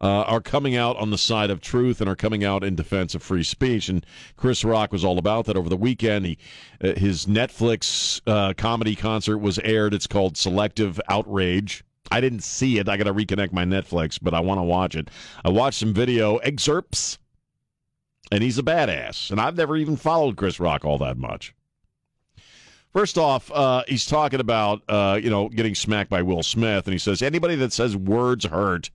uh, 0.00 0.22
are 0.22 0.40
coming 0.40 0.76
out 0.76 0.96
on 0.96 1.10
the 1.10 1.18
side 1.18 1.50
of 1.50 1.60
truth 1.60 2.00
and 2.00 2.10
are 2.10 2.16
coming 2.16 2.44
out 2.44 2.62
in 2.62 2.74
defense 2.74 3.14
of 3.14 3.22
free 3.22 3.42
speech. 3.42 3.88
And 3.88 4.04
Chris 4.36 4.64
Rock 4.64 4.92
was 4.92 5.04
all 5.04 5.18
about 5.18 5.46
that 5.46 5.56
over 5.56 5.68
the 5.68 5.76
weekend. 5.76 6.26
He, 6.26 6.38
uh, 6.82 6.92
his 6.94 7.26
Netflix 7.26 8.20
uh, 8.26 8.52
comedy 8.54 8.94
concert 8.94 9.38
was 9.38 9.58
aired. 9.60 9.94
It's 9.94 10.06
called 10.06 10.36
Selective 10.36 11.00
Outrage. 11.08 11.82
I 12.10 12.20
didn't 12.20 12.44
see 12.44 12.78
it. 12.78 12.88
I 12.88 12.96
got 12.96 13.04
to 13.04 13.14
reconnect 13.14 13.52
my 13.52 13.64
Netflix, 13.64 14.18
but 14.20 14.34
I 14.34 14.40
want 14.40 14.58
to 14.58 14.62
watch 14.62 14.94
it. 14.94 15.08
I 15.44 15.50
watched 15.50 15.80
some 15.80 15.92
video 15.92 16.36
excerpts, 16.36 17.18
and 18.30 18.42
he's 18.42 18.58
a 18.58 18.62
badass. 18.62 19.30
And 19.30 19.40
I've 19.40 19.56
never 19.56 19.76
even 19.76 19.96
followed 19.96 20.36
Chris 20.36 20.60
Rock 20.60 20.84
all 20.84 20.98
that 20.98 21.16
much. 21.16 21.52
First 22.92 23.18
off, 23.18 23.50
uh, 23.50 23.82
he's 23.88 24.06
talking 24.06 24.40
about 24.40 24.82
uh, 24.88 25.18
you 25.22 25.30
know 25.30 25.48
getting 25.48 25.74
smacked 25.74 26.08
by 26.08 26.22
Will 26.22 26.42
Smith, 26.42 26.86
and 26.86 26.94
he 26.94 26.98
says 26.98 27.22
anybody 27.22 27.56
that 27.56 27.72
says 27.72 27.96
words 27.96 28.46
hurt 28.46 28.90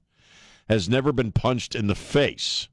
has 0.71 0.87
never 0.87 1.11
been 1.11 1.33
punched 1.33 1.75
in 1.75 1.87
the 1.87 1.95
face. 1.95 2.69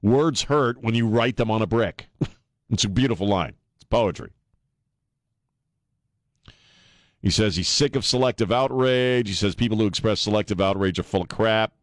Words 0.00 0.44
hurt 0.44 0.82
when 0.82 0.94
you 0.94 1.06
write 1.06 1.36
them 1.36 1.50
on 1.50 1.60
a 1.60 1.66
brick. 1.66 2.08
it's 2.70 2.84
a 2.84 2.88
beautiful 2.88 3.28
line. 3.28 3.52
It's 3.74 3.84
poetry. 3.84 4.30
He 7.20 7.28
says 7.28 7.56
he's 7.56 7.68
sick 7.68 7.96
of 7.96 8.06
selective 8.06 8.50
outrage. 8.50 9.28
He 9.28 9.34
says 9.34 9.54
people 9.54 9.76
who 9.76 9.86
express 9.86 10.20
selective 10.20 10.58
outrage 10.58 10.98
are 10.98 11.02
full 11.02 11.20
of 11.20 11.28
crap. 11.28 11.74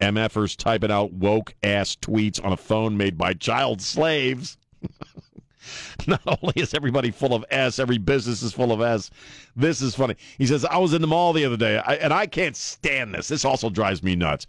MFers 0.00 0.56
typing 0.56 0.92
out 0.92 1.12
woke 1.12 1.56
ass 1.64 1.96
tweets 1.96 2.44
on 2.44 2.52
a 2.52 2.56
phone 2.56 2.96
made 2.96 3.18
by 3.18 3.34
child 3.34 3.82
slaves. 3.82 4.56
Not 6.06 6.22
only 6.26 6.54
is 6.56 6.74
everybody 6.74 7.10
full 7.10 7.34
of 7.34 7.44
S, 7.50 7.78
every 7.78 7.98
business 7.98 8.42
is 8.42 8.52
full 8.52 8.72
of 8.72 8.80
S. 8.80 9.10
This 9.56 9.80
is 9.80 9.94
funny. 9.94 10.16
He 10.38 10.46
says, 10.46 10.64
I 10.64 10.78
was 10.78 10.94
in 10.94 11.00
the 11.00 11.08
mall 11.08 11.32
the 11.32 11.44
other 11.44 11.56
day, 11.56 11.78
I, 11.78 11.94
and 11.94 12.12
I 12.12 12.26
can't 12.26 12.56
stand 12.56 13.14
this. 13.14 13.28
This 13.28 13.44
also 13.44 13.70
drives 13.70 14.02
me 14.02 14.16
nuts. 14.16 14.46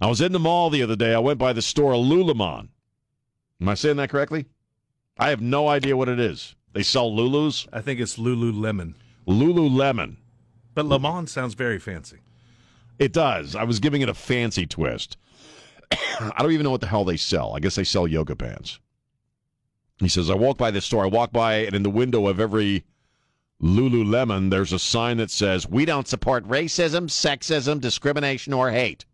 I 0.00 0.06
was 0.06 0.20
in 0.20 0.32
the 0.32 0.38
mall 0.38 0.70
the 0.70 0.82
other 0.82 0.96
day. 0.96 1.14
I 1.14 1.18
went 1.18 1.38
by 1.38 1.52
the 1.52 1.62
store 1.62 1.92
Lululemon. 1.92 2.68
Am 3.60 3.68
I 3.68 3.74
saying 3.74 3.96
that 3.96 4.10
correctly? 4.10 4.46
I 5.18 5.30
have 5.30 5.40
no 5.40 5.68
idea 5.68 5.96
what 5.96 6.08
it 6.08 6.20
is. 6.20 6.54
They 6.72 6.82
sell 6.82 7.10
Lulus? 7.10 7.66
I 7.72 7.80
think 7.80 7.98
it's 7.98 8.18
Lululemon. 8.18 8.94
Lululemon. 9.26 10.16
But 10.74 10.86
Le 10.86 10.98
Mans 10.98 11.30
sounds 11.30 11.54
very 11.54 11.78
fancy. 11.78 12.18
It 12.98 13.12
does. 13.12 13.56
I 13.56 13.64
was 13.64 13.80
giving 13.80 14.02
it 14.02 14.08
a 14.08 14.14
fancy 14.14 14.66
twist. 14.66 15.16
I 15.92 16.36
don't 16.38 16.52
even 16.52 16.64
know 16.64 16.70
what 16.70 16.80
the 16.80 16.86
hell 16.86 17.04
they 17.04 17.16
sell. 17.16 17.54
I 17.54 17.60
guess 17.60 17.74
they 17.74 17.84
sell 17.84 18.06
yoga 18.06 18.36
pants. 18.36 18.78
He 19.98 20.08
says, 20.08 20.30
I 20.30 20.34
walk 20.34 20.58
by 20.58 20.70
this 20.70 20.84
store. 20.84 21.04
I 21.04 21.08
walk 21.08 21.32
by, 21.32 21.56
and 21.56 21.74
in 21.74 21.82
the 21.82 21.90
window 21.90 22.26
of 22.28 22.38
every 22.38 22.84
Lululemon, 23.60 24.50
there's 24.50 24.72
a 24.72 24.78
sign 24.78 25.16
that 25.16 25.30
says, 25.30 25.68
We 25.68 25.84
don't 25.84 26.06
support 26.06 26.46
racism, 26.46 27.08
sexism, 27.08 27.80
discrimination, 27.80 28.52
or 28.52 28.70
hate. 28.70 29.04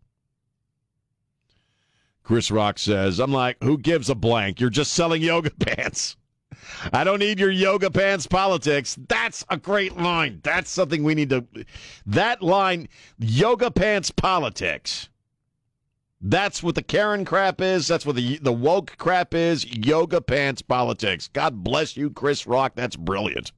Chris 2.25 2.49
Rock 2.49 2.79
says, 2.79 3.19
I'm 3.19 3.31
like, 3.31 3.57
who 3.61 3.77
gives 3.77 4.09
a 4.09 4.15
blank? 4.15 4.59
You're 4.59 4.71
just 4.71 4.93
selling 4.93 5.21
yoga 5.21 5.51
pants. 5.59 6.17
I 6.91 7.03
don't 7.03 7.19
need 7.19 7.39
your 7.39 7.51
yoga 7.51 7.91
pants 7.91 8.25
politics. 8.25 8.97
That's 9.07 9.45
a 9.49 9.57
great 9.57 9.95
line. 9.97 10.39
That's 10.43 10.71
something 10.71 11.03
we 11.03 11.13
need 11.13 11.29
to. 11.29 11.45
That 12.07 12.41
line, 12.41 12.89
yoga 13.19 13.69
pants 13.69 14.09
politics. 14.09 15.09
That's 16.27 16.63
what 16.63 16.73
the 16.73 16.81
Karen 16.81 17.23
crap 17.23 17.61
is. 17.61 17.87
That's 17.87 18.03
what 18.03 18.15
the 18.15 18.39
the 18.39 18.51
woke 18.51 18.97
crap 18.97 19.35
is. 19.35 19.63
Yoga 19.63 20.21
pants 20.21 20.63
politics. 20.63 21.29
God 21.31 21.63
bless 21.63 21.95
you, 21.95 22.09
Chris 22.09 22.47
Rock. 22.47 22.73
That's 22.73 22.95
brilliant. 22.95 23.51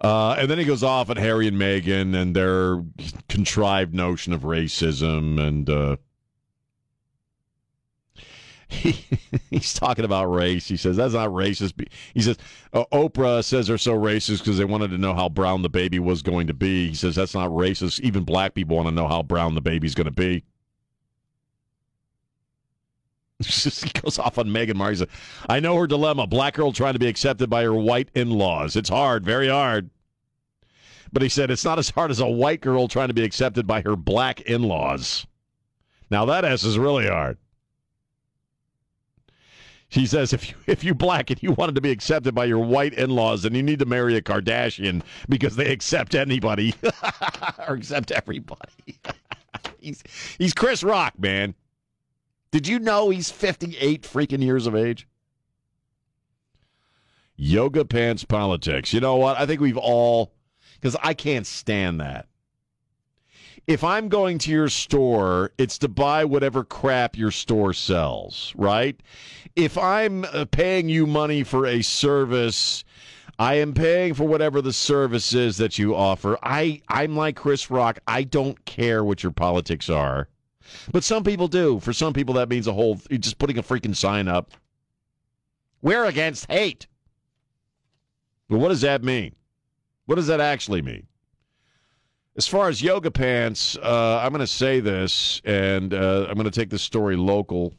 Uh, 0.00 0.34
and 0.38 0.50
then 0.50 0.58
he 0.58 0.64
goes 0.64 0.82
off 0.82 1.08
at 1.08 1.18
Harry 1.18 1.46
and 1.46 1.56
Meghan 1.56 2.16
and 2.16 2.34
their 2.34 2.82
contrived 3.28 3.94
notion 3.94 4.32
of 4.32 4.42
racism 4.42 5.40
and 5.40 5.70
uh, 5.70 5.96
he, 8.68 9.04
he's 9.50 9.74
talking 9.74 10.04
about 10.04 10.26
race. 10.26 10.68
He 10.68 10.76
says 10.76 10.96
that's 10.96 11.14
not 11.14 11.30
racist. 11.30 11.86
He 12.14 12.20
says 12.20 12.36
Oprah 12.72 13.44
says 13.44 13.66
they're 13.66 13.78
so 13.78 13.94
racist 13.94 14.38
because 14.38 14.58
they 14.58 14.64
wanted 14.64 14.90
to 14.90 14.98
know 14.98 15.14
how 15.14 15.28
brown 15.28 15.62
the 15.62 15.68
baby 15.68 15.98
was 15.98 16.22
going 16.22 16.46
to 16.46 16.54
be. 16.54 16.88
He 16.88 16.94
says 16.94 17.14
that's 17.14 17.34
not 17.34 17.50
racist. 17.50 18.00
Even 18.00 18.24
black 18.24 18.54
people 18.54 18.76
want 18.76 18.88
to 18.88 18.94
know 18.94 19.08
how 19.08 19.22
brown 19.22 19.54
the 19.54 19.60
baby's 19.60 19.94
going 19.94 20.06
to 20.06 20.10
be. 20.10 20.44
he 23.44 23.90
goes 24.00 24.18
off 24.18 24.38
on 24.38 24.48
Meghan 24.48 24.74
Markle. 24.74 25.06
I 25.48 25.60
know 25.60 25.76
her 25.76 25.86
dilemma. 25.86 26.26
Black 26.26 26.54
girl 26.54 26.72
trying 26.72 26.94
to 26.94 26.98
be 26.98 27.06
accepted 27.06 27.48
by 27.48 27.62
her 27.62 27.74
white 27.74 28.10
in 28.14 28.30
laws. 28.30 28.74
It's 28.76 28.88
hard, 28.88 29.24
very 29.24 29.48
hard. 29.48 29.90
But 31.12 31.22
he 31.22 31.28
said 31.28 31.50
it's 31.50 31.64
not 31.64 31.78
as 31.78 31.90
hard 31.90 32.10
as 32.10 32.20
a 32.20 32.26
white 32.26 32.60
girl 32.60 32.88
trying 32.88 33.08
to 33.08 33.14
be 33.14 33.24
accepted 33.24 33.66
by 33.66 33.80
her 33.82 33.96
black 33.96 34.42
in 34.42 34.64
laws. 34.64 35.26
Now 36.10 36.24
that 36.26 36.44
S 36.44 36.64
is 36.64 36.78
really 36.78 37.06
hard. 37.06 37.38
She 39.90 40.06
says 40.06 40.34
if 40.34 40.50
you 40.50 40.56
if 40.66 40.84
you 40.84 40.94
black 40.94 41.30
and 41.30 41.42
you 41.42 41.52
wanted 41.52 41.74
to 41.76 41.80
be 41.80 41.90
accepted 41.90 42.34
by 42.34 42.44
your 42.44 42.58
white 42.58 42.92
in-laws, 42.92 43.42
then 43.42 43.54
you 43.54 43.62
need 43.62 43.78
to 43.78 43.86
marry 43.86 44.16
a 44.16 44.22
Kardashian 44.22 45.02
because 45.28 45.56
they 45.56 45.72
accept 45.72 46.14
anybody 46.14 46.74
or 47.66 47.74
accept 47.74 48.10
everybody. 48.10 48.98
he's 49.80 50.02
he's 50.36 50.52
Chris 50.52 50.82
Rock, 50.82 51.18
man. 51.18 51.54
Did 52.50 52.66
you 52.66 52.78
know 52.78 53.10
he's 53.10 53.30
58 53.30 54.02
freaking 54.02 54.42
years 54.42 54.66
of 54.66 54.74
age? 54.74 55.06
Yoga 57.36 57.84
pants 57.84 58.24
politics. 58.24 58.92
You 58.92 59.00
know 59.00 59.16
what? 59.16 59.38
I 59.38 59.46
think 59.46 59.60
we've 59.60 59.76
all 59.76 60.34
because 60.74 60.96
I 61.02 61.14
can't 61.14 61.46
stand 61.46 62.00
that. 62.00 62.26
If 63.68 63.84
I'm 63.84 64.08
going 64.08 64.38
to 64.38 64.50
your 64.50 64.70
store, 64.70 65.52
it's 65.58 65.76
to 65.78 65.88
buy 65.88 66.24
whatever 66.24 66.64
crap 66.64 67.18
your 67.18 67.30
store 67.30 67.74
sells, 67.74 68.54
right? 68.56 68.98
If 69.56 69.76
I'm 69.76 70.24
uh, 70.24 70.46
paying 70.46 70.88
you 70.88 71.06
money 71.06 71.44
for 71.44 71.66
a 71.66 71.82
service, 71.82 72.82
I 73.38 73.56
am 73.56 73.74
paying 73.74 74.14
for 74.14 74.24
whatever 74.24 74.62
the 74.62 74.72
service 74.72 75.34
is 75.34 75.58
that 75.58 75.78
you 75.78 75.94
offer. 75.94 76.38
I 76.42 76.80
I'm 76.88 77.14
like 77.14 77.36
Chris 77.36 77.70
Rock. 77.70 77.98
I 78.08 78.22
don't 78.22 78.64
care 78.64 79.04
what 79.04 79.22
your 79.22 79.32
politics 79.32 79.90
are. 79.90 80.28
But 80.90 81.04
some 81.04 81.22
people 81.22 81.46
do. 81.46 81.78
For 81.80 81.92
some 81.92 82.14
people 82.14 82.34
that 82.36 82.48
means 82.48 82.68
a 82.68 82.72
whole 82.72 82.98
just 83.10 83.36
putting 83.36 83.58
a 83.58 83.62
freaking 83.62 83.94
sign 83.94 84.28
up. 84.28 84.52
We're 85.82 86.06
against 86.06 86.50
hate. 86.50 86.86
But 88.48 88.60
what 88.60 88.70
does 88.70 88.80
that 88.80 89.04
mean? 89.04 89.34
What 90.06 90.14
does 90.14 90.28
that 90.28 90.40
actually 90.40 90.80
mean? 90.80 91.06
As 92.38 92.46
far 92.46 92.68
as 92.68 92.80
yoga 92.80 93.10
pants, 93.10 93.76
uh, 93.82 94.20
I'm 94.22 94.30
going 94.30 94.38
to 94.38 94.46
say 94.46 94.78
this, 94.78 95.42
and 95.44 95.92
uh, 95.92 96.26
I'm 96.28 96.36
going 96.36 96.44
to 96.44 96.52
take 96.52 96.70
this 96.70 96.82
story 96.82 97.16
local. 97.16 97.74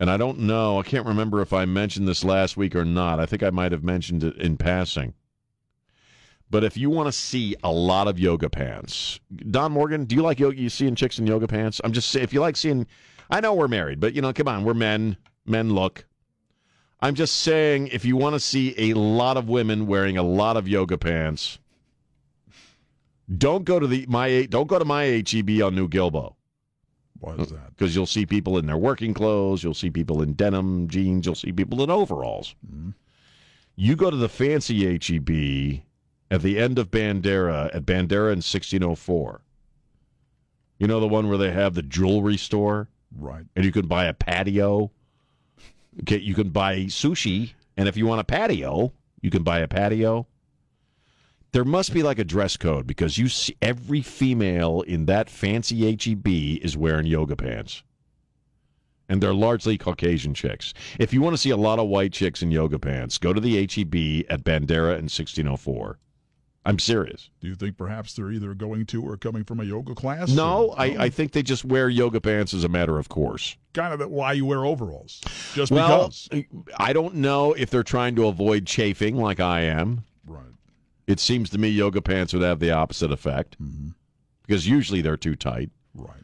And 0.00 0.10
I 0.10 0.16
don't 0.16 0.38
know, 0.40 0.80
I 0.80 0.82
can't 0.82 1.06
remember 1.06 1.42
if 1.42 1.52
I 1.52 1.66
mentioned 1.66 2.08
this 2.08 2.24
last 2.24 2.56
week 2.56 2.74
or 2.74 2.86
not. 2.86 3.20
I 3.20 3.26
think 3.26 3.42
I 3.42 3.50
might 3.50 3.70
have 3.72 3.84
mentioned 3.84 4.24
it 4.24 4.38
in 4.38 4.56
passing. 4.56 5.12
But 6.48 6.64
if 6.64 6.78
you 6.78 6.88
want 6.88 7.08
to 7.08 7.12
see 7.12 7.54
a 7.62 7.70
lot 7.70 8.08
of 8.08 8.18
yoga 8.18 8.48
pants, 8.48 9.20
Don 9.50 9.72
Morgan, 9.72 10.06
do 10.06 10.16
you 10.16 10.22
like 10.22 10.40
yoga? 10.40 10.56
You 10.58 10.70
seeing 10.70 10.94
chicks 10.94 11.18
in 11.18 11.26
yoga 11.26 11.46
pants? 11.46 11.82
I'm 11.84 11.92
just 11.92 12.08
saying, 12.08 12.24
if 12.24 12.32
you 12.32 12.40
like 12.40 12.56
seeing, 12.56 12.86
I 13.28 13.40
know 13.40 13.52
we're 13.52 13.68
married, 13.68 14.00
but 14.00 14.14
you 14.14 14.22
know, 14.22 14.32
come 14.32 14.48
on, 14.48 14.64
we're 14.64 14.72
men. 14.72 15.18
Men 15.44 15.68
look. 15.68 16.06
I'm 17.00 17.14
just 17.14 17.42
saying, 17.42 17.88
if 17.88 18.06
you 18.06 18.16
want 18.16 18.36
to 18.36 18.40
see 18.40 18.74
a 18.90 18.94
lot 18.94 19.36
of 19.36 19.50
women 19.50 19.86
wearing 19.86 20.16
a 20.16 20.22
lot 20.22 20.56
of 20.56 20.66
yoga 20.66 20.96
pants, 20.96 21.58
don't 23.38 23.64
go 23.64 23.78
to 23.78 23.86
the 23.86 24.06
my 24.08 24.46
don't 24.50 24.66
go 24.68 24.78
to 24.78 24.84
my 24.84 25.04
HEB 25.26 25.62
on 25.62 25.74
New 25.74 25.88
Gilbo. 25.88 26.34
Why 27.20 27.34
is 27.36 27.48
that? 27.50 27.70
Because 27.76 27.94
you'll 27.94 28.06
see 28.06 28.26
people 28.26 28.58
in 28.58 28.66
their 28.66 28.76
working 28.76 29.14
clothes, 29.14 29.62
you'll 29.64 29.72
see 29.72 29.90
people 29.90 30.20
in 30.20 30.34
denim 30.34 30.88
jeans, 30.88 31.24
you'll 31.24 31.34
see 31.34 31.52
people 31.52 31.82
in 31.82 31.90
overalls. 31.90 32.54
Mm-hmm. 32.66 32.90
You 33.76 33.96
go 33.96 34.10
to 34.10 34.16
the 34.16 34.28
fancy 34.28 34.84
HEB 34.84 35.82
at 36.30 36.42
the 36.42 36.58
end 36.58 36.78
of 36.78 36.90
Bandera 36.90 37.74
at 37.74 37.84
Bandera 37.86 38.32
in 38.32 38.42
1604. 38.42 39.40
You 40.78 40.86
know 40.86 41.00
the 41.00 41.08
one 41.08 41.28
where 41.28 41.38
they 41.38 41.50
have 41.52 41.74
the 41.74 41.82
jewelry 41.82 42.36
store 42.36 42.88
Right. 43.16 43.44
and 43.54 43.64
you 43.64 43.70
can 43.72 43.86
buy 43.86 44.06
a 44.06 44.12
patio. 44.12 44.90
Okay, 46.00 46.18
you 46.18 46.34
can 46.34 46.50
buy 46.50 46.80
sushi, 46.86 47.52
and 47.76 47.88
if 47.88 47.96
you 47.96 48.06
want 48.06 48.20
a 48.20 48.24
patio, 48.24 48.92
you 49.20 49.30
can 49.30 49.44
buy 49.44 49.60
a 49.60 49.68
patio. 49.68 50.26
There 51.54 51.64
must 51.64 51.94
be 51.94 52.02
like 52.02 52.18
a 52.18 52.24
dress 52.24 52.56
code 52.56 52.84
because 52.84 53.16
you 53.16 53.28
see 53.28 53.56
every 53.62 54.02
female 54.02 54.80
in 54.80 55.06
that 55.06 55.30
fancy 55.30 55.88
HEB 55.88 56.26
is 56.60 56.76
wearing 56.76 57.06
yoga 57.06 57.36
pants. 57.36 57.84
And 59.08 59.22
they're 59.22 59.32
largely 59.32 59.78
Caucasian 59.78 60.34
chicks. 60.34 60.74
If 60.98 61.12
you 61.14 61.22
want 61.22 61.34
to 61.34 61.38
see 61.40 61.50
a 61.50 61.56
lot 61.56 61.78
of 61.78 61.86
white 61.86 62.12
chicks 62.12 62.42
in 62.42 62.50
yoga 62.50 62.80
pants, 62.80 63.18
go 63.18 63.32
to 63.32 63.40
the 63.40 63.54
HEB 63.54 64.26
at 64.28 64.42
Bandera 64.42 64.98
in 64.98 65.04
1604. 65.04 66.00
I'm 66.66 66.80
serious. 66.80 67.30
Do 67.40 67.46
you 67.46 67.54
think 67.54 67.76
perhaps 67.76 68.14
they're 68.14 68.32
either 68.32 68.52
going 68.54 68.86
to 68.86 69.02
or 69.06 69.16
coming 69.16 69.44
from 69.44 69.60
a 69.60 69.64
yoga 69.64 69.94
class? 69.94 70.30
No, 70.30 70.70
or- 70.70 70.80
I, 70.80 70.86
I 70.98 71.08
think 71.08 71.30
they 71.30 71.44
just 71.44 71.64
wear 71.64 71.88
yoga 71.88 72.20
pants 72.20 72.52
as 72.52 72.64
a 72.64 72.68
matter 72.68 72.98
of 72.98 73.08
course. 73.08 73.56
kind 73.74 73.94
of 73.94 74.10
why 74.10 74.32
you 74.32 74.44
wear 74.44 74.64
overalls. 74.64 75.20
Just 75.54 75.70
Well, 75.70 76.08
because. 76.08 76.28
I 76.80 76.92
don't 76.92 77.14
know 77.14 77.52
if 77.52 77.70
they're 77.70 77.84
trying 77.84 78.16
to 78.16 78.26
avoid 78.26 78.66
chafing 78.66 79.14
like 79.18 79.38
I 79.38 79.60
am. 79.60 80.02
It 81.06 81.20
seems 81.20 81.50
to 81.50 81.58
me 81.58 81.68
yoga 81.68 82.00
pants 82.00 82.32
would 82.32 82.42
have 82.42 82.60
the 82.60 82.70
opposite 82.70 83.12
effect 83.12 83.56
Mm-hmm. 83.62 83.88
because 84.42 84.66
usually 84.68 85.02
they're 85.02 85.16
too 85.16 85.36
tight. 85.36 85.70
Right. 85.94 86.22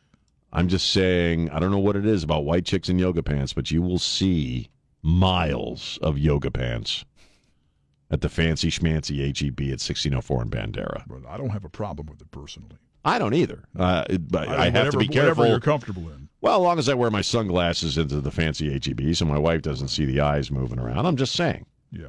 I'm 0.53 0.69
just 0.69 0.91
saying, 0.91 1.51
I 1.51 1.61
don't 1.61 1.71
know 1.71 1.79
what 1.79 1.97
it 1.97 2.07
is 2.07 2.25
about 2.25 2.45
white 2.45 2.65
chicks 2.65 2.89
in 2.89 2.99
yoga 2.99 3.23
pants, 3.23 3.53
but 3.53 3.71
you 3.71 3.83
will 3.83 3.99
see 4.01 4.69
miles 5.03 5.99
of 6.03 6.19
yoga 6.19 6.51
pants 6.51 7.05
at 8.11 8.21
the 8.23 8.29
fancy 8.29 8.71
schmancy 8.71 9.19
HEB 9.19 9.61
at 9.61 9.79
1604 9.81 10.43
in 10.43 10.51
Bandera. 10.51 11.05
But 11.07 11.29
I 11.29 11.37
don't 11.37 11.51
have 11.51 11.65
a 11.65 11.69
problem 11.69 12.09
with 12.09 12.21
it 12.21 12.31
personally. 12.33 12.77
I 13.05 13.19
don't 13.19 13.35
either. 13.35 13.63
Uh, 13.79 14.05
it- 14.11 14.29
but 14.31 14.49
I, 14.49 14.65
have 14.67 14.75
whatever, 14.75 14.91
to 14.93 14.99
be 14.99 15.07
careful. 15.09 15.29
Whatever 15.43 15.47
you're 15.49 15.61
comfortable 15.61 16.09
in. 16.11 16.29
Well, 16.41 16.57
as 16.57 16.63
long 16.65 16.79
as 16.79 16.89
I 16.89 16.95
wear 16.95 17.11
my 17.11 17.21
sunglasses 17.21 17.97
into 17.99 18.21
the 18.21 18.31
fancy 18.31 18.71
HEB 18.73 19.15
so 19.15 19.27
my 19.27 19.39
wife 19.39 19.63
doesn't 19.63 19.89
see 19.89 20.05
the 20.07 20.21
eyes 20.21 20.51
moving 20.51 20.79
around. 20.79 21.07
I'm 21.07 21.17
just 21.17 21.35
saying. 21.35 21.67
Yeah. 21.93 22.09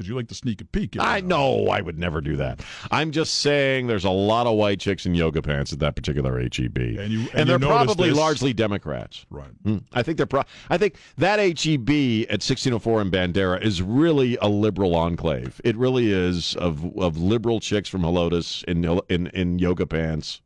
Because 0.00 0.08
you 0.08 0.16
like 0.16 0.28
to 0.28 0.34
sneak 0.34 0.62
a 0.62 0.64
peek. 0.64 0.96
I 0.98 1.20
now 1.20 1.26
know 1.28 1.66
I 1.68 1.82
would 1.82 1.98
never 1.98 2.22
do 2.22 2.36
that. 2.36 2.62
I'm 2.90 3.10
just 3.10 3.34
saying 3.34 3.86
there's 3.86 4.06
a 4.06 4.10
lot 4.10 4.46
of 4.46 4.56
white 4.56 4.80
chicks 4.80 5.04
in 5.04 5.14
yoga 5.14 5.42
pants 5.42 5.74
at 5.74 5.78
that 5.80 5.94
particular 5.94 6.40
HEB. 6.40 6.78
And 6.98 7.12
you- 7.12 7.28
and 7.34 7.40
you 7.40 7.44
they're 7.44 7.58
probably 7.58 8.08
this- 8.08 8.16
largely 8.16 8.54
Democrats. 8.54 9.26
Right. 9.28 9.50
Hmm. 9.62 9.76
I 9.92 10.02
think 10.02 10.16
they're 10.16 10.24
pro- 10.24 10.44
I 10.70 10.78
think 10.78 10.94
that 11.18 11.38
HEB 11.38 12.24
at 12.30 12.42
1604 12.42 13.02
in 13.02 13.10
Bandera 13.10 13.60
is 13.62 13.82
really 13.82 14.38
a 14.40 14.48
liberal 14.48 14.96
enclave. 14.96 15.60
It 15.64 15.76
really 15.76 16.10
is 16.10 16.56
of 16.56 16.82
of 16.96 17.18
liberal 17.18 17.60
chicks 17.60 17.90
from 17.90 18.00
Helotes 18.00 18.64
in 18.64 18.82
in 19.10 19.26
in 19.34 19.58
yoga 19.58 19.86
pants. 19.86 20.40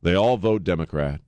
They 0.00 0.14
all 0.14 0.38
vote 0.38 0.64
Democrat. 0.64 1.20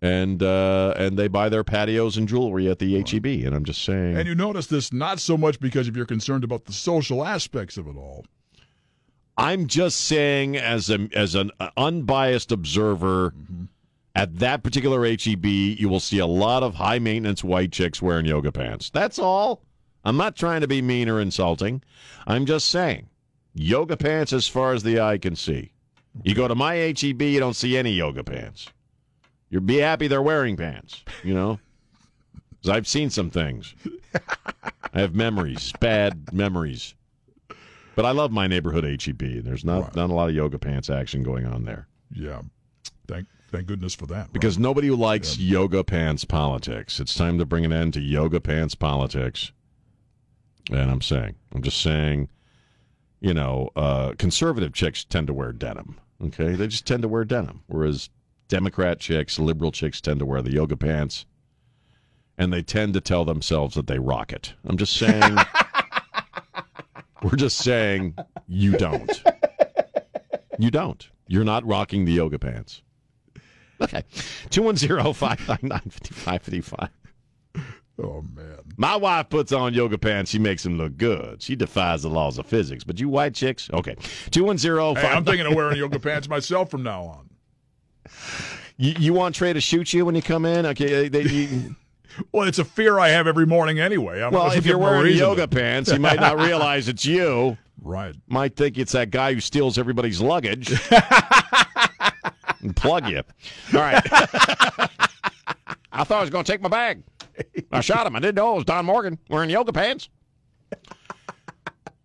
And 0.00 0.42
uh, 0.42 0.94
and 0.96 1.18
they 1.18 1.26
buy 1.26 1.48
their 1.48 1.64
patios 1.64 2.16
and 2.16 2.28
jewelry 2.28 2.70
at 2.70 2.78
the 2.78 3.02
HEB. 3.02 3.26
And 3.44 3.54
I'm 3.54 3.64
just 3.64 3.84
saying. 3.84 4.16
And 4.16 4.28
you 4.28 4.34
notice 4.34 4.68
this 4.68 4.92
not 4.92 5.18
so 5.18 5.36
much 5.36 5.58
because 5.58 5.88
if 5.88 5.96
you're 5.96 6.06
concerned 6.06 6.44
about 6.44 6.66
the 6.66 6.72
social 6.72 7.24
aspects 7.24 7.76
of 7.76 7.88
it 7.88 7.96
all. 7.96 8.24
I'm 9.36 9.66
just 9.66 10.00
saying, 10.00 10.56
as 10.56 10.90
a 10.90 11.08
as 11.14 11.34
an 11.34 11.50
unbiased 11.76 12.52
observer, 12.52 13.34
at 14.14 14.40
that 14.40 14.64
particular 14.64 15.04
HEB, 15.04 15.46
you 15.46 15.88
will 15.88 16.00
see 16.00 16.18
a 16.18 16.26
lot 16.26 16.64
of 16.64 16.74
high 16.74 16.98
maintenance 16.98 17.44
white 17.44 17.70
chicks 17.70 18.02
wearing 18.02 18.26
yoga 18.26 18.50
pants. 18.50 18.90
That's 18.90 19.18
all. 19.18 19.62
I'm 20.04 20.16
not 20.16 20.34
trying 20.34 20.60
to 20.62 20.66
be 20.66 20.82
mean 20.82 21.08
or 21.08 21.20
insulting. 21.20 21.82
I'm 22.26 22.46
just 22.46 22.68
saying, 22.68 23.08
yoga 23.54 23.96
pants 23.96 24.32
as 24.32 24.48
far 24.48 24.72
as 24.72 24.82
the 24.82 25.00
eye 25.00 25.18
can 25.18 25.36
see. 25.36 25.72
You 26.24 26.34
go 26.34 26.48
to 26.48 26.56
my 26.56 26.74
HEB, 26.74 27.22
you 27.22 27.38
don't 27.38 27.54
see 27.54 27.76
any 27.76 27.92
yoga 27.92 28.24
pants. 28.24 28.68
You'll 29.50 29.62
be 29.62 29.76
happy 29.78 30.08
they're 30.08 30.22
wearing 30.22 30.56
pants. 30.56 31.02
You 31.24 31.34
know, 31.34 31.60
'Cause 32.62 32.70
I've 32.70 32.86
seen 32.88 33.08
some 33.10 33.30
things. 33.30 33.74
I 34.92 35.00
have 35.00 35.14
memories, 35.14 35.72
bad 35.80 36.32
memories. 36.32 36.94
But 37.94 38.04
I 38.04 38.10
love 38.12 38.30
my 38.32 38.46
neighborhood 38.46 38.84
HEB. 38.84 39.40
There's 39.42 39.64
not 39.64 39.82
Right. 39.82 39.96
not 39.96 40.10
a 40.10 40.14
lot 40.14 40.28
of 40.28 40.34
yoga 40.34 40.58
pants 40.58 40.88
action 40.90 41.22
going 41.22 41.46
on 41.46 41.64
there 41.64 41.88
Yeah. 42.12 42.42
Thank 43.06 43.26
thank 43.50 43.66
goodness 43.66 43.94
for 43.94 44.06
that. 44.06 44.32
because 44.32 44.56
right? 44.56 44.62
nobody 44.62 44.90
likes 44.90 45.38
yoga 45.38 45.82
pants 45.84 46.24
politics. 46.24 47.00
It's 47.00 47.14
time 47.14 47.38
to 47.38 47.46
bring 47.46 47.64
an 47.64 47.72
end 47.72 47.94
to 47.94 48.00
yoga 48.00 48.40
pants 48.40 48.74
politics. 48.74 49.52
And 50.70 50.90
I'm 50.90 51.00
saying, 51.00 51.34
I'm 51.54 51.62
just 51.62 51.80
saying, 51.80 52.28
you 53.20 53.32
know, 53.34 53.70
uh, 53.74 54.12
conservative 54.18 54.72
chicks 54.74 55.02
tend 55.04 55.26
to 55.28 55.32
wear 55.32 55.52
denim. 55.52 55.96
Okay, 56.22 56.54
they 56.54 56.66
just 56.66 56.86
tend 56.86 57.02
to 57.02 57.08
wear 57.08 57.24
denim, 57.24 57.62
whereas 57.68 58.10
Democrat 58.48 58.98
chicks, 58.98 59.38
liberal 59.38 59.70
chicks 59.70 60.00
tend 60.00 60.18
to 60.20 60.26
wear 60.26 60.42
the 60.42 60.52
yoga 60.52 60.76
pants, 60.76 61.26
and 62.36 62.52
they 62.52 62.62
tend 62.62 62.94
to 62.94 63.00
tell 63.00 63.24
themselves 63.24 63.74
that 63.74 63.86
they 63.86 63.98
rock 63.98 64.32
it. 64.32 64.54
I'm 64.64 64.76
just 64.78 64.96
saying. 64.96 65.36
We're 67.22 67.36
just 67.36 67.58
saying 67.58 68.16
you 68.46 68.72
don't. 68.72 69.22
You 70.58 70.70
don't. 70.70 71.08
You're 71.26 71.44
not 71.44 71.66
rocking 71.66 72.04
the 72.04 72.12
yoga 72.12 72.38
pants. 72.38 72.82
Okay. 73.80 74.04
210 74.50 75.12
599 75.14 75.80
5555. 75.90 76.88
oh 78.02 78.24
man. 78.34 78.58
My 78.76 78.96
wife 78.96 79.28
puts 79.28 79.52
on 79.52 79.74
yoga 79.74 79.98
pants. 79.98 80.30
She 80.30 80.38
makes 80.38 80.62
them 80.62 80.78
look 80.78 80.96
good. 80.96 81.42
She 81.42 81.56
defies 81.56 82.02
the 82.02 82.08
laws 82.08 82.38
of 82.38 82.46
physics. 82.46 82.84
But 82.84 83.00
you 83.00 83.08
white 83.08 83.34
chicks? 83.34 83.68
Okay. 83.72 83.96
210 84.30 84.96
Hey, 84.96 85.08
I'm 85.08 85.24
thinking 85.24 85.46
of 85.46 85.54
wearing 85.54 85.76
yoga 85.78 85.98
pants 85.98 86.28
myself 86.28 86.70
from 86.70 86.82
now 86.82 87.02
on. 87.02 87.27
You, 88.76 88.94
you 88.98 89.12
want 89.12 89.34
Trey 89.34 89.52
to 89.52 89.60
shoot 89.60 89.92
you 89.92 90.04
when 90.06 90.14
you 90.14 90.22
come 90.22 90.44
in? 90.44 90.66
Okay, 90.66 91.08
they, 91.08 91.22
you, 91.22 91.76
Well, 92.32 92.48
it's 92.48 92.58
a 92.58 92.64
fear 92.64 92.98
I 92.98 93.08
have 93.10 93.26
every 93.26 93.46
morning 93.46 93.78
anyway. 93.78 94.20
I'm 94.22 94.32
well, 94.32 94.46
if 94.48 94.54
you're 94.66 94.76
give 94.76 94.76
him 94.76 94.80
a 94.82 94.98
wearing 94.98 95.16
yoga 95.16 95.42
to- 95.42 95.48
pants, 95.48 95.92
you 95.92 95.98
might 96.00 96.18
not 96.20 96.38
realize 96.40 96.88
it's 96.88 97.04
you. 97.04 97.56
right? 97.82 98.14
Might 98.26 98.56
think 98.56 98.76
it's 98.78 98.92
that 98.92 99.10
guy 99.10 99.34
who 99.34 99.40
steals 99.40 99.78
everybody's 99.78 100.20
luggage 100.20 100.72
and 102.60 102.74
plug 102.74 103.08
you. 103.08 103.18
All 103.74 103.80
right. 103.80 104.02
I 105.92 106.04
thought 106.04 106.18
I 106.18 106.20
was 106.20 106.30
going 106.30 106.44
to 106.44 106.50
take 106.52 106.60
my 106.60 106.68
bag. 106.68 107.02
I 107.70 107.80
shot 107.80 108.06
him. 108.06 108.16
I 108.16 108.20
didn't 108.20 108.34
know 108.36 108.52
it 108.52 108.56
was 108.56 108.64
Don 108.64 108.84
Morgan 108.84 109.18
wearing 109.28 109.50
yoga 109.50 109.72
pants. 109.72 110.08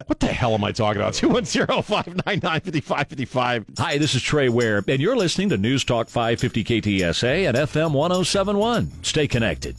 What 0.08 0.20
the 0.20 0.28
hell 0.28 0.54
am 0.54 0.64
I 0.64 0.72
talking 0.72 1.02
about? 1.02 1.14
210 1.14 1.82
599 1.84 2.60
5555. 2.60 3.66
Hi, 3.78 3.98
this 3.98 4.16
is 4.16 4.22
Trey 4.22 4.50
Ware, 4.50 4.84
and 4.88 5.02
you're 5.02 5.16
listening 5.16 5.50
to 5.50 5.58
News 5.58 5.84
Talk 5.84 6.10
550 6.10 6.64
KTSA 6.64 7.48
and 7.48 7.58
FM 7.58 7.92
1071. 7.94 8.92
Stay 9.04 9.28
connected. 9.28 9.78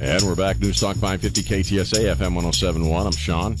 And 0.00 0.22
we're 0.22 0.34
back. 0.34 0.58
News 0.58 0.80
Talk 0.80 0.96
550 0.96 1.42
KTSA 1.42 2.14
FM 2.14 2.34
1071. 2.34 3.06
I'm 3.06 3.12
Sean. 3.12 3.56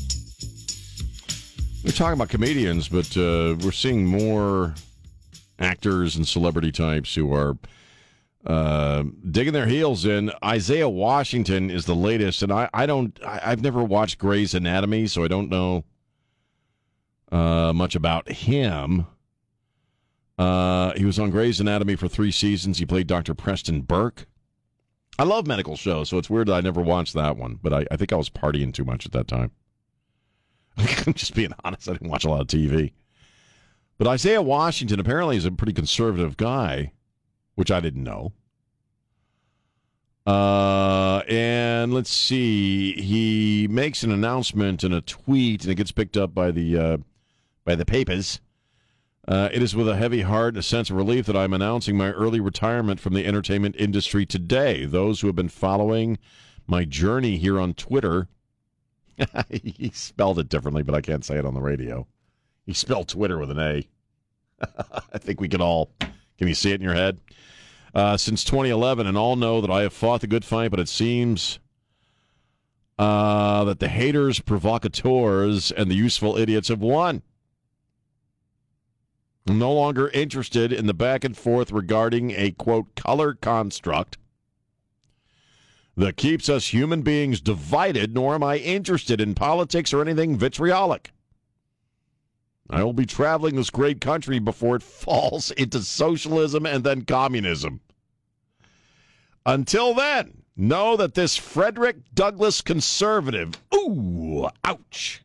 We're 1.84 1.92
talking 1.92 2.14
about 2.14 2.28
comedians, 2.30 2.88
but 2.88 3.16
uh, 3.16 3.56
we're 3.62 3.72
seeing 3.72 4.04
more 4.04 4.74
actors 5.60 6.16
and 6.16 6.26
celebrity 6.26 6.72
types 6.72 7.14
who 7.14 7.32
are 7.32 7.56
uh, 8.46 9.04
digging 9.30 9.52
their 9.52 9.66
heels 9.66 10.04
in. 10.04 10.30
Isaiah 10.44 10.88
Washington 10.88 11.70
is 11.70 11.86
the 11.86 11.94
latest, 11.94 12.42
and 12.42 12.52
I, 12.52 12.68
I 12.74 12.86
don't, 12.86 13.18
I, 13.24 13.40
I've 13.44 13.62
never 13.62 13.82
watched 13.82 14.18
Grey's 14.18 14.54
Anatomy, 14.54 15.06
so 15.06 15.24
I 15.24 15.28
don't 15.28 15.48
know 15.48 15.84
uh, 17.32 17.72
much 17.72 17.94
about 17.94 18.30
him. 18.30 19.06
Uh, 20.36 20.92
he 20.96 21.04
was 21.04 21.18
on 21.18 21.30
Grey's 21.30 21.60
Anatomy 21.60 21.96
for 21.96 22.08
three 22.08 22.32
seasons. 22.32 22.78
He 22.78 22.86
played 22.86 23.06
Dr. 23.06 23.34
Preston 23.34 23.82
Burke. 23.82 24.26
I 25.18 25.22
love 25.22 25.46
medical 25.46 25.76
shows, 25.76 26.08
so 26.08 26.18
it's 26.18 26.28
weird 26.28 26.48
that 26.48 26.54
I 26.54 26.60
never 26.60 26.80
watched 26.80 27.14
that 27.14 27.36
one. 27.36 27.58
But 27.62 27.72
I, 27.72 27.86
I 27.90 27.96
think 27.96 28.12
I 28.12 28.16
was 28.16 28.30
partying 28.30 28.74
too 28.74 28.84
much 28.84 29.06
at 29.06 29.12
that 29.12 29.28
time. 29.28 29.52
I'm 30.76 31.14
just 31.14 31.34
being 31.34 31.52
honest. 31.64 31.88
I 31.88 31.92
didn't 31.92 32.10
watch 32.10 32.24
a 32.24 32.30
lot 32.30 32.40
of 32.40 32.46
TV. 32.48 32.92
But 33.96 34.08
Isaiah 34.08 34.42
Washington 34.42 34.98
apparently 34.98 35.36
is 35.36 35.44
a 35.44 35.52
pretty 35.52 35.72
conservative 35.72 36.36
guy, 36.36 36.92
which 37.54 37.70
I 37.70 37.80
didn't 37.80 38.04
know. 38.04 38.32
Uh, 40.26 41.22
and 41.28 41.92
let's 41.92 42.10
see. 42.10 42.92
He 42.94 43.68
makes 43.68 44.02
an 44.02 44.10
announcement 44.10 44.82
in 44.82 44.92
a 44.92 45.02
tweet, 45.02 45.62
and 45.62 45.72
it 45.72 45.74
gets 45.74 45.92
picked 45.92 46.16
up 46.16 46.34
by 46.34 46.50
the 46.50 46.78
uh, 46.78 46.96
by 47.64 47.74
the 47.74 47.84
papers. 47.84 48.40
Uh, 49.26 49.48
it 49.52 49.62
is 49.62 49.74
with 49.74 49.88
a 49.88 49.96
heavy 49.96 50.20
heart 50.20 50.56
a 50.56 50.62
sense 50.62 50.90
of 50.90 50.96
relief 50.96 51.24
that 51.26 51.36
I'm 51.36 51.54
announcing 51.54 51.96
my 51.96 52.10
early 52.10 52.40
retirement 52.40 53.00
from 53.00 53.14
the 53.14 53.26
entertainment 53.26 53.74
industry 53.78 54.26
today. 54.26 54.84
Those 54.84 55.20
who 55.20 55.28
have 55.28 55.36
been 55.36 55.48
following 55.48 56.18
my 56.66 56.84
journey 56.84 57.38
here 57.38 57.58
on 57.58 57.72
Twitter, 57.72 58.28
he 59.50 59.90
spelled 59.94 60.38
it 60.38 60.48
differently, 60.48 60.82
but 60.82 60.94
I 60.94 61.00
can't 61.00 61.24
say 61.24 61.36
it 61.36 61.46
on 61.46 61.54
the 61.54 61.62
radio. 61.62 62.06
He 62.66 62.74
spelled 62.74 63.08
Twitter 63.08 63.38
with 63.38 63.50
an 63.50 63.58
A. 63.58 63.88
I 65.12 65.18
think 65.18 65.40
we 65.40 65.48
can 65.48 65.60
all. 65.60 65.90
Can 66.38 66.48
you 66.48 66.54
see 66.54 66.72
it 66.72 66.76
in 66.76 66.82
your 66.82 66.94
head? 66.94 67.18
Uh, 67.94 68.16
since 68.16 68.42
2011, 68.42 69.06
and 69.06 69.16
all 69.16 69.36
know 69.36 69.60
that 69.60 69.70
I 69.70 69.82
have 69.82 69.92
fought 69.92 70.20
the 70.20 70.26
good 70.26 70.44
fight, 70.44 70.72
but 70.72 70.80
it 70.80 70.88
seems 70.88 71.60
uh, 72.98 73.62
that 73.64 73.78
the 73.78 73.88
haters, 73.88 74.40
provocateurs, 74.40 75.70
and 75.70 75.88
the 75.88 75.94
useful 75.94 76.36
idiots 76.36 76.68
have 76.68 76.80
won. 76.80 77.22
I'm 79.46 79.58
no 79.58 79.72
longer 79.72 80.08
interested 80.08 80.72
in 80.72 80.86
the 80.86 80.94
back 80.94 81.22
and 81.22 81.36
forth 81.36 81.70
regarding 81.70 82.30
a 82.32 82.50
quote 82.52 82.94
color 82.94 83.34
construct 83.34 84.16
that 85.96 86.16
keeps 86.16 86.48
us 86.48 86.68
human 86.68 87.02
beings 87.02 87.40
divided, 87.40 88.14
nor 88.14 88.34
am 88.34 88.42
I 88.42 88.56
interested 88.56 89.20
in 89.20 89.34
politics 89.34 89.92
or 89.92 90.00
anything 90.00 90.36
vitriolic. 90.36 91.12
I 92.70 92.82
will 92.82 92.94
be 92.94 93.06
traveling 93.06 93.56
this 93.56 93.70
great 93.70 94.00
country 94.00 94.38
before 94.38 94.76
it 94.76 94.82
falls 94.82 95.50
into 95.52 95.80
socialism 95.82 96.64
and 96.64 96.82
then 96.82 97.02
communism. 97.02 97.80
Until 99.46 99.92
then, 99.92 100.42
know 100.56 100.96
that 100.96 101.14
this 101.14 101.36
Frederick 101.36 101.96
Douglass 102.14 102.62
conservative, 102.62 103.60
ooh, 103.74 104.48
ouch. 104.64 105.22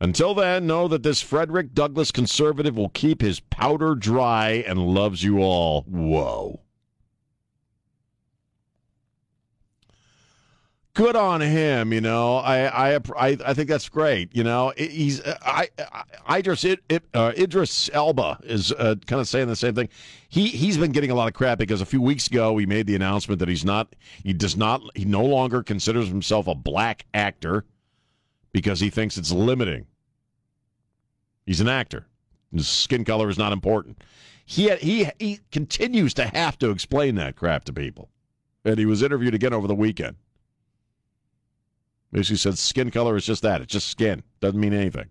Until 0.00 0.34
then, 0.34 0.66
know 0.66 0.88
that 0.88 1.04
this 1.04 1.22
Frederick 1.22 1.74
Douglass 1.74 2.10
conservative 2.10 2.76
will 2.76 2.88
keep 2.88 3.22
his 3.22 3.38
powder 3.38 3.94
dry 3.94 4.64
and 4.66 4.88
loves 4.88 5.22
you 5.22 5.38
all. 5.38 5.82
Whoa. 5.82 6.63
Good 10.94 11.16
on 11.16 11.40
him, 11.40 11.92
you 11.92 12.00
know. 12.00 12.36
I 12.36 12.94
I 12.94 13.00
I, 13.16 13.36
I 13.44 13.54
think 13.54 13.68
that's 13.68 13.88
great. 13.88 14.34
You 14.34 14.44
know, 14.44 14.72
he's 14.76 15.20
I, 15.26 15.68
I 16.24 16.38
Idris 16.38 16.62
it, 16.62 16.84
it, 16.88 17.02
uh, 17.12 17.32
Idris 17.36 17.90
Elba 17.92 18.38
is 18.44 18.70
uh, 18.70 18.94
kind 19.06 19.20
of 19.20 19.26
saying 19.26 19.48
the 19.48 19.56
same 19.56 19.74
thing. 19.74 19.88
He 20.28 20.46
he's 20.46 20.78
been 20.78 20.92
getting 20.92 21.10
a 21.10 21.16
lot 21.16 21.26
of 21.26 21.34
crap 21.34 21.58
because 21.58 21.80
a 21.80 21.86
few 21.86 22.00
weeks 22.00 22.28
ago 22.28 22.56
he 22.58 22.64
made 22.64 22.86
the 22.86 22.94
announcement 22.94 23.40
that 23.40 23.48
he's 23.48 23.64
not 23.64 23.96
he 24.22 24.32
does 24.32 24.56
not 24.56 24.82
he 24.94 25.04
no 25.04 25.24
longer 25.24 25.64
considers 25.64 26.06
himself 26.06 26.46
a 26.46 26.54
black 26.54 27.06
actor 27.12 27.64
because 28.52 28.78
he 28.78 28.88
thinks 28.88 29.18
it's 29.18 29.32
limiting. 29.32 29.86
He's 31.44 31.60
an 31.60 31.68
actor. 31.68 32.06
His 32.52 32.68
skin 32.68 33.04
color 33.04 33.28
is 33.28 33.36
not 33.36 33.52
important. 33.52 34.00
He 34.46 34.70
he 34.76 35.10
he 35.18 35.40
continues 35.50 36.14
to 36.14 36.26
have 36.26 36.56
to 36.60 36.70
explain 36.70 37.16
that 37.16 37.34
crap 37.34 37.64
to 37.64 37.72
people. 37.72 38.10
And 38.64 38.78
he 38.78 38.86
was 38.86 39.02
interviewed 39.02 39.34
again 39.34 39.52
over 39.52 39.66
the 39.66 39.74
weekend. 39.74 40.14
Basically 42.14 42.36
said 42.36 42.56
skin 42.56 42.92
color 42.92 43.16
is 43.16 43.26
just 43.26 43.42
that. 43.42 43.60
It's 43.60 43.72
just 43.72 43.88
skin. 43.88 44.22
Doesn't 44.40 44.60
mean 44.60 44.72
anything. 44.72 45.06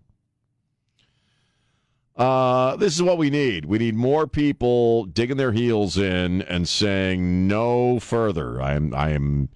Uh, 2.16 2.76
this 2.76 2.94
is 2.94 3.02
what 3.02 3.18
we 3.18 3.28
need. 3.28 3.66
We 3.66 3.76
need 3.76 3.94
more 3.94 4.26
people 4.26 5.04
digging 5.04 5.36
their 5.36 5.52
heels 5.52 5.98
in 5.98 6.40
and 6.40 6.66
saying 6.66 7.46
no 7.46 8.00
further. 8.00 8.62
I 8.62 8.72
am 8.72 8.94
I 8.94 9.10
am 9.10 9.50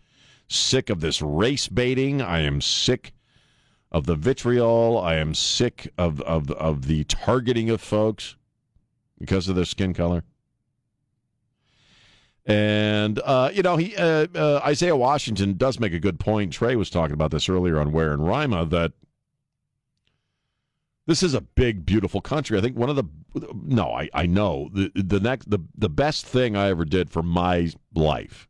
sick 0.47 0.91
of 0.91 1.01
this 1.01 1.23
race 1.23 1.69
baiting. 1.69 2.21
I 2.21 2.41
am 2.41 2.61
sick 2.61 3.15
of 3.91 4.05
the 4.05 4.17
vitriol. 4.17 4.99
I 4.99 5.15
am 5.15 5.33
sick 5.33 5.91
of, 5.97 6.21
of, 6.23 6.51
of 6.51 6.87
the 6.87 7.05
targeting 7.05 7.71
of 7.71 7.81
folks 7.81 8.37
because 9.19 9.49
of 9.49 9.57
their 9.57 9.65
skin 9.65 9.95
color. 9.95 10.23
And, 12.49 13.21
uh, 13.27 13.51
you 13.53 13.63
know, 13.63 13.77
he 13.77 13.95
uh, 13.95 14.27
uh, 14.35 14.61
Isaiah 14.65 14.97
Washington 14.97 15.59
does 15.59 15.79
make 15.79 15.93
a 15.93 16.01
good 16.01 16.19
point. 16.19 16.51
Trey 16.51 16.77
was 16.77 16.89
talking 16.89 17.13
about 17.13 17.31
this 17.31 17.47
earlier 17.47 17.79
on 17.79 17.93
Ware 17.93 18.13
and 18.15 18.27
Rima 18.27 18.65
that 18.65 18.93
this 21.07 21.23
is 21.23 21.35
a 21.35 21.43
big, 21.43 21.85
beautiful 21.85 22.23
country. 22.23 22.57
I 22.57 22.63
think 22.63 22.75
one 22.75 22.89
of 22.89 22.97
the 22.97 23.05
no, 23.53 23.93
I, 23.93 24.09
I 24.15 24.25
know 24.25 24.71
the 24.73 24.91
the 24.95 25.21
next 25.21 25.51
the 25.51 25.59
the 25.77 25.91
best 25.91 26.25
thing 26.25 26.57
I 26.57 26.71
ever 26.71 26.87
did 26.87 27.11
for 27.11 27.23
my 27.23 27.71
life 27.95 28.49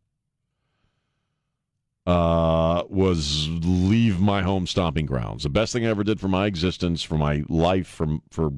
uh, 2.06 2.84
was 2.88 3.48
leave 3.48 4.20
my 4.20 4.42
home 4.42 4.68
stomping 4.68 5.06
grounds. 5.06 5.42
The 5.42 5.48
best 5.48 5.72
thing 5.72 5.84
I 5.84 5.90
ever 5.90 6.04
did 6.04 6.20
for 6.20 6.28
my 6.28 6.46
existence, 6.46 7.02
for 7.02 7.18
my 7.18 7.42
life, 7.48 7.88
for 7.88 8.18
for 8.30 8.52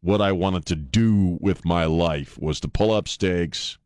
what 0.00 0.20
I 0.20 0.32
wanted 0.32 0.66
to 0.66 0.74
do 0.74 1.38
with 1.40 1.64
my 1.64 1.84
life 1.84 2.36
was 2.38 2.58
to 2.58 2.68
pull 2.68 2.92
up 2.92 3.06
stakes 3.06 3.78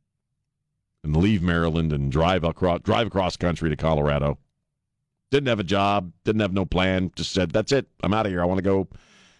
and 1.05 1.17
leave 1.17 1.43
Maryland 1.43 1.93
and 1.93 2.11
drive 2.11 2.45
across 2.45 2.81
drive 2.81 3.07
across 3.07 3.37
country 3.37 3.71
to 3.71 3.77
Colorado. 3.77 4.39
Didn't 5.31 5.49
have 5.49 5.61
a 5.61 5.65
job, 5.65 6.13
didn't 6.25 6.41
have 6.41 6.53
no 6.53 6.65
plan. 6.65 7.11
Just 7.15 7.33
said, 7.33 7.51
"That's 7.51 7.73
it. 7.73 7.87
I'm 8.03 8.15
out 8.15 8.27
of 8.27 8.33
here. 8.33 8.43
I 8.43 8.47
want 8.47 8.59
to 8.59 8.63
go 8.63 8.89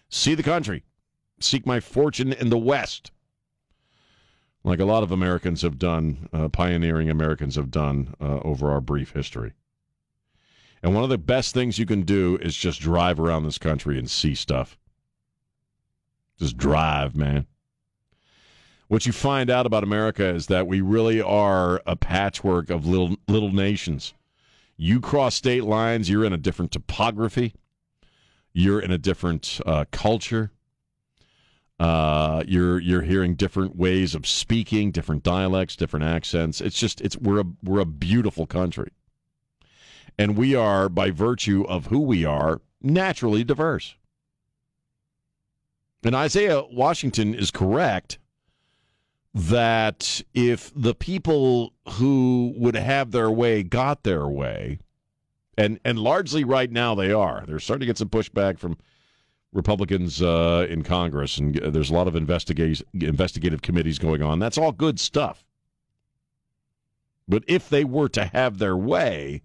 see 0.09 0.35
the 0.35 0.43
country, 0.43 0.83
seek 1.39 1.65
my 1.65 1.79
fortune 1.79 2.33
in 2.33 2.49
the 2.49 2.57
West." 2.57 3.11
like 4.63 4.79
a 4.79 4.85
lot 4.85 5.03
of 5.03 5.11
Americans 5.11 5.61
have 5.61 5.79
done, 5.79 6.27
uh, 6.33 6.49
pioneering 6.49 7.09
Americans 7.09 7.55
have 7.55 7.71
done 7.71 8.13
uh, 8.19 8.39
over 8.43 8.69
our 8.71 8.81
brief 8.81 9.11
history. 9.11 9.53
And 10.81 10.93
one 10.93 11.03
of 11.03 11.09
the 11.09 11.17
best 11.17 11.53
things 11.53 11.79
you 11.79 11.85
can 11.85 12.03
do 12.03 12.37
is 12.41 12.55
just 12.55 12.79
drive 12.79 13.19
around 13.19 13.43
this 13.43 13.57
country 13.57 13.97
and 13.97 14.09
see 14.09 14.35
stuff. 14.35 14.77
Just 16.37 16.57
drive, 16.57 17.15
man. 17.15 17.47
What 18.89 19.05
you 19.05 19.11
find 19.11 19.51
out 19.51 19.67
about 19.67 19.83
America 19.83 20.25
is 20.25 20.47
that 20.47 20.65
we 20.65 20.81
really 20.81 21.21
are 21.21 21.79
a 21.85 21.95
patchwork 21.95 22.71
of 22.71 22.87
little 22.87 23.17
little 23.27 23.53
nations. 23.53 24.15
You 24.77 24.99
cross 24.99 25.35
state 25.35 25.63
lines, 25.63 26.09
you're 26.09 26.25
in 26.25 26.33
a 26.33 26.37
different 26.37 26.71
topography, 26.71 27.53
you're 28.51 28.79
in 28.79 28.89
a 28.91 28.97
different 28.97 29.61
uh, 29.63 29.85
culture. 29.91 30.51
Uh, 31.79 32.43
you're 32.47 32.79
you're 32.79 33.03
hearing 33.03 33.35
different 33.35 33.75
ways 33.75 34.15
of 34.15 34.25
speaking, 34.25 34.89
different 34.89 35.21
dialects, 35.21 35.75
different 35.75 36.05
accents. 36.05 36.59
It's 36.59 36.79
just 36.79 36.99
it's 36.99 37.15
we're 37.15 37.41
a 37.41 37.45
we're 37.63 37.81
a 37.81 37.85
beautiful 37.85 38.47
country, 38.47 38.89
and 40.17 40.35
we 40.35 40.55
are 40.55 40.89
by 40.89 41.11
virtue 41.11 41.63
of 41.67 41.85
who 41.85 41.99
we 41.99 42.25
are 42.25 42.59
naturally 42.81 43.43
diverse. 43.43 43.93
And 46.03 46.15
Isaiah 46.15 46.63
Washington 46.71 47.35
is 47.35 47.51
correct 47.51 48.17
that 49.33 50.21
if 50.33 50.71
the 50.75 50.95
people 50.95 51.73
who 51.93 52.53
would 52.57 52.75
have 52.75 53.11
their 53.11 53.29
way 53.29 53.63
got 53.63 54.03
their 54.03 54.27
way, 54.27 54.79
and 55.57 55.79
and 55.85 55.99
largely 55.99 56.43
right 56.43 56.71
now 56.71 56.95
they 56.95 57.11
are, 57.11 57.43
they're 57.47 57.59
starting 57.59 57.81
to 57.81 57.85
get 57.85 57.97
some 57.97 58.09
pushback 58.09 58.57
from 58.57 58.77
Republicans 59.51 60.21
uh, 60.21 60.65
in 60.69 60.83
Congress, 60.83 61.37
and 61.37 61.55
there's 61.55 61.89
a 61.89 61.93
lot 61.93 62.07
of 62.07 62.15
investigative 62.15 62.83
investigative 62.93 63.61
committees 63.61 63.99
going 63.99 64.21
on. 64.21 64.39
That's 64.39 64.57
all 64.57 64.71
good 64.71 64.99
stuff. 64.99 65.45
But 67.27 67.43
if 67.47 67.69
they 67.69 67.83
were 67.83 68.09
to 68.09 68.25
have 68.25 68.57
their 68.57 68.75
way, 68.77 69.43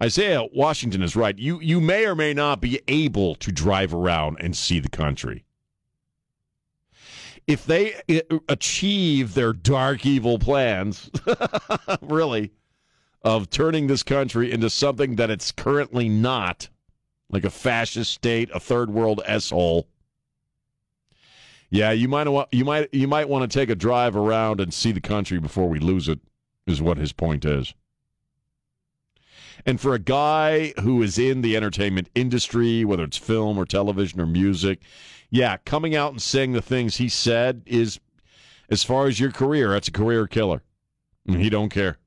Isaiah 0.00 0.44
Washington 0.54 1.02
is 1.02 1.16
right. 1.16 1.36
You 1.36 1.60
you 1.60 1.80
may 1.80 2.06
or 2.06 2.14
may 2.14 2.34
not 2.34 2.60
be 2.60 2.80
able 2.86 3.34
to 3.36 3.50
drive 3.50 3.94
around 3.94 4.36
and 4.40 4.56
see 4.56 4.78
the 4.78 4.88
country 4.88 5.45
if 7.46 7.64
they 7.64 7.94
uh, 8.08 8.38
achieve 8.48 9.34
their 9.34 9.52
dark, 9.52 10.04
evil 10.04 10.38
plans, 10.38 11.10
really, 12.00 12.52
of 13.22 13.50
turning 13.50 13.86
this 13.86 14.02
country 14.02 14.52
into 14.52 14.70
something 14.70 15.16
that 15.16 15.30
it's 15.30 15.52
currently 15.52 16.08
not, 16.08 16.68
like 17.30 17.44
a 17.44 17.50
fascist 17.50 18.12
state, 18.12 18.50
a 18.52 18.60
third 18.60 18.90
world 18.90 19.20
s-hole. 19.26 19.86
Yeah, 21.70 21.90
you 21.90 22.08
might 22.08 22.28
want 22.28 22.48
you 22.52 22.64
might 22.64 22.94
you 22.94 23.08
might 23.08 23.28
want 23.28 23.50
to 23.50 23.58
take 23.58 23.70
a 23.70 23.74
drive 23.74 24.14
around 24.14 24.60
and 24.60 24.72
see 24.72 24.92
the 24.92 25.00
country 25.00 25.40
before 25.40 25.68
we 25.68 25.80
lose 25.80 26.08
it. 26.08 26.20
Is 26.66 26.80
what 26.82 26.96
his 26.96 27.12
point 27.12 27.44
is. 27.44 27.74
And 29.64 29.80
for 29.80 29.94
a 29.94 29.98
guy 29.98 30.72
who 30.80 31.02
is 31.02 31.18
in 31.18 31.42
the 31.42 31.56
entertainment 31.56 32.08
industry, 32.14 32.84
whether 32.84 33.04
it's 33.04 33.16
film 33.16 33.58
or 33.58 33.64
television 33.64 34.20
or 34.20 34.26
music, 34.26 34.80
yeah, 35.30 35.56
coming 35.64 35.94
out 35.94 36.12
and 36.12 36.22
saying 36.22 36.52
the 36.52 36.62
things 36.62 36.96
he 36.96 37.08
said 37.08 37.62
is, 37.66 38.00
as 38.70 38.82
far 38.82 39.06
as 39.06 39.20
your 39.20 39.30
career, 39.30 39.70
that's 39.70 39.88
a 39.88 39.92
career 39.92 40.26
killer. 40.26 40.62
He 41.28 41.50
don't 41.50 41.70
care. 41.70 41.98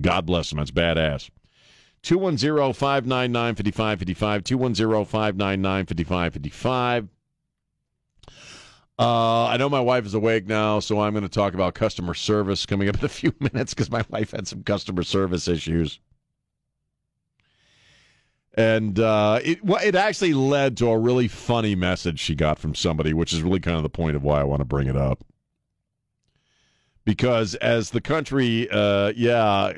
God 0.00 0.26
bless 0.26 0.50
him. 0.50 0.58
That's 0.58 0.70
badass. 0.70 1.30
210 2.02 2.72
599 2.72 3.54
5555. 3.54 4.44
210 4.44 5.04
599 5.04 5.86
5555. 5.86 7.08
Uh, 9.00 9.46
I 9.46 9.56
know 9.56 9.68
my 9.68 9.80
wife 9.80 10.04
is 10.06 10.14
awake 10.14 10.48
now, 10.48 10.80
so 10.80 11.00
I'm 11.00 11.12
going 11.12 11.22
to 11.22 11.28
talk 11.28 11.54
about 11.54 11.74
customer 11.74 12.14
service 12.14 12.66
coming 12.66 12.88
up 12.88 12.98
in 12.98 13.04
a 13.04 13.08
few 13.08 13.32
minutes 13.40 13.72
because 13.72 13.90
my 13.90 14.04
wife 14.10 14.32
had 14.32 14.48
some 14.48 14.64
customer 14.64 15.04
service 15.04 15.46
issues 15.46 16.00
and 18.54 18.98
uh, 18.98 19.40
it 19.44 19.60
it 19.62 19.94
actually 19.94 20.34
led 20.34 20.76
to 20.78 20.88
a 20.88 20.98
really 20.98 21.28
funny 21.28 21.74
message 21.74 22.18
she 22.18 22.34
got 22.34 22.58
from 22.58 22.74
somebody, 22.74 23.12
which 23.12 23.32
is 23.32 23.42
really 23.42 23.60
kind 23.60 23.76
of 23.76 23.82
the 23.82 23.88
point 23.88 24.16
of 24.16 24.22
why 24.22 24.40
I 24.40 24.44
want 24.44 24.60
to 24.60 24.64
bring 24.64 24.88
it 24.88 24.96
up. 24.96 25.24
Because 27.04 27.54
as 27.54 27.90
the 27.90 28.02
country, 28.02 28.68
uh, 28.70 29.14
yeah, 29.16 29.72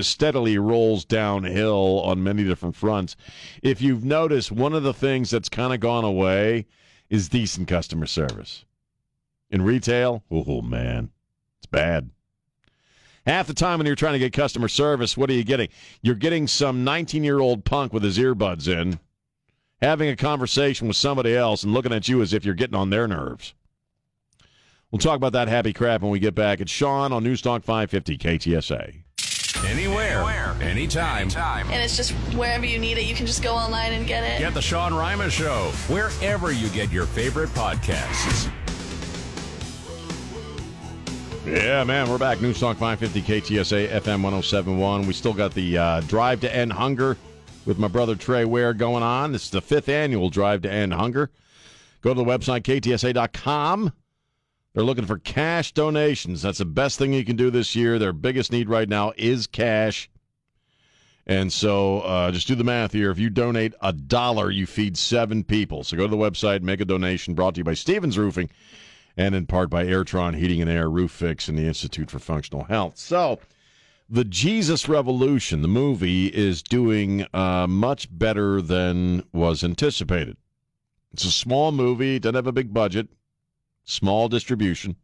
steadily 0.00 0.56
rolls 0.56 1.04
downhill 1.04 2.00
on 2.00 2.22
many 2.22 2.42
different 2.42 2.74
fronts, 2.74 3.16
if 3.62 3.82
you've 3.82 4.04
noticed, 4.04 4.50
one 4.50 4.72
of 4.72 4.82
the 4.82 4.94
things 4.94 5.30
that's 5.30 5.50
kind 5.50 5.74
of 5.74 5.80
gone 5.80 6.04
away 6.04 6.66
is 7.10 7.28
decent 7.28 7.68
customer 7.68 8.06
service. 8.06 8.64
In 9.50 9.60
retail, 9.60 10.22
oh 10.30 10.62
man, 10.62 11.10
it's 11.58 11.66
bad. 11.66 12.10
Half 13.26 13.46
the 13.48 13.54
time 13.54 13.78
when 13.78 13.86
you're 13.86 13.96
trying 13.96 14.14
to 14.14 14.18
get 14.18 14.32
customer 14.32 14.68
service, 14.68 15.16
what 15.16 15.30
are 15.30 15.34
you 15.34 15.44
getting? 15.44 15.68
You're 16.02 16.14
getting 16.14 16.46
some 16.46 16.84
19 16.84 17.22
year 17.22 17.38
old 17.38 17.64
punk 17.64 17.92
with 17.92 18.02
his 18.02 18.18
earbuds 18.18 18.66
in, 18.66 18.98
having 19.82 20.08
a 20.08 20.16
conversation 20.16 20.88
with 20.88 20.96
somebody 20.96 21.36
else 21.36 21.62
and 21.62 21.74
looking 21.74 21.92
at 21.92 22.08
you 22.08 22.22
as 22.22 22.32
if 22.32 22.44
you're 22.44 22.54
getting 22.54 22.76
on 22.76 22.90
their 22.90 23.06
nerves. 23.06 23.54
We'll 24.90 24.98
talk 24.98 25.16
about 25.16 25.32
that 25.34 25.48
happy 25.48 25.72
crap 25.72 26.00
when 26.00 26.10
we 26.10 26.18
get 26.18 26.34
back. 26.34 26.60
It's 26.60 26.72
Sean 26.72 27.12
on 27.12 27.22
Newstalk 27.22 27.62
550 27.62 28.18
KTSA. 28.18 29.02
Anywhere, 29.66 30.18
Anywhere. 30.18 30.56
Anytime. 30.62 31.22
Anytime. 31.22 31.66
And 31.70 31.82
it's 31.82 31.96
just 31.96 32.12
wherever 32.34 32.64
you 32.64 32.78
need 32.78 32.98
it, 32.98 33.04
you 33.04 33.14
can 33.14 33.26
just 33.26 33.42
go 33.42 33.54
online 33.54 33.92
and 33.92 34.06
get 34.06 34.24
it. 34.24 34.38
Get 34.38 34.54
the 34.54 34.62
Sean 34.62 34.94
Rima 34.94 35.30
Show 35.30 35.70
wherever 35.88 36.50
you 36.50 36.68
get 36.70 36.90
your 36.90 37.06
favorite 37.06 37.50
podcasts. 37.50 38.50
Yeah, 41.46 41.84
man, 41.84 42.10
we're 42.10 42.18
back. 42.18 42.42
News 42.42 42.60
Talk 42.60 42.76
550 42.76 43.22
KTSA 43.22 43.88
FM 43.88 44.22
1071. 44.22 45.06
We 45.06 45.14
still 45.14 45.32
got 45.32 45.54
the 45.54 45.78
uh, 45.78 46.00
Drive 46.02 46.42
to 46.42 46.54
End 46.54 46.70
Hunger 46.70 47.16
with 47.64 47.78
my 47.78 47.88
brother 47.88 48.14
Trey 48.14 48.44
Ware 48.44 48.74
going 48.74 49.02
on. 49.02 49.32
This 49.32 49.44
is 49.44 49.50
the 49.50 49.62
fifth 49.62 49.88
annual 49.88 50.28
Drive 50.28 50.60
to 50.62 50.70
End 50.70 50.92
Hunger. 50.92 51.30
Go 52.02 52.12
to 52.12 52.22
the 52.22 52.28
website, 52.28 52.60
ktsa.com. 52.62 53.90
They're 54.74 54.84
looking 54.84 55.06
for 55.06 55.18
cash 55.18 55.72
donations. 55.72 56.42
That's 56.42 56.58
the 56.58 56.66
best 56.66 56.98
thing 56.98 57.14
you 57.14 57.24
can 57.24 57.36
do 57.36 57.50
this 57.50 57.74
year. 57.74 57.98
Their 57.98 58.12
biggest 58.12 58.52
need 58.52 58.68
right 58.68 58.88
now 58.88 59.14
is 59.16 59.46
cash. 59.46 60.10
And 61.26 61.50
so 61.50 62.00
uh, 62.00 62.32
just 62.32 62.48
do 62.48 62.54
the 62.54 62.64
math 62.64 62.92
here. 62.92 63.10
If 63.10 63.18
you 63.18 63.30
donate 63.30 63.72
a 63.80 63.94
dollar, 63.94 64.50
you 64.50 64.66
feed 64.66 64.98
seven 64.98 65.42
people. 65.44 65.84
So 65.84 65.96
go 65.96 66.02
to 66.02 66.10
the 66.10 66.16
website, 66.18 66.60
make 66.60 66.82
a 66.82 66.84
donation. 66.84 67.32
Brought 67.32 67.54
to 67.54 67.60
you 67.60 67.64
by 67.64 67.74
Stevens 67.74 68.18
Roofing 68.18 68.50
and 69.16 69.34
in 69.34 69.46
part 69.46 69.70
by 69.70 69.84
Airtron 69.84 70.36
Heating 70.36 70.60
and 70.60 70.70
Air 70.70 70.88
Roof 70.88 71.10
Fix 71.10 71.48
and 71.48 71.58
the 71.58 71.66
Institute 71.66 72.10
for 72.10 72.18
Functional 72.18 72.64
Health. 72.64 72.96
So, 72.96 73.38
the 74.08 74.24
Jesus 74.24 74.88
Revolution, 74.88 75.62
the 75.62 75.68
movie, 75.68 76.26
is 76.26 76.62
doing 76.62 77.26
uh, 77.32 77.66
much 77.68 78.08
better 78.10 78.60
than 78.60 79.22
was 79.32 79.62
anticipated. 79.62 80.36
It's 81.12 81.24
a 81.24 81.30
small 81.30 81.72
movie, 81.72 82.18
doesn't 82.18 82.34
have 82.34 82.46
a 82.46 82.52
big 82.52 82.74
budget, 82.74 83.08
small 83.84 84.28
distribution. 84.28 84.96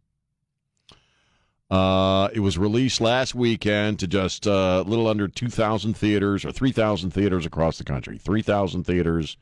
Uh, 1.71 2.29
it 2.33 2.41
was 2.41 2.57
released 2.57 3.01
last 3.01 3.35
weekend 3.35 3.99
to 3.99 4.07
just 4.07 4.47
uh, 4.47 4.51
a 4.51 4.81
uh, 4.81 4.83
little 4.85 5.09
under 5.09 5.27
2,000 5.27 5.95
theaters 5.95 6.45
or 6.45 6.53
3,000 6.53 7.11
theaters 7.11 7.45
across 7.45 7.79
the 7.79 7.85
country. 7.85 8.19
3,000 8.19 8.85
theaters 8.85 9.37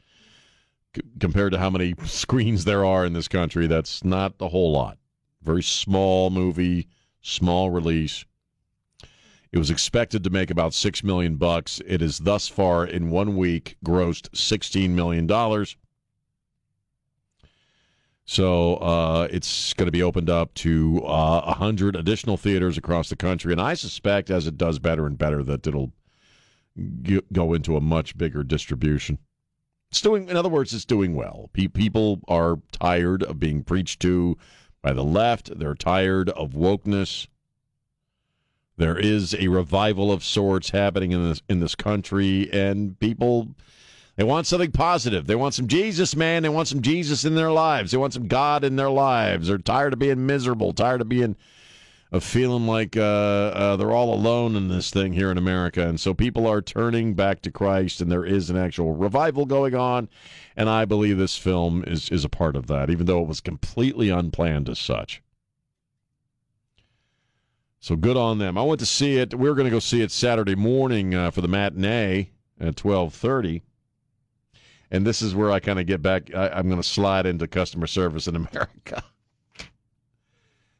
compared 1.20 1.52
to 1.52 1.58
how 1.58 1.70
many 1.70 1.94
screens 2.04 2.64
there 2.64 2.84
are 2.84 3.04
in 3.04 3.12
this 3.12 3.28
country, 3.28 3.66
that's 3.66 4.04
not 4.04 4.34
a 4.40 4.48
whole 4.48 4.72
lot. 4.72 4.98
Very 5.42 5.62
small 5.62 6.30
movie, 6.30 6.88
small 7.20 7.70
release. 7.70 8.24
It 9.52 9.58
was 9.58 9.70
expected 9.70 10.24
to 10.24 10.30
make 10.30 10.50
about 10.50 10.74
six 10.74 11.04
million 11.04 11.36
bucks. 11.36 11.80
It 11.86 12.00
has 12.00 12.18
thus 12.18 12.48
far 12.48 12.84
in 12.84 13.10
one 13.10 13.36
week 13.36 13.76
grossed 13.84 14.34
sixteen 14.36 14.96
million 14.96 15.26
dollars. 15.26 15.76
So 18.24 18.76
uh, 18.76 19.28
it's 19.30 19.74
going 19.74 19.86
to 19.86 19.92
be 19.92 20.02
opened 20.02 20.30
up 20.30 20.54
to 20.54 21.02
uh, 21.04 21.42
a 21.44 21.50
uh, 21.50 21.54
hundred 21.54 21.94
additional 21.94 22.36
theaters 22.36 22.78
across 22.78 23.10
the 23.10 23.16
country, 23.16 23.52
and 23.52 23.60
I 23.60 23.74
suspect 23.74 24.30
as 24.30 24.46
it 24.46 24.56
does 24.56 24.78
better 24.78 25.06
and 25.06 25.18
better 25.18 25.42
that 25.44 25.66
it'll 25.66 25.92
go 27.32 27.52
into 27.52 27.76
a 27.76 27.80
much 27.80 28.16
bigger 28.16 28.42
distribution. 28.42 29.18
It's 29.94 30.00
doing, 30.00 30.28
in 30.28 30.36
other 30.36 30.48
words, 30.48 30.74
it's 30.74 30.84
doing 30.84 31.14
well. 31.14 31.50
Pe- 31.52 31.68
people 31.68 32.18
are 32.26 32.58
tired 32.72 33.22
of 33.22 33.38
being 33.38 33.62
preached 33.62 34.00
to 34.00 34.36
by 34.82 34.92
the 34.92 35.04
left. 35.04 35.56
They're 35.56 35.76
tired 35.76 36.30
of 36.30 36.50
wokeness. 36.50 37.28
There 38.76 38.98
is 38.98 39.36
a 39.36 39.46
revival 39.46 40.10
of 40.10 40.24
sorts 40.24 40.70
happening 40.70 41.12
in 41.12 41.28
this 41.28 41.42
in 41.48 41.60
this 41.60 41.76
country, 41.76 42.52
and 42.52 42.98
people 42.98 43.54
they 44.16 44.24
want 44.24 44.48
something 44.48 44.72
positive. 44.72 45.28
They 45.28 45.36
want 45.36 45.54
some 45.54 45.68
Jesus, 45.68 46.16
man. 46.16 46.42
They 46.42 46.48
want 46.48 46.66
some 46.66 46.82
Jesus 46.82 47.24
in 47.24 47.36
their 47.36 47.52
lives. 47.52 47.92
They 47.92 47.96
want 47.96 48.14
some 48.14 48.26
God 48.26 48.64
in 48.64 48.74
their 48.74 48.90
lives. 48.90 49.46
They're 49.46 49.58
tired 49.58 49.92
of 49.92 50.00
being 50.00 50.26
miserable, 50.26 50.72
tired 50.72 51.02
of 51.02 51.08
being 51.08 51.36
of 52.14 52.22
feeling 52.22 52.64
like 52.64 52.96
uh, 52.96 53.00
uh, 53.00 53.76
they're 53.76 53.90
all 53.90 54.14
alone 54.14 54.54
in 54.54 54.68
this 54.68 54.88
thing 54.88 55.12
here 55.12 55.32
in 55.32 55.36
America. 55.36 55.84
And 55.84 55.98
so 55.98 56.14
people 56.14 56.46
are 56.46 56.62
turning 56.62 57.14
back 57.14 57.42
to 57.42 57.50
Christ, 57.50 58.00
and 58.00 58.08
there 58.08 58.24
is 58.24 58.50
an 58.50 58.56
actual 58.56 58.92
revival 58.92 59.46
going 59.46 59.74
on. 59.74 60.08
And 60.56 60.70
I 60.70 60.84
believe 60.84 61.18
this 61.18 61.36
film 61.36 61.82
is, 61.84 62.08
is 62.10 62.24
a 62.24 62.28
part 62.28 62.54
of 62.54 62.68
that, 62.68 62.88
even 62.88 63.06
though 63.06 63.20
it 63.20 63.26
was 63.26 63.40
completely 63.40 64.10
unplanned 64.10 64.68
as 64.68 64.78
such. 64.78 65.24
So 67.80 67.96
good 67.96 68.16
on 68.16 68.38
them. 68.38 68.56
I 68.56 68.62
went 68.62 68.78
to 68.78 68.86
see 68.86 69.16
it. 69.16 69.34
We 69.34 69.48
are 69.48 69.54
going 69.54 69.66
to 69.66 69.70
go 69.72 69.80
see 69.80 70.00
it 70.00 70.12
Saturday 70.12 70.54
morning 70.54 71.16
uh, 71.16 71.32
for 71.32 71.40
the 71.40 71.48
matinee 71.48 72.30
at 72.60 72.76
twelve 72.76 73.12
thirty. 73.12 73.62
And 74.88 75.04
this 75.04 75.20
is 75.20 75.34
where 75.34 75.50
I 75.50 75.58
kind 75.58 75.80
of 75.80 75.86
get 75.86 76.00
back. 76.00 76.32
I, 76.32 76.50
I'm 76.50 76.68
going 76.68 76.80
to 76.80 76.88
slide 76.88 77.26
into 77.26 77.48
customer 77.48 77.88
service 77.88 78.28
in 78.28 78.36
America. 78.36 79.02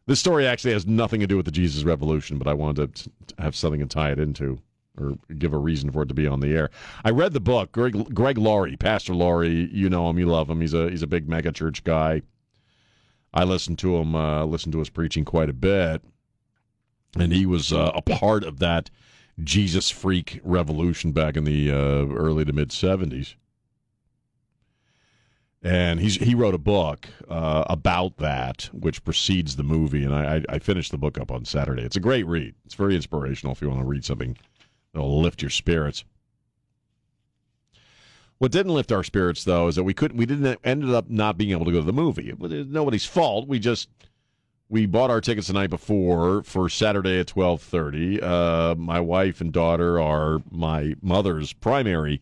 This 0.07 0.21
story 0.21 0.47
actually 0.47 0.75
has 0.75 0.87
nothing 0.87 1.21
to 1.21 1.27
do 1.27 1.37
with 1.37 1.47
the 1.47 1.53
Jesus 1.53 1.83
Revolution, 1.83 2.39
but 2.39 2.47
I 2.47 2.55
wanted 2.55 2.95
to 2.95 3.11
have 3.39 3.57
something 3.57 3.81
to 3.81 3.87
tie 3.87 4.13
it 4.13 4.19
into 4.19 4.61
or 4.99 5.19
give 5.39 5.53
a 5.53 5.59
reason 5.59 5.91
for 5.91 6.03
it 6.03 6.07
to 6.07 6.15
be 6.15 6.27
on 6.27 6.41
the 6.41 6.55
air. 6.55 6.71
I 7.05 7.11
read 7.11 7.33
the 7.33 7.41
book. 7.41 7.73
Greg, 7.73 8.15
Greg 8.15 8.39
Laurie, 8.39 8.77
Pastor 8.77 9.15
Laurie, 9.15 9.69
you 9.73 9.91
know 9.91 10.09
him, 10.09 10.19
you 10.19 10.27
love 10.27 10.49
him. 10.49 10.61
He's 10.61 10.75
a 10.75 10.91
he's 10.91 11.03
a 11.03 11.09
big 11.09 11.27
megachurch 11.27 11.83
guy. 11.85 12.23
I 13.33 13.45
listened 13.45 13.79
to 13.81 13.97
him, 13.97 14.15
uh, 14.15 14.45
listened 14.45 14.73
to 14.75 14.79
his 14.79 14.91
preaching 14.91 15.25
quite 15.25 15.49
a 15.49 15.55
bit, 15.55 16.03
and 17.19 17.33
he 17.33 17.47
was 17.47 17.73
uh, 17.73 17.91
a 17.95 18.03
part 18.03 18.45
of 18.45 18.61
that 18.61 18.91
Jesus 19.43 19.91
freak 19.91 20.41
revolution 20.45 21.11
back 21.11 21.37
in 21.37 21.43
the 21.45 21.71
uh, 21.71 22.07
early 22.15 22.45
to 22.45 22.53
mid 22.53 22.71
seventies. 22.71 23.35
And 25.65 25.99
he's 25.99 26.17
he 26.17 26.35
wrote 26.35 26.55
a 26.55 26.59
book 26.59 27.09
uh, 27.29 27.65
about 27.69 28.19
that, 28.19 28.69
which 28.73 29.03
precedes 29.03 29.57
the 29.57 29.63
movie. 29.63 30.05
And 30.05 30.15
I, 30.15 30.43
I, 30.49 30.59
finished 30.59 30.91
the 30.91 30.99
book 30.99 31.19
up 31.19 31.33
on 31.33 31.47
Saturday. 31.47 31.83
It's 31.83 31.97
a 31.97 32.01
great 32.01 32.27
read. 32.27 32.55
It's 32.67 32.75
very 32.75 32.95
inspirational 32.95 33.53
if 33.53 33.63
you 33.63 33.71
want 33.71 33.81
to 33.81 33.87
read 33.87 34.05
something 34.05 34.37
that'll 34.93 35.23
lift 35.23 35.41
your 35.41 35.51
spirits. 35.51 36.05
What 38.37 38.53
didn't 38.53 38.75
lift 38.75 38.93
our 38.93 39.03
spirits 39.03 39.43
though 39.45 39.69
is 39.69 39.77
that 39.77 39.85
we 39.85 39.95
couldn't. 39.95 40.19
We 40.19 40.27
didn't 40.27 40.61
ended 40.65 40.91
up 40.91 41.09
not 41.09 41.39
being 41.39 41.53
able 41.53 41.65
to 41.65 41.73
go 41.73 41.81
to 41.81 41.87
the 41.87 41.95
movie. 41.95 42.29
It 42.29 42.39
was 42.39 42.53
nobody's 42.53 43.07
fault. 43.07 43.49
We 43.49 43.59
just 43.59 43.89
we 44.69 44.85
bought 44.85 45.11
our 45.11 45.23
tickets 45.23 45.47
the 45.47 45.55
night 45.55 45.71
before 45.71 46.43
for 46.43 46.69
Saturday 46.69 47.21
at 47.21 47.29
twelve 47.29 47.63
thirty. 47.63 48.21
Uh, 48.21 48.75
my 48.75 49.01
wife 49.01 49.41
and 49.41 49.51
daughter 49.51 49.99
are 49.99 50.43
my 50.51 50.95
mother's 51.01 51.55
primary 51.55 52.21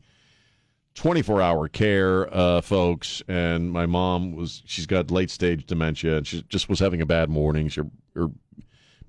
twenty 0.94 1.22
four 1.22 1.40
hour 1.40 1.68
care 1.68 2.32
uh, 2.34 2.60
folks, 2.60 3.22
and 3.28 3.72
my 3.72 3.86
mom 3.86 4.32
was 4.32 4.62
she's 4.66 4.86
got 4.86 5.10
late 5.10 5.30
stage 5.30 5.66
dementia, 5.66 6.18
and 6.18 6.26
she 6.26 6.42
just 6.48 6.68
was 6.68 6.78
having 6.78 7.00
a 7.00 7.06
bad 7.06 7.30
morning. 7.30 7.68
She, 7.68 7.82
her 8.14 8.28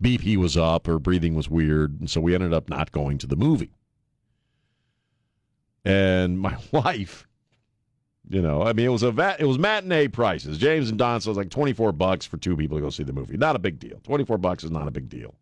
BP 0.01 0.38
was 0.38 0.57
up, 0.57 0.88
her 0.88 0.99
breathing 0.99 1.36
was 1.36 1.49
weird, 1.49 1.99
and 1.99 2.09
so 2.09 2.21
we 2.21 2.36
ended 2.36 2.53
up 2.53 2.69
not 2.69 2.91
going 2.91 3.17
to 3.19 3.27
the 3.27 3.36
movie. 3.36 3.71
And 5.86 6.39
my 6.39 6.57
wife 6.71 7.27
you 8.29 8.41
know, 8.41 8.63
I 8.63 8.73
mean, 8.73 8.86
it 8.86 8.89
was 8.89 9.03
a 9.03 9.11
vat, 9.11 9.38
it 9.39 9.45
was 9.45 9.59
matinee 9.59 10.07
prices. 10.07 10.57
James 10.57 10.89
and 10.89 10.97
Don 10.97 11.19
said 11.19 11.27
it 11.27 11.31
was 11.31 11.38
like 11.38 11.49
twenty 11.49 11.73
four 11.73 11.91
bucks 11.91 12.25
for 12.25 12.38
two 12.38 12.55
people 12.55 12.77
to 12.77 12.81
go 12.81 12.89
see 12.89 13.03
the 13.03 13.13
movie. 13.13 13.38
Not 13.38 13.55
a 13.55 13.59
big 13.59 13.79
deal. 13.79 13.99
Twenty 14.03 14.23
four 14.23 14.38
bucks 14.38 14.63
is 14.63 14.71
not 14.71 14.88
a 14.88 14.91
big 14.91 15.09
deal. 15.09 15.36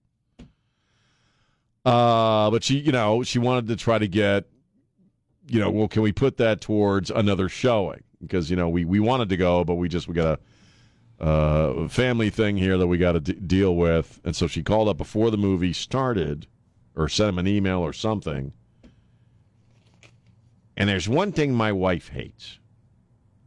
Uh, 1.85 2.51
but 2.51 2.63
she, 2.63 2.79
you 2.79 2.91
know, 2.91 3.23
she 3.23 3.39
wanted 3.39 3.67
to 3.67 3.75
try 3.75 3.97
to 3.97 4.07
get, 4.07 4.45
you 5.51 5.59
know, 5.59 5.69
well, 5.69 5.87
can 5.87 6.01
we 6.01 6.11
put 6.13 6.37
that 6.37 6.61
towards 6.61 7.11
another 7.11 7.49
showing? 7.49 8.03
Because 8.21 8.49
you 8.49 8.55
know, 8.55 8.69
we 8.69 8.85
we 8.85 8.99
wanted 8.99 9.29
to 9.29 9.37
go, 9.37 9.63
but 9.63 9.75
we 9.75 9.89
just 9.89 10.07
we 10.07 10.13
got 10.13 10.39
a 11.19 11.23
uh, 11.23 11.87
family 11.87 12.29
thing 12.29 12.57
here 12.57 12.77
that 12.77 12.87
we 12.87 12.97
got 12.97 13.11
to 13.11 13.19
d- 13.19 13.33
deal 13.33 13.75
with, 13.75 14.19
and 14.23 14.35
so 14.35 14.47
she 14.47 14.63
called 14.63 14.87
up 14.87 14.97
before 14.97 15.29
the 15.29 15.37
movie 15.37 15.73
started, 15.73 16.47
or 16.95 17.09
sent 17.09 17.29
him 17.29 17.39
an 17.39 17.47
email 17.47 17.79
or 17.79 17.93
something. 17.93 18.53
And 20.77 20.89
there's 20.89 21.09
one 21.09 21.31
thing 21.31 21.53
my 21.53 21.71
wife 21.71 22.09
hates 22.09 22.57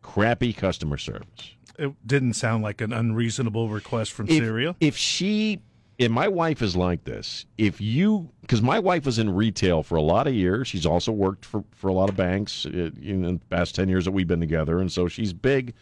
crappy 0.02 0.52
customer 0.52 0.98
service. 0.98 1.54
It 1.78 1.92
didn't 2.06 2.34
sound 2.34 2.62
like 2.62 2.80
an 2.80 2.92
unreasonable 2.92 3.68
request 3.70 4.12
from 4.12 4.28
If, 4.28 4.34
Syria. 4.36 4.76
if 4.80 4.96
she, 4.96 5.60
and 5.98 6.12
my 6.12 6.28
wife 6.28 6.62
is 6.62 6.74
like 6.74 7.04
this, 7.04 7.46
if 7.56 7.80
you, 7.80 8.30
because 8.40 8.62
my 8.62 8.78
wife 8.78 9.06
was 9.06 9.18
in 9.18 9.32
retail 9.32 9.82
for 9.82 9.96
a 9.96 10.02
lot 10.02 10.26
of 10.26 10.34
years, 10.34 10.66
she's 10.66 10.86
also 10.86 11.12
worked 11.12 11.44
for, 11.44 11.64
for 11.70 11.88
a 11.88 11.92
lot 11.92 12.08
of 12.08 12.16
banks 12.16 12.66
uh, 12.66 12.90
in 13.00 13.22
the 13.22 13.40
past 13.48 13.74
10 13.74 13.88
years 13.88 14.04
that 14.04 14.10
we've 14.10 14.26
been 14.26 14.40
together. 14.40 14.80
And 14.80 14.90
so 14.90 15.06
she's 15.06 15.32
big 15.32 15.74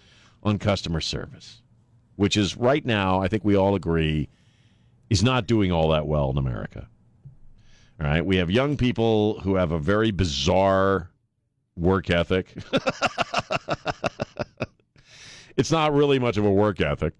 on 0.43 0.59
customer 0.59 1.01
service, 1.01 1.63
which 2.17 2.37
is 2.37 2.57
right 2.57 2.85
now, 2.85 3.23
I 3.23 3.29
think 3.29 3.45
we 3.45 3.57
all 3.57 3.75
agree, 3.75 4.29
is 5.09 5.23
not 5.23 5.47
doing 5.47 5.73
all 5.73 5.89
that 5.91 6.07
well 6.07 6.31
in 6.31 6.37
America. 6.37 6.89
All 8.01 8.07
right. 8.07 8.25
We 8.25 8.37
have 8.37 8.51
young 8.51 8.77
people 8.77 9.41
who 9.41 9.55
have 9.55 9.73
a 9.73 9.79
very 9.79 10.11
bizarre 10.11 11.11
work 11.77 12.11
ethic. 12.11 12.55
it's 15.57 15.71
not 15.71 15.95
really 15.95 16.19
much 16.19 16.37
of 16.37 16.45
a 16.45 16.51
work 16.51 16.81
ethic. 16.81 17.15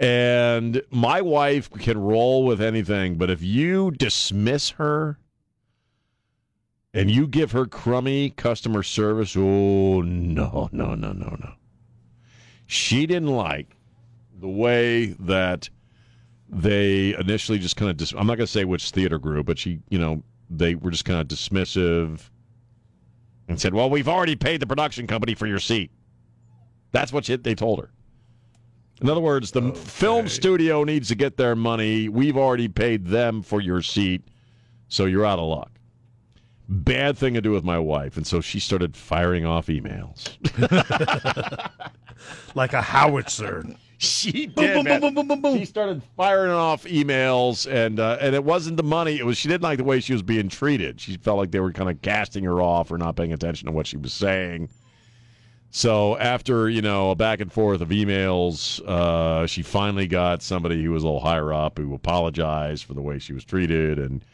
And 0.00 0.80
my 0.90 1.20
wife 1.20 1.70
can 1.70 1.98
roll 1.98 2.46
with 2.46 2.62
anything, 2.62 3.16
but 3.16 3.28
if 3.28 3.42
you 3.42 3.90
dismiss 3.90 4.70
her 4.70 5.18
and 6.94 7.10
you 7.10 7.26
give 7.26 7.52
her 7.52 7.66
crummy 7.66 8.30
customer 8.30 8.82
service, 8.82 9.36
oh, 9.36 10.00
no, 10.00 10.70
no, 10.72 10.94
no, 10.94 11.12
no, 11.12 11.36
no. 11.38 11.52
She 12.66 13.06
didn't 13.06 13.28
like 13.28 13.76
the 14.40 14.48
way 14.48 15.08
that 15.20 15.68
they 16.48 17.14
initially 17.16 17.58
just 17.58 17.76
kind 17.76 17.90
of, 17.90 17.98
dis- 17.98 18.12
I'm 18.12 18.26
not 18.26 18.36
going 18.36 18.46
to 18.46 18.46
say 18.46 18.64
which 18.64 18.90
theater 18.92 19.18
group, 19.18 19.44
but 19.44 19.58
she, 19.58 19.80
you 19.90 19.98
know, 19.98 20.22
they 20.48 20.76
were 20.76 20.90
just 20.90 21.04
kind 21.04 21.20
of 21.20 21.28
dismissive 21.28 22.30
and 23.48 23.60
said, 23.60 23.74
well, 23.74 23.90
we've 23.90 24.08
already 24.08 24.34
paid 24.34 24.60
the 24.60 24.66
production 24.66 25.06
company 25.06 25.34
for 25.34 25.46
your 25.46 25.58
seat. 25.58 25.90
That's 26.90 27.12
what 27.12 27.26
she, 27.26 27.36
they 27.36 27.54
told 27.54 27.80
her. 27.80 27.90
In 29.00 29.08
other 29.08 29.20
words, 29.20 29.50
the 29.50 29.72
film 29.72 30.28
studio 30.28 30.84
needs 30.84 31.08
to 31.08 31.14
get 31.14 31.36
their 31.36 31.56
money. 31.56 32.08
We've 32.08 32.36
already 32.36 32.68
paid 32.68 33.06
them 33.06 33.42
for 33.42 33.60
your 33.60 33.80
seat, 33.80 34.22
so 34.88 35.06
you're 35.06 35.24
out 35.24 35.38
of 35.38 35.48
luck. 35.48 35.70
Bad 36.68 37.16
thing 37.16 37.34
to 37.34 37.40
do 37.40 37.50
with 37.50 37.64
my 37.64 37.78
wife. 37.78 38.16
And 38.16 38.26
so 38.26 38.40
she 38.40 38.60
started 38.60 38.96
firing 38.96 39.46
off 39.46 39.66
emails. 39.68 40.36
like 42.54 42.74
a 42.74 42.82
howitzer. 42.82 43.64
She 43.98 44.46
did. 44.46 44.84
man. 44.84 45.00
She 45.58 45.64
started 45.66 46.02
firing 46.16 46.52
off 46.52 46.84
emails, 46.84 47.70
and 47.70 48.00
uh, 48.00 48.16
and 48.20 48.34
it 48.34 48.42
wasn't 48.44 48.78
the 48.78 48.82
money. 48.82 49.18
It 49.18 49.26
was 49.26 49.36
she 49.36 49.46
didn't 49.48 49.62
like 49.62 49.76
the 49.76 49.84
way 49.84 50.00
she 50.00 50.14
was 50.14 50.22
being 50.22 50.48
treated. 50.48 51.00
She 51.00 51.18
felt 51.18 51.36
like 51.36 51.50
they 51.50 51.60
were 51.60 51.72
kind 51.72 51.90
of 51.90 52.00
casting 52.00 52.44
her 52.44 52.62
off 52.62 52.90
or 52.90 52.96
not 52.96 53.16
paying 53.16 53.34
attention 53.34 53.66
to 53.66 53.72
what 53.72 53.86
she 53.86 53.98
was 53.98 54.14
saying. 54.14 54.70
So 55.70 56.18
after 56.18 56.68
you 56.68 56.82
know 56.82 57.12
a 57.12 57.14
back 57.14 57.40
and 57.40 57.52
forth 57.52 57.80
of 57.80 57.90
emails, 57.90 58.80
uh, 58.86 59.46
she 59.46 59.62
finally 59.62 60.08
got 60.08 60.42
somebody 60.42 60.82
who 60.82 60.90
was 60.90 61.04
a 61.04 61.06
little 61.06 61.20
higher 61.20 61.52
up 61.52 61.78
who 61.78 61.94
apologized 61.94 62.84
for 62.84 62.94
the 62.94 63.02
way 63.02 63.18
she 63.20 63.32
was 63.32 63.44
treated, 63.44 63.98
and 63.98 64.24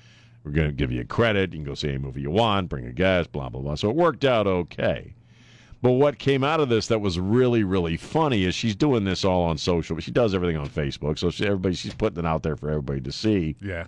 we're 0.45 0.53
going 0.53 0.68
to 0.68 0.72
give 0.72 0.91
you 0.91 1.05
credit. 1.05 1.53
You 1.53 1.59
can 1.59 1.64
go 1.64 1.74
see 1.74 1.89
any 1.91 1.99
movie 1.99 2.22
you 2.22 2.30
want, 2.30 2.70
bring 2.70 2.87
a 2.87 2.93
guest, 2.93 3.32
blah 3.32 3.51
blah 3.51 3.61
blah. 3.61 3.74
So 3.74 3.91
it 3.91 3.97
worked 3.97 4.24
out 4.24 4.47
okay. 4.47 5.14
But 5.82 5.93
what 5.93 6.18
came 6.18 6.43
out 6.43 6.61
of 6.61 6.70
this 6.70 6.87
that 6.87 7.01
was 7.01 7.20
really, 7.20 7.62
really 7.62 7.99
funny 7.99 8.45
is 8.45 8.55
she's 8.55 8.74
doing 8.74 9.05
this 9.05 9.24
all 9.24 9.43
on 9.43 9.59
social. 9.59 9.99
She 10.01 10.11
does 10.11 10.34
everything 10.34 10.57
on 10.57 10.68
Facebook, 10.70 11.18
so 11.18 11.30
she, 11.30 11.45
everybody 11.45 11.74
she's 11.74 11.95
putting 11.95 12.18
it 12.18 12.26
out 12.26 12.43
there 12.43 12.57
for 12.57 12.70
everybody 12.70 13.03
to 13.03 13.12
see. 13.12 13.57
Yeah. 13.61 13.87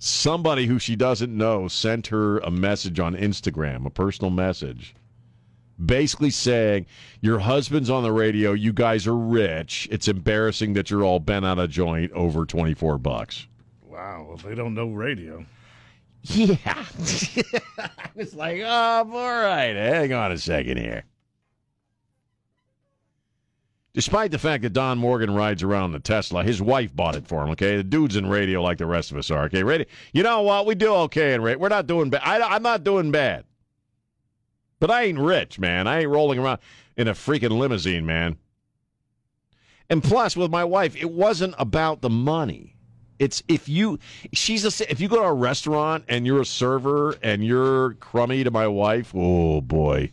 Somebody 0.00 0.66
who 0.66 0.80
she 0.80 0.96
doesn't 0.96 1.34
know 1.34 1.68
sent 1.68 2.08
her 2.08 2.38
a 2.40 2.50
message 2.50 2.98
on 2.98 3.14
Instagram, 3.14 3.86
a 3.86 3.90
personal 3.90 4.30
message, 4.30 4.94
basically 5.84 6.30
saying, 6.30 6.86
"Your 7.20 7.38
husband's 7.38 7.90
on 7.90 8.02
the 8.02 8.12
radio. 8.12 8.52
You 8.52 8.72
guys 8.72 9.06
are 9.06 9.16
rich. 9.16 9.88
It's 9.90 10.08
embarrassing 10.08 10.74
that 10.74 10.90
you're 10.90 11.04
all 11.04 11.20
bent 11.20 11.44
out 11.44 11.58
of 11.58 11.70
joint 11.70 12.12
over 12.12 12.44
twenty 12.46 12.74
four 12.74 12.98
bucks." 12.98 13.46
Wow. 13.82 14.26
Well, 14.28 14.36
they 14.36 14.54
don't 14.54 14.74
know 14.74 14.88
radio. 14.88 15.44
Yeah. 16.22 16.56
I 16.66 18.10
was 18.14 18.34
like, 18.34 18.60
oh, 18.60 18.66
all 18.66 19.04
right. 19.10 19.74
Hang 19.76 20.12
on 20.12 20.32
a 20.32 20.38
second 20.38 20.76
here. 20.76 21.04
Despite 23.94 24.30
the 24.30 24.38
fact 24.38 24.62
that 24.62 24.74
Don 24.74 24.98
Morgan 24.98 25.32
rides 25.32 25.62
around 25.62 25.92
the 25.92 25.98
Tesla, 25.98 26.44
his 26.44 26.60
wife 26.60 26.94
bought 26.94 27.16
it 27.16 27.26
for 27.26 27.42
him. 27.42 27.50
Okay, 27.50 27.78
the 27.78 27.82
dude's 27.82 28.16
in 28.16 28.26
radio 28.26 28.60
like 28.60 28.76
the 28.76 28.84
rest 28.84 29.10
of 29.10 29.16
us 29.16 29.30
are. 29.30 29.44
Okay, 29.44 29.62
radio. 29.62 29.86
You 30.12 30.22
know 30.22 30.42
what? 30.42 30.66
We 30.66 30.74
do 30.74 30.92
okay 30.92 31.32
in 31.32 31.40
radio. 31.40 31.58
We're 31.58 31.70
not 31.70 31.86
doing 31.86 32.10
bad. 32.10 32.20
I, 32.22 32.54
I'm 32.54 32.62
not 32.62 32.84
doing 32.84 33.10
bad. 33.10 33.44
But 34.78 34.90
I 34.90 35.04
ain't 35.04 35.18
rich, 35.18 35.58
man. 35.58 35.86
I 35.86 36.00
ain't 36.00 36.10
rolling 36.10 36.38
around 36.38 36.60
in 36.96 37.08
a 37.08 37.12
freaking 37.12 37.58
limousine, 37.58 38.04
man. 38.04 38.36
And 39.88 40.02
plus, 40.02 40.36
with 40.36 40.50
my 40.50 40.64
wife, 40.64 40.96
it 40.96 41.10
wasn't 41.10 41.54
about 41.58 42.00
the 42.00 42.10
money. 42.10 42.76
It's 43.18 43.42
if 43.48 43.68
you 43.68 43.98
she's 44.32 44.64
a 44.64 44.90
if 44.90 45.00
you 45.00 45.08
go 45.08 45.16
to 45.16 45.22
a 45.22 45.32
restaurant 45.32 46.04
and 46.08 46.26
you're 46.26 46.42
a 46.42 46.46
server 46.46 47.14
and 47.22 47.44
you're 47.44 47.94
crummy 47.94 48.44
to 48.44 48.50
my 48.50 48.66
wife, 48.66 49.12
oh 49.14 49.60
boy. 49.62 50.12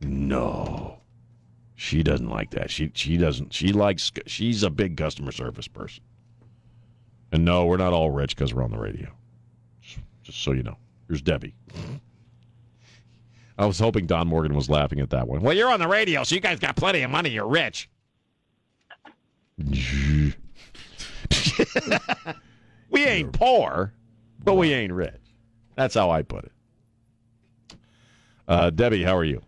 No. 0.00 0.98
She 1.74 2.02
doesn't 2.02 2.28
like 2.28 2.50
that. 2.50 2.70
She 2.70 2.92
she 2.94 3.16
doesn't 3.16 3.52
she 3.52 3.72
likes 3.72 4.12
she's 4.26 4.62
a 4.62 4.70
big 4.70 4.96
customer 4.96 5.32
service 5.32 5.66
person. 5.66 6.04
And 7.32 7.44
no, 7.44 7.66
we're 7.66 7.76
not 7.76 7.92
all 7.92 8.10
rich 8.10 8.36
cuz 8.36 8.54
we're 8.54 8.62
on 8.62 8.70
the 8.70 8.78
radio. 8.78 9.10
Just, 9.80 9.98
just 10.22 10.42
so 10.42 10.52
you 10.52 10.62
know. 10.62 10.76
Here's 11.08 11.22
Debbie. 11.22 11.54
I 13.60 13.66
was 13.66 13.78
hoping 13.78 14.06
Don 14.06 14.26
Morgan 14.26 14.54
was 14.54 14.70
laughing 14.70 15.00
at 15.00 15.10
that 15.10 15.28
one. 15.28 15.42
Well, 15.42 15.54
you're 15.54 15.70
on 15.70 15.80
the 15.80 15.86
radio, 15.86 16.24
so 16.24 16.34
you 16.34 16.40
guys 16.40 16.58
got 16.58 16.76
plenty 16.76 17.02
of 17.02 17.10
money. 17.10 17.28
You're 17.28 17.46
rich. 17.46 17.90
we 19.58 20.34
ain't 23.04 23.34
poor, 23.34 23.92
but 24.42 24.54
we 24.54 24.72
ain't 24.72 24.94
rich. 24.94 25.20
That's 25.76 25.92
how 25.94 26.10
I 26.10 26.22
put 26.22 26.44
it. 26.44 26.52
Uh, 28.48 28.70
Debbie, 28.70 29.02
how 29.02 29.14
are 29.14 29.24
you? 29.24 29.42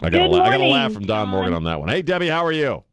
I 0.00 0.10
got, 0.10 0.20
a, 0.20 0.28
la- 0.28 0.44
I 0.44 0.50
got 0.50 0.60
a 0.60 0.68
laugh 0.68 0.92
from 0.92 1.04
Don. 1.04 1.28
Morgan 1.28 1.54
on 1.54 1.64
that 1.64 1.80
one. 1.80 1.88
Hey, 1.88 2.02
Debbie, 2.02 2.28
how 2.28 2.46
are 2.46 2.52
you? 2.52 2.84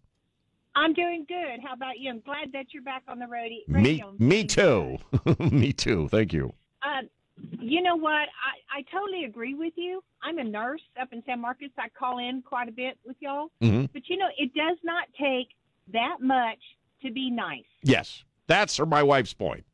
I'm 0.76 0.94
doing 0.94 1.24
good. 1.28 1.60
How 1.64 1.74
about 1.74 2.00
you? 2.00 2.10
I'm 2.10 2.22
glad 2.22 2.52
that 2.54 2.74
you're 2.74 2.82
back 2.82 3.04
on 3.08 3.20
the 3.20 3.26
roadie. 3.26 3.68
Me, 3.68 4.02
radio. 4.02 4.16
Me 4.18 4.44
too. 4.44 4.98
me 5.52 5.72
too. 5.72 6.08
Thank 6.10 6.34
you. 6.34 6.52
good. 6.82 7.10
You 7.38 7.82
know 7.82 7.96
what? 7.96 8.12
I, 8.14 8.80
I 8.80 8.82
totally 8.92 9.26
agree 9.26 9.54
with 9.56 9.74
you. 9.76 10.04
I'm 10.24 10.38
a 10.38 10.44
nurse 10.44 10.82
up 11.02 11.10
in 11.12 11.22
San 11.26 11.42
Marcos. 11.42 11.70
I 11.78 11.90
call 11.90 12.18
in 12.20 12.42
quite 12.42 12.70
a 12.70 12.72
bit 12.72 12.98
with 13.06 13.18
y'all. 13.20 13.50
Mhm. 13.62 13.90
But 13.94 14.08
you 14.08 14.18
know, 14.18 14.30
it 14.38 14.54
does 14.54 14.78
not 14.84 15.08
take 15.20 15.50
that 15.92 16.18
much 16.22 16.60
to 17.04 17.12
be 17.12 17.30
nice. 17.30 17.66
Yes, 17.84 18.24
that's 18.48 18.80
my 18.80 19.04
wife's 19.04 19.34
point. 19.34 19.66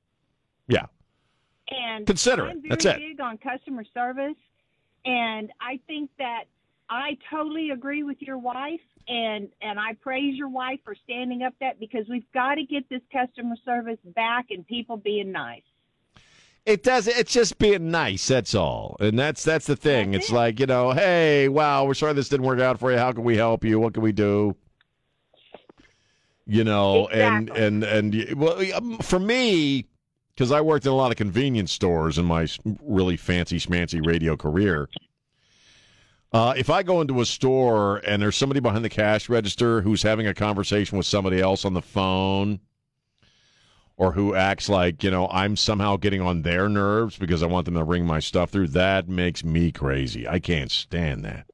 Yeah. 0.68 0.86
And 1.70 2.05
Consider 2.05 2.47
it. 2.47 2.51
I'm 2.51 2.62
very 2.62 2.70
That's 2.70 2.86
it. 2.86 2.97
big 2.97 3.22
on 3.22 3.38
customer 3.38 3.86
service. 3.93 4.36
And 5.05 5.51
I 5.62 5.80
think 5.88 6.09
that 6.18 6.45
I 6.89 7.18
totally 7.30 7.70
agree 7.70 8.03
with 8.03 8.22
your 8.22 8.38
wife 8.38 8.82
and 9.07 9.49
and 9.62 9.80
I 9.80 9.93
praise 9.93 10.36
your 10.36 10.49
wife 10.49 10.80
for 10.84 10.95
standing 11.03 11.43
up 11.43 11.53
that 11.59 11.80
because 11.80 12.07
we've 12.09 12.30
got 12.34 12.55
to 12.55 12.64
get 12.64 12.88
this 12.89 13.01
customer 13.12 13.55
service 13.66 13.97
back 14.03 14.47
and 14.51 14.66
people 14.68 14.97
being 14.97 15.32
nice. 15.32 15.64
It 16.66 16.84
does. 16.84 17.07
It's 17.07 17.34
just 17.34 17.57
being 17.57 17.89
nice. 17.89 18.28
That's 18.28 18.53
all, 18.53 18.95
and 18.99 19.18
that's 19.18 19.43
that's 19.43 19.66
the 19.66 19.76
thing. 19.76 20.12
That's 20.12 20.26
it's 20.26 20.32
it. 20.32 20.36
like 20.36 20.59
you 20.59 20.68
know, 20.68 20.91
hey, 20.91 21.47
wow, 21.49 21.86
we're 21.86 21.95
sorry 21.95 22.14
this 22.14 22.30
didn't 22.30 22.45
work 22.45 22.59
out 22.59 22.80
for 22.80 22.91
you. 22.91 22.97
How 22.99 23.12
can 23.12 23.24
we 23.24 23.36
help 23.36 23.64
you? 23.64 23.80
What 23.80 23.93
can 23.95 24.03
we 24.03 24.12
do? 24.12 24.55
You 26.45 26.64
know, 26.64 27.07
Exactly. 27.07 27.62
and 27.64 27.84
and 27.84 28.16
and 28.16 28.39
well, 28.39 28.62
um, 28.76 28.97
for 28.99 29.20
me, 29.20 29.86
because 30.36 30.51
I 30.51 30.62
worked 30.62 30.86
in 30.86 30.91
a 30.91 30.95
lot 30.95 31.12
of 31.12 31.18
convenience 31.18 31.72
stores 31.72 32.18
in 32.18 32.26
my 32.26 32.47
really 32.84 33.18
fancy 33.18 33.57
schmancy 33.59 34.05
radio 34.05 34.36
career. 34.36 34.89
Uh, 36.34 36.53
if 36.55 36.70
I 36.70 36.82
go 36.84 37.01
into 37.01 37.20
a 37.22 37.26
store 37.26 37.97
and 38.07 38.22
there's 38.22 38.38
somebody 38.38 38.59
behind 38.62 38.86
the 38.86 38.89
cash 38.89 39.28
register 39.30 39.82
who's 39.82 40.01
having 40.01 40.28
a 40.28 40.34
conversation 40.34 40.97
with 40.97 41.05
somebody 41.05 41.41
else 41.41 41.66
on 41.66 41.74
the 41.74 41.82
phone, 41.82 42.59
or 43.98 44.14
who 44.14 44.36
acts 44.36 44.70
like 44.70 45.04
you 45.04 45.12
know 45.12 45.28
I'm 45.30 45.56
somehow 45.56 45.98
getting 45.98 46.22
on 46.22 46.42
their 46.42 46.68
nerves 46.70 47.18
because 47.18 47.44
I 47.44 47.48
want 47.48 47.66
them 47.66 47.76
to 47.76 47.84
ring 47.84 48.06
my 48.06 48.20
stuff 48.20 48.50
through. 48.50 48.68
That 48.70 49.08
makes 49.08 49.44
me 49.44 49.72
crazy. 49.72 50.28
I 50.28 50.39
can't 50.39 50.72
stand 50.72 51.24
that. 51.26 51.46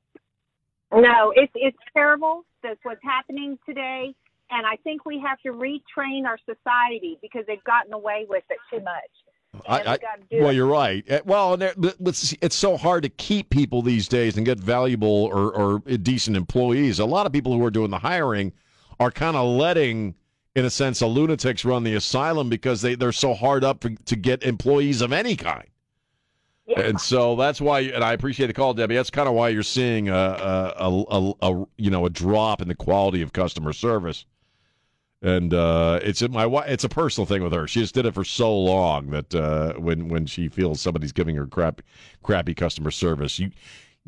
No, 0.93 1.33
it's 1.35 1.51
it's 1.55 1.77
terrible. 1.93 2.45
That's 2.63 2.79
what's 2.83 3.03
happening 3.03 3.57
today, 3.65 4.13
and 4.49 4.65
I 4.65 4.77
think 4.83 5.05
we 5.05 5.19
have 5.19 5.39
to 5.41 5.49
retrain 5.49 6.25
our 6.25 6.37
society 6.45 7.17
because 7.21 7.43
they've 7.47 7.63
gotten 7.63 7.93
away 7.93 8.25
with 8.29 8.43
it 8.49 8.57
too 8.71 8.83
much. 8.83 9.63
I, 9.67 9.93
I, 9.93 9.97
well, 10.33 10.49
it. 10.49 10.55
you're 10.55 10.67
right. 10.67 11.03
Eh, 11.07 11.21
Well, 11.25 11.53
and 11.53 11.61
there- 11.61 11.73
but 11.77 11.95
it's, 12.01 12.35
it's 12.41 12.55
so 12.55 12.77
hard 12.77 13.03
to 13.03 13.09
keep 13.09 13.49
people 13.49 13.81
these 13.81 14.07
days 14.07 14.37
and 14.37 14.45
get 14.45 14.59
valuable 14.59 15.07
or, 15.33 15.51
or 15.51 15.79
decent 15.79 16.37
employees. 16.37 16.99
A 16.99 17.05
lot 17.05 17.25
of 17.25 17.31
people 17.31 17.53
who 17.53 17.65
are 17.65 17.71
doing 17.71 17.89
the 17.89 17.97
hiring 17.99 18.53
are 18.99 19.09
kind 19.09 19.35
of 19.35 19.47
letting, 19.47 20.15
in 20.57 20.65
a 20.65 20.71
sense, 20.71 20.97
the 20.99 21.05
lunatics 21.05 21.63
run 21.63 21.83
the 21.83 21.93
asylum 21.93 22.49
because 22.49 22.81
they, 22.81 22.95
they're 22.95 23.11
so 23.11 23.35
hard 23.35 23.63
up 23.63 23.83
for, 23.83 23.89
to 23.91 24.15
get 24.15 24.41
employees 24.41 25.01
of 25.01 25.13
any 25.13 25.35
kind. 25.35 25.67
Yeah. 26.65 26.79
And 26.79 26.99
so 26.99 27.35
that's 27.35 27.61
why, 27.61 27.81
and 27.81 28.03
I 28.03 28.13
appreciate 28.13 28.47
the 28.47 28.53
call, 28.53 28.73
Debbie. 28.73 28.95
That's 28.95 29.11
kind 29.11 29.29
of 29.29 29.35
why 29.35 29.49
you're 29.49 29.61
seeing 29.61 30.09
a, 30.09 30.15
a, 30.15 30.73
a, 30.79 31.03
a, 31.11 31.33
a 31.43 31.65
you 31.77 31.91
know 31.91 32.07
a 32.07 32.09
drop 32.09 32.63
in 32.63 32.69
the 32.69 32.75
quality 32.75 33.21
of 33.21 33.33
customer 33.33 33.71
service. 33.71 34.25
And 35.21 35.53
uh, 35.53 35.99
it's 36.01 36.23
a, 36.23 36.29
my 36.29 36.43
wi- 36.43 36.65
it's 36.65 36.83
a 36.83 36.89
personal 36.89 37.27
thing 37.27 37.43
with 37.43 37.53
her. 37.53 37.67
She 37.67 37.81
just 37.81 37.93
did 37.93 38.07
it 38.07 38.15
for 38.15 38.23
so 38.23 38.57
long 38.57 39.11
that 39.11 39.35
uh, 39.35 39.73
when 39.73 40.09
when 40.09 40.25
she 40.25 40.49
feels 40.49 40.81
somebody's 40.81 41.11
giving 41.11 41.35
her 41.35 41.45
crap 41.45 41.83
crappy 42.23 42.55
customer 42.55 42.89
service, 42.89 43.37
you 43.37 43.51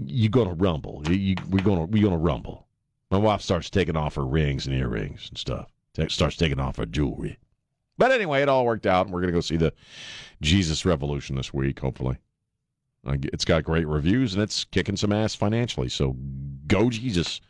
you 0.03 0.29
gonna 0.29 0.53
rumble. 0.53 1.03
You, 1.07 1.13
you, 1.13 1.35
we're 1.47 1.63
gonna 1.63 1.85
we 1.85 2.01
gonna 2.01 2.17
rumble. 2.17 2.65
My 3.11 3.19
wife 3.19 3.41
starts 3.41 3.69
taking 3.69 3.95
off 3.95 4.15
her 4.15 4.25
rings 4.25 4.65
and 4.65 4.75
earrings 4.75 5.27
and 5.29 5.37
stuff. 5.37 5.69
Ta- 5.93 6.07
starts 6.09 6.37
taking 6.37 6.59
off 6.59 6.77
her 6.77 6.85
jewelry. 6.85 7.37
But 7.97 8.11
anyway, 8.11 8.41
it 8.41 8.49
all 8.49 8.65
worked 8.65 8.85
out, 8.85 9.05
and 9.05 9.13
we're 9.13 9.21
gonna 9.21 9.33
go 9.33 9.41
see 9.41 9.57
the 9.57 9.73
Jesus 10.41 10.85
Revolution 10.85 11.35
this 11.35 11.53
week. 11.53 11.79
Hopefully, 11.79 12.17
it's 13.05 13.45
got 13.45 13.63
great 13.63 13.87
reviews 13.87 14.33
and 14.33 14.43
it's 14.43 14.65
kicking 14.65 14.97
some 14.97 15.11
ass 15.11 15.35
financially. 15.35 15.89
So 15.89 16.15
go 16.67 16.89
Jesus. 16.89 17.41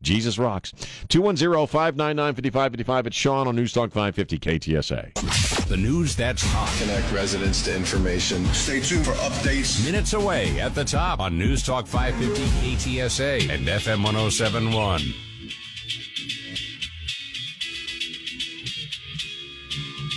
Jesus 0.00 0.38
rocks. 0.38 0.72
210-599-5555. 1.08 3.06
It's 3.08 3.16
Sean 3.16 3.48
on 3.48 3.56
News 3.56 3.72
Talk 3.72 3.90
550 3.90 4.38
KTSA. 4.38 5.66
The 5.66 5.76
news 5.76 6.14
that's 6.14 6.42
hot. 6.44 6.72
Connect 6.80 7.10
residents 7.12 7.64
to 7.64 7.74
information. 7.74 8.44
Stay 8.54 8.80
tuned 8.80 9.04
for 9.04 9.12
updates. 9.14 9.84
Minutes 9.84 10.12
away 10.12 10.60
at 10.60 10.76
the 10.76 10.84
top 10.84 11.18
on 11.18 11.36
News 11.36 11.64
Talk 11.64 11.88
550 11.88 12.76
KTSA 12.76 13.50
and 13.50 13.66
FM 13.66 14.04
1071. 14.04 15.27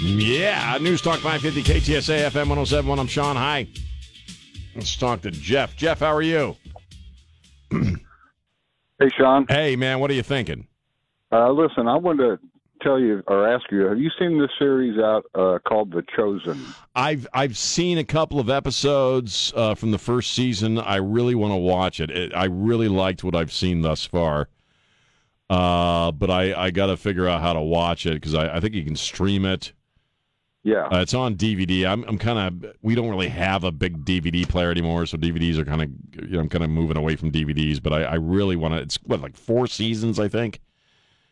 Yeah, 0.03 0.79
News 0.81 0.99
Talk 0.99 1.19
550 1.19 1.61
KTSA 1.61 2.25
FM 2.31 2.49
1071. 2.49 2.97
I'm 2.97 3.05
Sean. 3.05 3.35
Hi. 3.35 3.67
Let's 4.73 4.95
talk 4.95 5.21
to 5.21 5.29
Jeff. 5.29 5.75
Jeff, 5.75 5.99
how 5.99 6.13
are 6.13 6.21
you? 6.21 6.55
Hey, 8.99 9.09
Sean. 9.17 9.47
Hey, 9.49 9.75
man, 9.75 9.99
what 9.99 10.11
are 10.11 10.13
you 10.13 10.21
thinking? 10.21 10.67
Uh, 11.31 11.49
listen, 11.51 11.87
I 11.87 11.95
wanted 11.97 12.23
to 12.23 12.39
tell 12.83 12.99
you 12.99 13.23
or 13.25 13.51
ask 13.51 13.63
you: 13.71 13.87
Have 13.87 13.97
you 13.97 14.11
seen 14.19 14.39
this 14.39 14.51
series 14.59 14.99
out 14.99 15.25
uh, 15.33 15.57
called 15.67 15.89
The 15.89 16.03
Chosen? 16.15 16.63
I've 16.93 17.25
I've 17.33 17.57
seen 17.57 17.97
a 17.97 18.03
couple 18.03 18.39
of 18.39 18.51
episodes 18.51 19.51
uh, 19.55 19.73
from 19.73 19.89
the 19.89 19.97
first 19.97 20.33
season. 20.33 20.77
I 20.77 20.97
really 20.97 21.33
want 21.33 21.51
to 21.51 21.57
watch 21.57 21.99
it. 21.99 22.11
it. 22.11 22.31
I 22.35 22.45
really 22.45 22.89
liked 22.89 23.23
what 23.23 23.35
I've 23.35 23.51
seen 23.51 23.81
thus 23.81 24.05
far. 24.05 24.49
Uh, 25.49 26.11
but 26.11 26.29
I, 26.29 26.53
I 26.53 26.69
got 26.69 26.85
to 26.85 26.95
figure 26.97 27.27
out 27.27 27.41
how 27.41 27.53
to 27.53 27.61
watch 27.61 28.05
it 28.05 28.13
because 28.13 28.35
I, 28.35 28.57
I 28.57 28.59
think 28.59 28.75
you 28.75 28.83
can 28.83 28.95
stream 28.95 29.45
it. 29.45 29.73
Yeah. 30.63 30.85
Uh, 30.91 31.01
it's 31.01 31.13
on 31.15 31.35
DVD. 31.35 31.85
I'm 31.87 32.03
I'm 32.03 32.17
kind 32.19 32.63
of 32.63 32.73
we 32.83 32.93
don't 32.93 33.09
really 33.09 33.29
have 33.29 33.63
a 33.63 33.71
big 33.71 34.05
DVD 34.05 34.47
player 34.47 34.69
anymore, 34.71 35.05
so 35.07 35.17
DVDs 35.17 35.57
are 35.57 35.65
kind 35.65 35.81
of 35.81 35.89
you 36.23 36.33
know 36.35 36.39
I'm 36.41 36.49
kind 36.49 36.63
of 36.63 36.69
moving 36.69 36.97
away 36.97 37.15
from 37.15 37.31
DVDs. 37.31 37.81
But 37.81 37.93
I, 37.93 38.03
I 38.03 38.15
really 38.15 38.55
want 38.55 38.75
to. 38.75 38.79
It's 38.81 38.97
what 39.03 39.21
like 39.21 39.35
four 39.35 39.65
seasons, 39.65 40.19
I 40.19 40.27
think. 40.27 40.59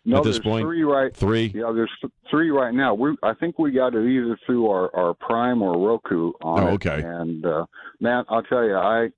no, 0.03 0.17
at 0.17 0.23
this 0.23 0.37
there's 0.37 0.43
point? 0.43 0.63
three 0.65 0.83
right. 0.83 1.15
Three. 1.15 1.51
Yeah, 1.53 1.71
there's 1.75 1.91
th- 2.01 2.11
three 2.31 2.49
right 2.49 2.73
now. 2.73 2.95
We 2.95 3.15
I 3.21 3.35
think 3.35 3.59
we 3.59 3.69
got 3.71 3.93
it 3.93 4.03
either 4.09 4.35
through 4.47 4.67
our, 4.67 4.95
our 4.95 5.13
Prime 5.13 5.61
or 5.61 5.77
Roku 5.77 6.31
on 6.41 6.63
Oh, 6.63 6.67
it. 6.69 6.71
okay. 6.73 7.01
And 7.05 7.45
uh, 7.45 7.65
man, 7.99 8.25
I'll 8.29 8.41
tell 8.43 8.63
you, 8.65 8.75
I 8.75 9.09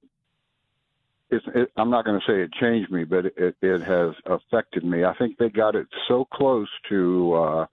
it's 1.29 1.45
it, 1.55 1.71
I'm 1.77 1.89
not 1.89 2.03
going 2.03 2.19
to 2.19 2.25
say 2.29 2.41
it 2.41 2.51
changed 2.59 2.91
me, 2.91 3.05
but 3.05 3.27
it 3.37 3.55
it 3.61 3.81
has 3.83 4.11
affected 4.25 4.83
me. 4.83 5.05
I 5.05 5.13
think 5.13 5.37
they 5.37 5.47
got 5.49 5.75
it 5.75 5.87
so 6.09 6.25
close 6.33 6.67
to 6.89 7.33
uh, 7.33 7.65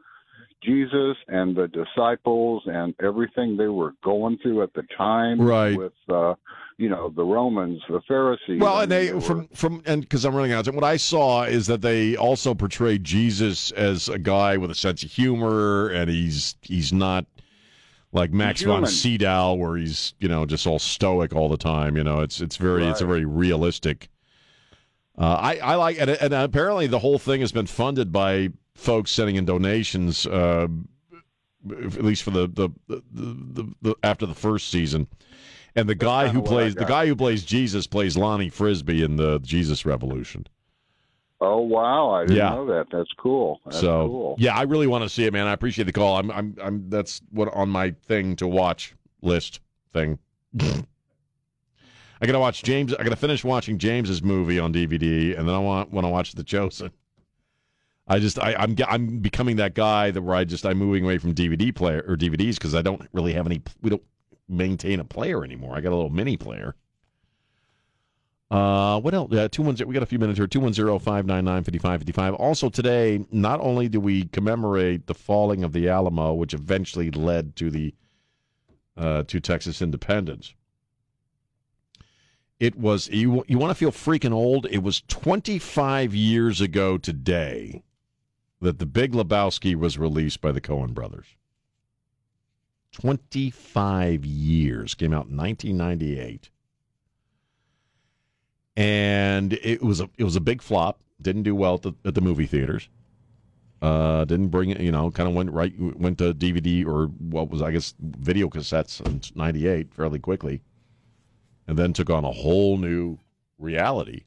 Jesus 0.63 1.17
and 1.29 1.57
the 1.57 1.69
disciples 1.69 2.63
and 2.67 2.95
everything 3.03 3.57
they 3.57 3.69
were 3.69 3.95
going 4.03 4.39
through 4.39 4.63
at 4.63 4.73
the 4.75 4.83
time, 4.97 5.41
Right. 5.41 5.77
With 5.77 5.93
uh, 6.09 6.35
you 6.79 6.89
know 6.89 7.13
the 7.15 7.25
Romans, 7.25 7.81
the 7.89 8.01
Pharisees. 8.07 8.61
Well, 8.61 8.81
and 8.81 8.91
they 8.91 9.21
from 9.21 9.49
from 9.49 9.83
and 9.85 10.03
because 10.03 10.25
I'm 10.25 10.35
running 10.35 10.53
out 10.53 10.61
of 10.61 10.67
time. 10.67 10.77
What 10.77 10.85
I 10.85 10.97
saw 10.97 11.43
is 11.43 11.67
that 11.67 11.83
they 11.83 12.17
also 12.17 12.55
portrayed 12.55 13.03
Jesus 13.03 13.73
as 13.73 14.09
a 14.09 14.19
guy 14.19 14.57
with 14.57 14.71
a 14.71 14.75
sense 14.77 15.03
of 15.03 15.11
humor, 15.11 15.89
and 15.89 16.09
he's 16.09 16.57
he's 16.63 16.93
not 16.93 17.27
like 18.13 18.33
Max 18.33 18.63
von 18.63 18.77
human. 18.77 18.91
Sydow, 18.91 19.55
where 19.55 19.77
he's 19.77 20.15
you 20.21 20.29
know 20.29 20.47
just 20.47 20.67
all 20.67 20.79
stoic 20.79 21.35
all 21.35 21.49
the 21.49 21.57
time. 21.57 21.97
You 21.97 22.05
know, 22.05 22.21
it's 22.21 22.41
it's 22.41 22.57
very 22.57 22.87
it's 22.87 23.01
a 23.01 23.07
very 23.07 23.25
realistic. 23.25 24.09
Uh, 25.19 25.35
I 25.35 25.57
I 25.57 25.75
like 25.75 25.99
and, 25.99 26.11
and 26.11 26.33
apparently 26.33 26.87
the 26.87 27.01
whole 27.01 27.19
thing 27.19 27.41
has 27.41 27.51
been 27.51 27.67
funded 27.67 28.13
by 28.13 28.51
folks 28.79 29.11
sending 29.11 29.37
in 29.37 29.45
donations. 29.45 30.27
Uh, 30.27 30.69
at 31.71 32.05
least 32.05 32.23
for 32.23 32.31
the 32.31 32.47
the, 32.47 32.71
the, 32.87 33.03
the, 33.13 33.75
the 33.83 33.95
after 34.03 34.25
the 34.27 34.35
first 34.35 34.69
season. 34.71 35.09
And 35.75 35.89
the 35.89 35.95
guy 35.95 36.29
who 36.29 36.41
plays 36.43 36.75
the 36.75 36.85
guy 36.85 37.07
who 37.07 37.15
plays 37.15 37.45
Jesus 37.45 37.87
plays 37.87 38.17
Lonnie 38.17 38.49
Frisbee 38.49 39.03
in 39.03 39.17
the 39.17 39.39
Jesus 39.41 39.85
Revolution. 39.85 40.47
Oh 41.41 41.61
wow, 41.61 42.11
I 42.11 42.23
didn't 42.23 42.37
Yeah. 42.37 42.51
know 42.51 42.67
that. 42.67 42.87
That's 42.91 43.13
cool. 43.19 43.61
That's 43.65 43.79
so 43.81 44.07
cool. 44.09 44.35
yeah, 44.39 44.57
I 44.57 44.63
really 44.63 44.87
want 44.87 45.05
to 45.05 45.09
see 45.09 45.25
it, 45.25 45.33
man. 45.33 45.47
I 45.47 45.53
appreciate 45.53 45.85
the 45.85 45.93
call. 45.93 46.17
I'm 46.17 46.31
I'm 46.31 46.57
I'm 46.63 46.89
that's 46.91 47.21
what 47.31 47.53
on 47.55 47.69
my 47.69 47.91
thing 48.07 48.35
to 48.37 48.47
watch 48.49 48.95
list 49.23 49.61
thing. 49.93 50.19
I 50.61 52.27
gotta 52.27 52.41
watch 52.41 52.63
James. 52.63 52.93
I 52.95 53.03
gotta 53.05 53.15
finish 53.17 53.45
watching 53.45 53.79
James's 53.79 54.23
movie 54.23 54.59
on 54.59 54.73
DVD, 54.73 55.39
and 55.39 55.47
then 55.47 55.55
I 55.55 55.59
want 55.59 55.93
want 55.93 56.05
to 56.05 56.09
watch 56.09 56.33
The 56.33 56.45
Chosen. 56.45 56.91
I 58.09 58.19
just 58.19 58.39
I, 58.39 58.55
I'm 58.55 58.75
I'm 58.89 59.19
becoming 59.19 59.57
that 59.57 59.75
guy 59.75 60.11
that 60.11 60.23
where 60.23 60.35
I 60.35 60.45
just 60.45 60.65
I'm 60.65 60.79
moving 60.79 61.05
away 61.05 61.19
from 61.19 61.35
DVD 61.35 61.75
player 61.75 62.05
or 62.09 62.17
DVDs 62.17 62.55
because 62.55 62.75
I 62.75 62.81
don't 62.81 63.07
really 63.13 63.35
have 63.35 63.47
any. 63.47 63.63
We 63.83 63.91
don't 63.91 64.03
maintain 64.49 64.99
a 64.99 65.05
player 65.05 65.45
anymore. 65.45 65.77
I 65.77 65.81
got 65.81 65.91
a 65.91 65.97
little 65.97 66.11
mini 66.11 66.37
player. 66.39 66.75
Uh, 68.51 68.99
what 69.01 69.13
else? 69.13 69.31
Uh, 69.31 69.49
two 69.53 69.63
one 69.63 69.77
zero. 69.77 69.89
We 69.89 69.93
got 69.93 70.03
a 70.03 70.07
few 70.07 70.19
minutes 70.19 70.39
here. 70.39 70.47
Two 70.47 70.61
one 70.61 70.73
zero 70.73 70.99
five 70.99 71.27
nine 71.27 71.45
nine 71.45 71.65
fifty 71.65 71.79
five 71.79 72.01
fifty 72.01 72.13
five. 72.13 72.33
Also 72.35 72.71
today, 72.71 73.27
not 73.31 73.61
only 73.61 73.91
do 73.91 74.01
we 74.01 74.25
commemorate 74.25 75.07
the 75.07 75.15
falling 75.15 75.63
of 75.63 75.75
the 75.75 75.91
Alamo, 75.91 76.33
which 76.33 76.55
eventually 76.55 77.11
led 77.11 77.57
to 77.57 77.71
the 77.71 77.95
uh, 78.97 79.25
to 79.25 79.39
Texas 79.39 79.83
independence. 79.83 80.55
It 82.59 82.75
was 82.75 83.09
you. 83.09 83.45
You 83.47 83.59
want 83.59 83.71
to 83.71 83.75
feel 83.75 83.93
freaking 83.93 84.33
old? 84.33 84.65
It 84.71 84.83
was 84.83 85.03
twenty 85.09 85.59
five 85.59 86.15
years 86.15 86.63
ago 86.63 86.97
today 86.97 87.83
that 88.61 88.79
the 88.79 88.87
Big 88.87 89.13
Lebowski 89.13 89.75
was 89.75 89.99
released 89.99 90.41
by 90.41 90.53
the 90.53 90.61
Coen 90.61 90.95
Brothers. 90.95 91.27
Twenty 92.93 93.51
five 93.51 94.25
years 94.25 94.95
came 94.95 95.13
out 95.13 95.27
in 95.27 95.37
nineteen 95.37 95.77
ninety 95.77 96.19
eight 96.19 96.51
and 98.77 99.55
it 99.55 99.83
was 99.83 100.01
a 100.01 100.09
it 100.19 100.25
was 100.25 100.37
a 100.37 100.41
big 100.41 100.63
flop. 100.63 101.01
Didn't 101.21 101.43
do 101.43 101.55
well 101.55 101.75
at 101.75 101.83
the, 101.83 101.93
at 102.05 102.15
the 102.15 102.21
movie 102.21 102.47
theaters. 102.47 102.89
Uh, 103.83 104.25
didn't 104.25 104.49
bring 104.49 104.71
it. 104.71 104.81
You 104.81 104.93
know, 104.93 105.11
kind 105.11 105.29
of 105.29 105.35
went 105.35 105.51
right 105.53 105.73
went 105.79 106.19
to 106.19 106.33
DVD 106.35 106.87
or 106.87 107.07
what 107.07 107.51
was 107.51 107.63
I 107.63 107.73
guess 107.73 107.95
video 108.01 108.49
cassettes 108.49 109.05
in 109.07 109.21
'98 109.35 109.93
fairly 109.95 110.19
quickly. 110.21 110.63
and 111.67 111.79
then 111.79 111.93
took 111.93 112.11
on 112.11 112.25
a 112.25 112.33
whole 112.33 112.79
new 112.79 113.19
reality. 113.59 114.25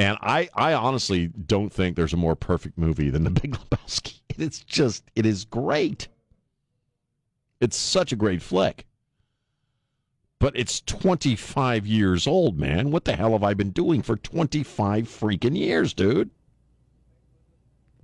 And 0.00 0.16
I, 0.22 0.48
I 0.54 0.72
honestly 0.72 1.26
don't 1.26 1.70
think 1.70 1.94
there's 1.94 2.14
a 2.14 2.16
more 2.16 2.34
perfect 2.34 2.78
movie 2.78 3.10
than 3.10 3.22
The 3.22 3.30
Big 3.42 3.54
Lebowski. 3.54 4.20
It's 4.38 4.60
just, 4.60 5.04
it 5.14 5.26
is 5.26 5.44
great. 5.44 6.08
It's 7.60 7.76
such 7.76 8.10
a 8.10 8.16
great 8.16 8.40
flick. 8.40 8.86
But 10.38 10.56
it's 10.56 10.80
25 10.80 11.86
years 11.86 12.26
old, 12.26 12.58
man. 12.58 12.90
What 12.90 13.04
the 13.04 13.14
hell 13.14 13.32
have 13.32 13.42
I 13.42 13.52
been 13.52 13.72
doing 13.72 14.00
for 14.00 14.16
25 14.16 15.04
freaking 15.04 15.54
years, 15.54 15.92
dude? 15.92 16.30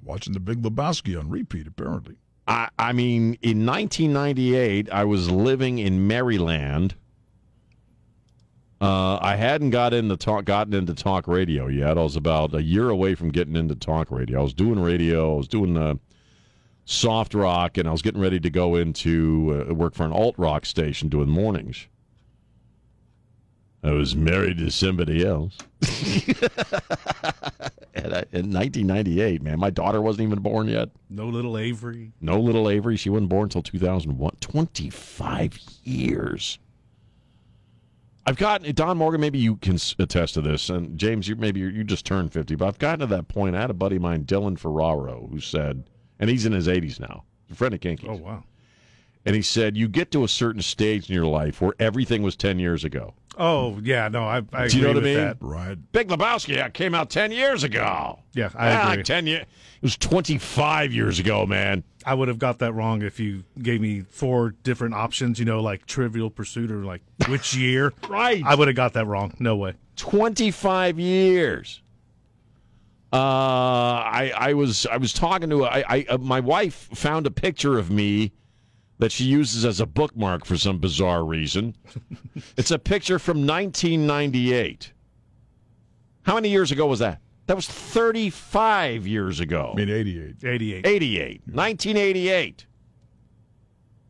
Watching 0.04 0.34
The 0.34 0.40
Big 0.40 0.60
Lebowski 0.60 1.18
on 1.18 1.30
repeat, 1.30 1.66
apparently. 1.66 2.16
I, 2.46 2.68
I 2.78 2.92
mean, 2.92 3.38
in 3.40 3.64
1998, 3.64 4.92
I 4.92 5.04
was 5.04 5.30
living 5.30 5.78
in 5.78 6.06
Maryland. 6.06 6.94
Uh, 8.80 9.18
I 9.22 9.36
hadn't 9.36 9.70
got 9.70 9.94
into 9.94 10.16
talk, 10.16 10.44
gotten 10.44 10.74
into 10.74 10.92
talk 10.94 11.26
radio 11.26 11.66
yet. 11.66 11.96
I 11.96 12.02
was 12.02 12.14
about 12.16 12.54
a 12.54 12.62
year 12.62 12.90
away 12.90 13.14
from 13.14 13.30
getting 13.30 13.56
into 13.56 13.74
talk 13.74 14.10
radio. 14.10 14.40
I 14.40 14.42
was 14.42 14.52
doing 14.54 14.78
radio. 14.78 15.32
I 15.34 15.36
was 15.38 15.48
doing 15.48 15.76
uh, 15.78 15.94
soft 16.84 17.32
rock, 17.34 17.78
and 17.78 17.88
I 17.88 17.92
was 17.92 18.02
getting 18.02 18.20
ready 18.20 18.38
to 18.40 18.50
go 18.50 18.76
into 18.76 19.66
uh, 19.70 19.72
work 19.74 19.94
for 19.94 20.04
an 20.04 20.12
alt 20.12 20.34
rock 20.36 20.66
station 20.66 21.08
doing 21.08 21.28
mornings. 21.30 21.86
I 23.82 23.92
was 23.92 24.14
married 24.16 24.58
to 24.58 24.70
somebody 24.70 25.24
else. 25.24 25.56
And 27.98 28.12
I- 28.14 28.24
in 28.30 28.52
1998, 28.52 29.40
man, 29.40 29.58
my 29.58 29.70
daughter 29.70 30.02
wasn't 30.02 30.28
even 30.28 30.40
born 30.40 30.68
yet. 30.68 30.90
No 31.08 31.26
little 31.28 31.56
Avery. 31.56 32.12
No 32.20 32.38
little 32.38 32.68
Avery. 32.68 32.96
She 32.96 33.08
wasn't 33.08 33.30
born 33.30 33.44
until 33.44 33.62
2001. 33.62 34.32
25 34.40 35.58
years. 35.82 36.58
I've 38.28 38.36
gotten, 38.36 38.74
Don 38.74 38.98
Morgan, 38.98 39.20
maybe 39.20 39.38
you 39.38 39.56
can 39.56 39.78
attest 40.00 40.34
to 40.34 40.40
this. 40.40 40.68
And 40.68 40.98
James, 40.98 41.28
you 41.28 41.36
maybe 41.36 41.60
you 41.60 41.68
you 41.68 41.84
just 41.84 42.04
turned 42.04 42.32
50, 42.32 42.56
but 42.56 42.66
I've 42.66 42.78
gotten 42.78 43.00
to 43.00 43.06
that 43.06 43.28
point. 43.28 43.54
I 43.54 43.60
had 43.60 43.70
a 43.70 43.74
buddy 43.74 43.96
of 43.96 44.02
mine, 44.02 44.24
Dylan 44.24 44.58
Ferraro, 44.58 45.28
who 45.30 45.40
said, 45.40 45.84
and 46.18 46.28
he's 46.28 46.44
in 46.44 46.52
his 46.52 46.66
80s 46.66 46.98
now, 46.98 47.22
a 47.50 47.54
friend 47.54 47.72
of 47.72 47.80
Kinky's. 47.80 48.08
Oh 48.08 48.16
wow. 48.16 48.42
And 49.24 49.34
he 49.34 49.42
said, 49.42 49.76
you 49.76 49.88
get 49.88 50.10
to 50.12 50.24
a 50.24 50.28
certain 50.28 50.62
stage 50.62 51.08
in 51.08 51.14
your 51.14 51.26
life 51.26 51.60
where 51.60 51.74
everything 51.80 52.22
was 52.22 52.36
10 52.36 52.58
years 52.58 52.84
ago. 52.84 53.14
Oh 53.36 53.78
yeah, 53.82 54.08
no, 54.08 54.24
I, 54.24 54.42
I 54.52 54.68
Do 54.68 54.76
you 54.78 54.82
know 54.84 54.88
what 54.94 54.96
I 54.98 55.00
mean? 55.00 55.16
that. 55.16 55.36
Right. 55.40 55.76
Big 55.92 56.08
Lebowski 56.08 56.56
yeah, 56.56 56.68
came 56.70 56.94
out 56.94 57.10
10 57.10 57.32
years 57.32 57.64
ago. 57.64 58.18
Yeah, 58.32 58.50
I 58.54 58.72
Ah, 58.74 58.82
agree. 58.84 58.96
like 58.98 59.04
10 59.04 59.26
years. 59.26 59.42
It 59.42 59.82
was 59.82 59.96
25 59.98 60.92
years 60.92 61.18
ago, 61.18 61.44
man. 61.44 61.84
I 62.06 62.14
would 62.14 62.28
have 62.28 62.38
got 62.38 62.60
that 62.60 62.72
wrong 62.72 63.02
if 63.02 63.20
you 63.20 63.44
gave 63.60 63.80
me 63.82 64.00
four 64.08 64.54
different 64.62 64.94
options. 64.94 65.38
You 65.38 65.44
know, 65.44 65.60
like 65.60 65.84
Trivial 65.86 66.30
Pursuit 66.30 66.70
or 66.70 66.84
like 66.84 67.02
which 67.28 67.54
year. 67.56 67.92
Right. 68.08 68.42
I 68.44 68.54
would 68.54 68.68
have 68.68 68.76
got 68.76 68.94
that 68.94 69.06
wrong. 69.06 69.34
No 69.38 69.54
way. 69.56 69.74
25 69.96 70.98
years. 70.98 71.82
Uh, 73.12 73.16
I 73.18 74.32
I 74.36 74.52
was 74.54 74.84
I 74.86 74.96
was 74.96 75.12
talking 75.12 75.48
to 75.50 75.64
I, 75.64 75.84
I 75.88 76.06
uh, 76.08 76.18
my 76.18 76.40
wife 76.40 76.88
found 76.94 77.26
a 77.26 77.30
picture 77.30 77.78
of 77.78 77.90
me 77.90 78.32
that 78.98 79.12
she 79.12 79.24
uses 79.24 79.64
as 79.64 79.80
a 79.80 79.86
bookmark 79.86 80.44
for 80.44 80.56
some 80.56 80.78
bizarre 80.78 81.24
reason. 81.24 81.74
it's 82.56 82.70
a 82.70 82.78
picture 82.78 83.18
from 83.18 83.46
1998. 83.46 84.92
How 86.22 86.34
many 86.34 86.48
years 86.48 86.72
ago 86.72 86.86
was 86.86 86.98
that? 87.00 87.20
That 87.46 87.56
was 87.56 87.68
35 87.68 89.06
years 89.06 89.38
ago. 89.40 89.70
I 89.72 89.76
mean, 89.76 89.90
88. 89.90 90.34
88. 90.42 90.86
88. 90.86 91.42
1988. 91.46 92.66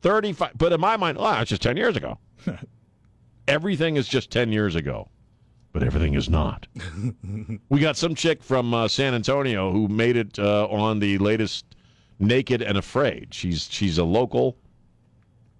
35. 0.01 0.53
But 0.57 0.73
in 0.73 0.81
my 0.81 0.97
mind, 0.97 1.19
oh, 1.21 1.41
it's 1.41 1.51
just 1.51 1.63
10 1.63 1.77
years 1.77 1.97
ago. 1.97 2.19
everything 3.49 3.97
is 3.97 4.09
just 4.09 4.31
10 4.31 4.53
years 4.53 4.75
ago. 4.75 5.09
But 5.73 5.83
everything 5.83 6.15
is 6.15 6.31
not. 6.31 6.67
we 7.69 7.81
got 7.81 7.99
some 7.99 8.15
chick 8.15 8.43
from 8.43 8.73
uh, 8.73 8.89
San 8.89 9.15
Antonio 9.15 9.71
who 9.71 9.89
made 9.89 10.17
it 10.17 10.39
uh, 10.39 10.67
on 10.69 11.01
the 11.01 11.19
latest 11.19 11.67
Naked 12.19 12.63
and 12.63 12.79
Afraid. 12.79 13.35
She's 13.35 13.69
she's 13.71 13.99
a 13.99 14.05
local 14.05 14.57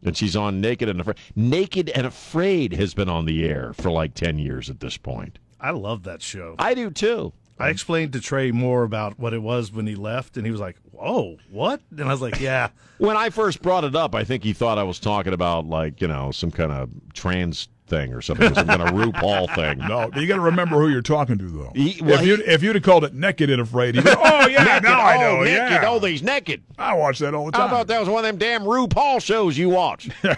and 0.03 0.17
she's 0.17 0.37
on 0.37 0.61
Naked 0.61 0.89
and 0.89 1.01
Afraid. 1.01 1.17
Naked 1.35 1.89
and 1.91 2.07
Afraid 2.07 2.73
has 2.75 2.95
been 2.95 3.09
on 3.09 3.25
the 3.25 3.45
air 3.45 3.73
for 3.73 3.91
like 3.91 4.15
10 4.15 4.39
years 4.39 4.71
at 4.71 4.81
this 4.81 4.97
point. 4.97 5.39
I 5.61 5.71
love 5.71 6.05
that 6.05 6.23
show. 6.23 6.55
I 6.59 6.75
do 6.75 6.91
too. 6.91 7.33
I 7.59 7.71
explained 7.71 8.13
to 8.13 8.21
Trey 8.21 8.51
more 8.51 8.83
about 8.83 9.19
what 9.19 9.33
it 9.33 9.41
was 9.41 9.73
when 9.73 9.87
he 9.87 9.95
left, 9.95 10.37
and 10.37 10.45
he 10.45 10.53
was 10.53 10.61
like, 10.61 10.77
"Whoa, 10.93 11.39
what?" 11.51 11.81
And 11.91 12.03
I 12.03 12.13
was 12.13 12.21
like, 12.21 12.39
"Yeah." 12.39 12.69
When 12.99 13.17
I 13.17 13.31
first 13.31 13.61
brought 13.61 13.85
it 13.85 13.95
up, 13.95 14.15
I 14.15 14.25
think 14.25 14.43
he 14.43 14.53
thought 14.55 14.79
I 14.79 14.83
was 14.83 14.99
talking 14.99 15.33
about 15.33 15.67
like 15.67 16.01
you 16.01 16.09
know 16.09 16.31
some 16.33 16.51
kind 16.51 16.73
of 16.73 16.91
trans 17.15 17.69
thing 17.87 18.13
or 18.13 18.21
something, 18.21 18.53
some 18.55 18.67
kind 18.67 18.83
of 18.83 18.89
RuPaul 18.95 19.55
thing. 19.55 19.79
No, 19.87 20.11
you 20.21 20.27
got 20.27 20.37
to 20.37 20.41
remember 20.41 20.77
who 20.81 20.89
you're 20.89 21.03
talking 21.03 21.39
to, 21.39 21.45
though. 21.49 21.73
He- 21.75 22.01
well, 22.03 22.21
if 22.21 22.27
you 22.27 22.35
if 22.47 22.63
you'd 22.63 22.75
have 22.77 22.85
called 22.85 23.05
it 23.05 23.15
naked 23.15 23.49
and 23.51 23.61
afraid, 23.61 23.95
he'd 23.95 24.05
go, 24.05 24.15
oh 24.19 24.47
yeah, 24.49 24.65
naked, 24.65 24.83
now 24.85 25.01
I 25.01 25.17
know. 25.19 25.27
oh, 25.29 25.37
know, 25.39 25.45
naked, 25.45 25.57
yeah. 25.71 25.85
oh, 25.89 25.99
these 25.99 26.23
naked. 26.23 26.63
I 26.79 26.95
watch 26.95 27.19
that 27.21 27.35
all 27.35 27.47
the 27.47 27.53
time. 27.53 27.69
I 27.69 27.71
thought 27.71 27.87
that 27.87 28.01
was 28.01 28.09
one 28.09 28.25
of 28.25 28.29
them 28.29 28.39
damn 28.39 28.63
RuPaul 28.65 29.23
shows 29.23 29.57
you 29.57 29.69
watch? 29.71 30.09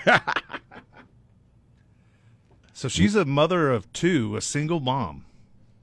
So 2.73 2.89
she's 2.89 3.17
a 3.17 3.25
mother 3.25 3.71
of 3.73 3.93
two, 3.93 4.37
a 4.37 4.41
single 4.41 4.79
mom. 4.79 5.25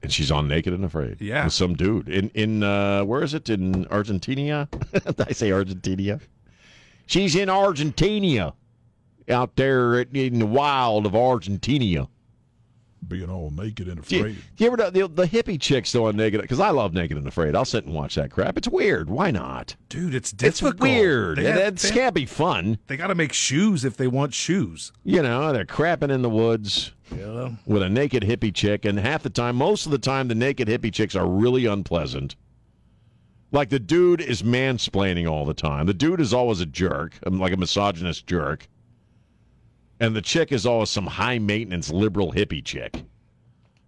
and 0.02 0.10
she's 0.10 0.30
on 0.30 0.48
Naked 0.48 0.72
and 0.72 0.82
Afraid. 0.84 1.20
Yeah. 1.20 1.44
with 1.44 1.52
some 1.52 1.74
dude 1.74 2.08
in 2.08 2.30
in 2.30 2.62
uh, 2.62 3.04
where 3.04 3.22
is 3.22 3.34
it 3.34 3.50
in 3.50 3.86
Argentina? 3.88 4.66
Did 4.92 5.20
I 5.20 5.32
say 5.32 5.52
Argentina? 5.52 6.20
She's 7.06 7.36
in 7.36 7.50
Argentina, 7.50 8.54
out 9.28 9.56
there 9.56 10.00
in 10.00 10.38
the 10.38 10.46
wild 10.46 11.06
of 11.06 11.14
Argentina. 11.16 12.08
Being 13.06 13.30
all 13.30 13.50
naked 13.50 13.86
and 13.86 14.00
afraid. 14.00 14.36
do 14.56 14.64
you 14.64 14.66
ever 14.66 14.76
know 14.76 14.90
the, 14.90 15.06
the 15.06 15.26
hippie 15.28 15.60
chicks 15.60 15.92
though 15.92 16.06
on 16.06 16.16
Naked? 16.16 16.40
Because 16.40 16.58
I 16.58 16.70
love 16.70 16.92
Naked 16.92 17.16
and 17.16 17.28
Afraid. 17.28 17.54
I'll 17.54 17.64
sit 17.64 17.84
and 17.84 17.94
watch 17.94 18.16
that 18.16 18.32
crap. 18.32 18.56
It's 18.58 18.66
weird. 18.66 19.08
Why 19.10 19.30
not? 19.30 19.76
Dude, 19.88 20.12
it's 20.12 20.32
difficult. 20.32 20.74
It's 20.74 20.80
weird. 20.82 21.38
Have- 21.38 21.56
it 21.84 21.90
can't 21.92 22.14
be 22.16 22.26
fun. 22.26 22.78
They 22.88 22.96
got 22.96 23.08
to 23.08 23.14
make 23.14 23.32
shoes 23.32 23.84
if 23.84 23.96
they 23.96 24.08
want 24.08 24.34
shoes. 24.34 24.90
You 25.04 25.22
know, 25.22 25.52
they're 25.52 25.64
crapping 25.64 26.10
in 26.10 26.22
the 26.22 26.30
woods 26.30 26.92
Yeah. 27.16 27.50
with 27.64 27.82
a 27.82 27.88
naked 27.88 28.24
hippie 28.24 28.52
chick, 28.52 28.84
and 28.84 28.98
half 28.98 29.22
the 29.22 29.30
time, 29.30 29.54
most 29.54 29.86
of 29.86 29.92
the 29.92 29.98
time, 29.98 30.26
the 30.26 30.34
naked 30.34 30.66
hippie 30.66 30.92
chicks 30.92 31.14
are 31.14 31.28
really 31.28 31.64
unpleasant. 31.66 32.34
Like 33.52 33.68
the 33.68 33.78
dude 33.78 34.20
is 34.20 34.42
mansplaining 34.42 35.30
all 35.30 35.44
the 35.44 35.54
time. 35.54 35.86
The 35.86 35.94
dude 35.94 36.20
is 36.20 36.34
always 36.34 36.60
a 36.60 36.66
jerk, 36.66 37.18
um, 37.24 37.38
like 37.38 37.52
a 37.52 37.56
misogynist 37.56 38.26
jerk. 38.26 38.66
And 40.00 40.14
the 40.14 40.22
chick 40.22 40.52
is 40.52 40.66
always 40.66 40.90
some 40.90 41.06
high 41.06 41.38
maintenance 41.38 41.90
liberal 41.90 42.32
hippie 42.32 42.64
chick. 42.64 43.02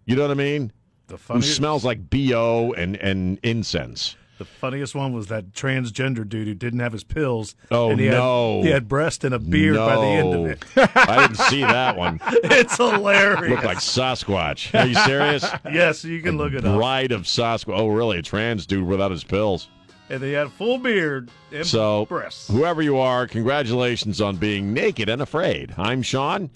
You 0.06 0.16
know 0.16 0.22
what 0.22 0.30
I 0.30 0.34
mean? 0.34 0.72
The 1.09 1.16
Who 1.16 1.42
smells 1.42 1.84
like 1.84 2.09
BO 2.11 2.72
and, 2.76 2.96
and 2.96 3.38
incense. 3.42 4.16
the 4.38 4.44
funniest 4.44 4.94
one 4.94 5.12
was 5.14 5.26
that 5.28 5.52
transgender 5.52 6.26
dude 6.28 6.46
who 6.46 6.54
didn't 6.54 6.80
have 6.80 6.92
his 6.92 7.04
pills. 7.04 7.54
Oh, 7.70 7.90
and 7.90 7.98
he 8.00 8.09
no. 8.09 8.56
Had, 8.59 8.64
he 8.64 8.70
had 8.70 8.88
breast 8.88 9.24
and 9.24 9.34
a 9.34 9.38
beard 9.38 9.76
by 9.76 9.96
the 9.96 10.02
end 10.02 10.34
of 10.34 10.46
it. 10.46 10.64
I 10.76 11.26
didn't 11.26 11.38
see 11.44 11.61
that 11.62 11.96
one. 11.96 12.20
It's 12.44 12.76
hilarious. 12.76 13.50
Looked 13.50 13.64
like 13.64 13.78
Sasquatch. 13.78 14.78
Are 14.78 14.86
you 14.86 14.94
serious? 14.94 15.44
yes, 15.72 16.04
you 16.04 16.20
can 16.22 16.36
look 16.36 16.52
it 16.52 16.64
up. 16.64 16.76
Bride 16.76 17.12
of 17.12 17.22
Sasquatch. 17.22 17.78
Oh, 17.78 17.89
really? 17.89 18.18
A 18.18 18.22
trans 18.22 18.66
dude 18.66 18.86
without 18.86 19.10
his 19.10 19.24
pills. 19.24 19.68
And 20.10 20.22
he 20.22 20.32
had 20.32 20.47
a 20.47 20.51
full 20.51 20.78
beard 20.78 21.30
and 21.52 21.66
So, 21.66 22.06
breasts. 22.06 22.48
whoever 22.48 22.80
you 22.80 22.97
are, 22.98 23.26
congratulations 23.26 24.20
on 24.20 24.36
being 24.36 24.72
naked 24.72 25.09
and 25.09 25.20
afraid. 25.20 25.74
I'm 25.76 26.02
Sean. 26.02 26.51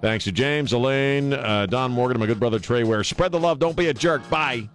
Thanks 0.00 0.24
to 0.24 0.32
James, 0.32 0.72
Elaine, 0.72 1.32
uh, 1.32 1.66
Don 1.66 1.90
Morgan, 1.90 2.16
and 2.16 2.20
my 2.20 2.26
good 2.26 2.38
brother 2.38 2.58
Trey 2.58 2.84
Ware. 2.84 3.02
Spread 3.02 3.32
the 3.32 3.40
love. 3.40 3.58
Don't 3.58 3.76
be 3.76 3.88
a 3.88 3.94
jerk. 3.94 4.28
Bye. 4.30 4.68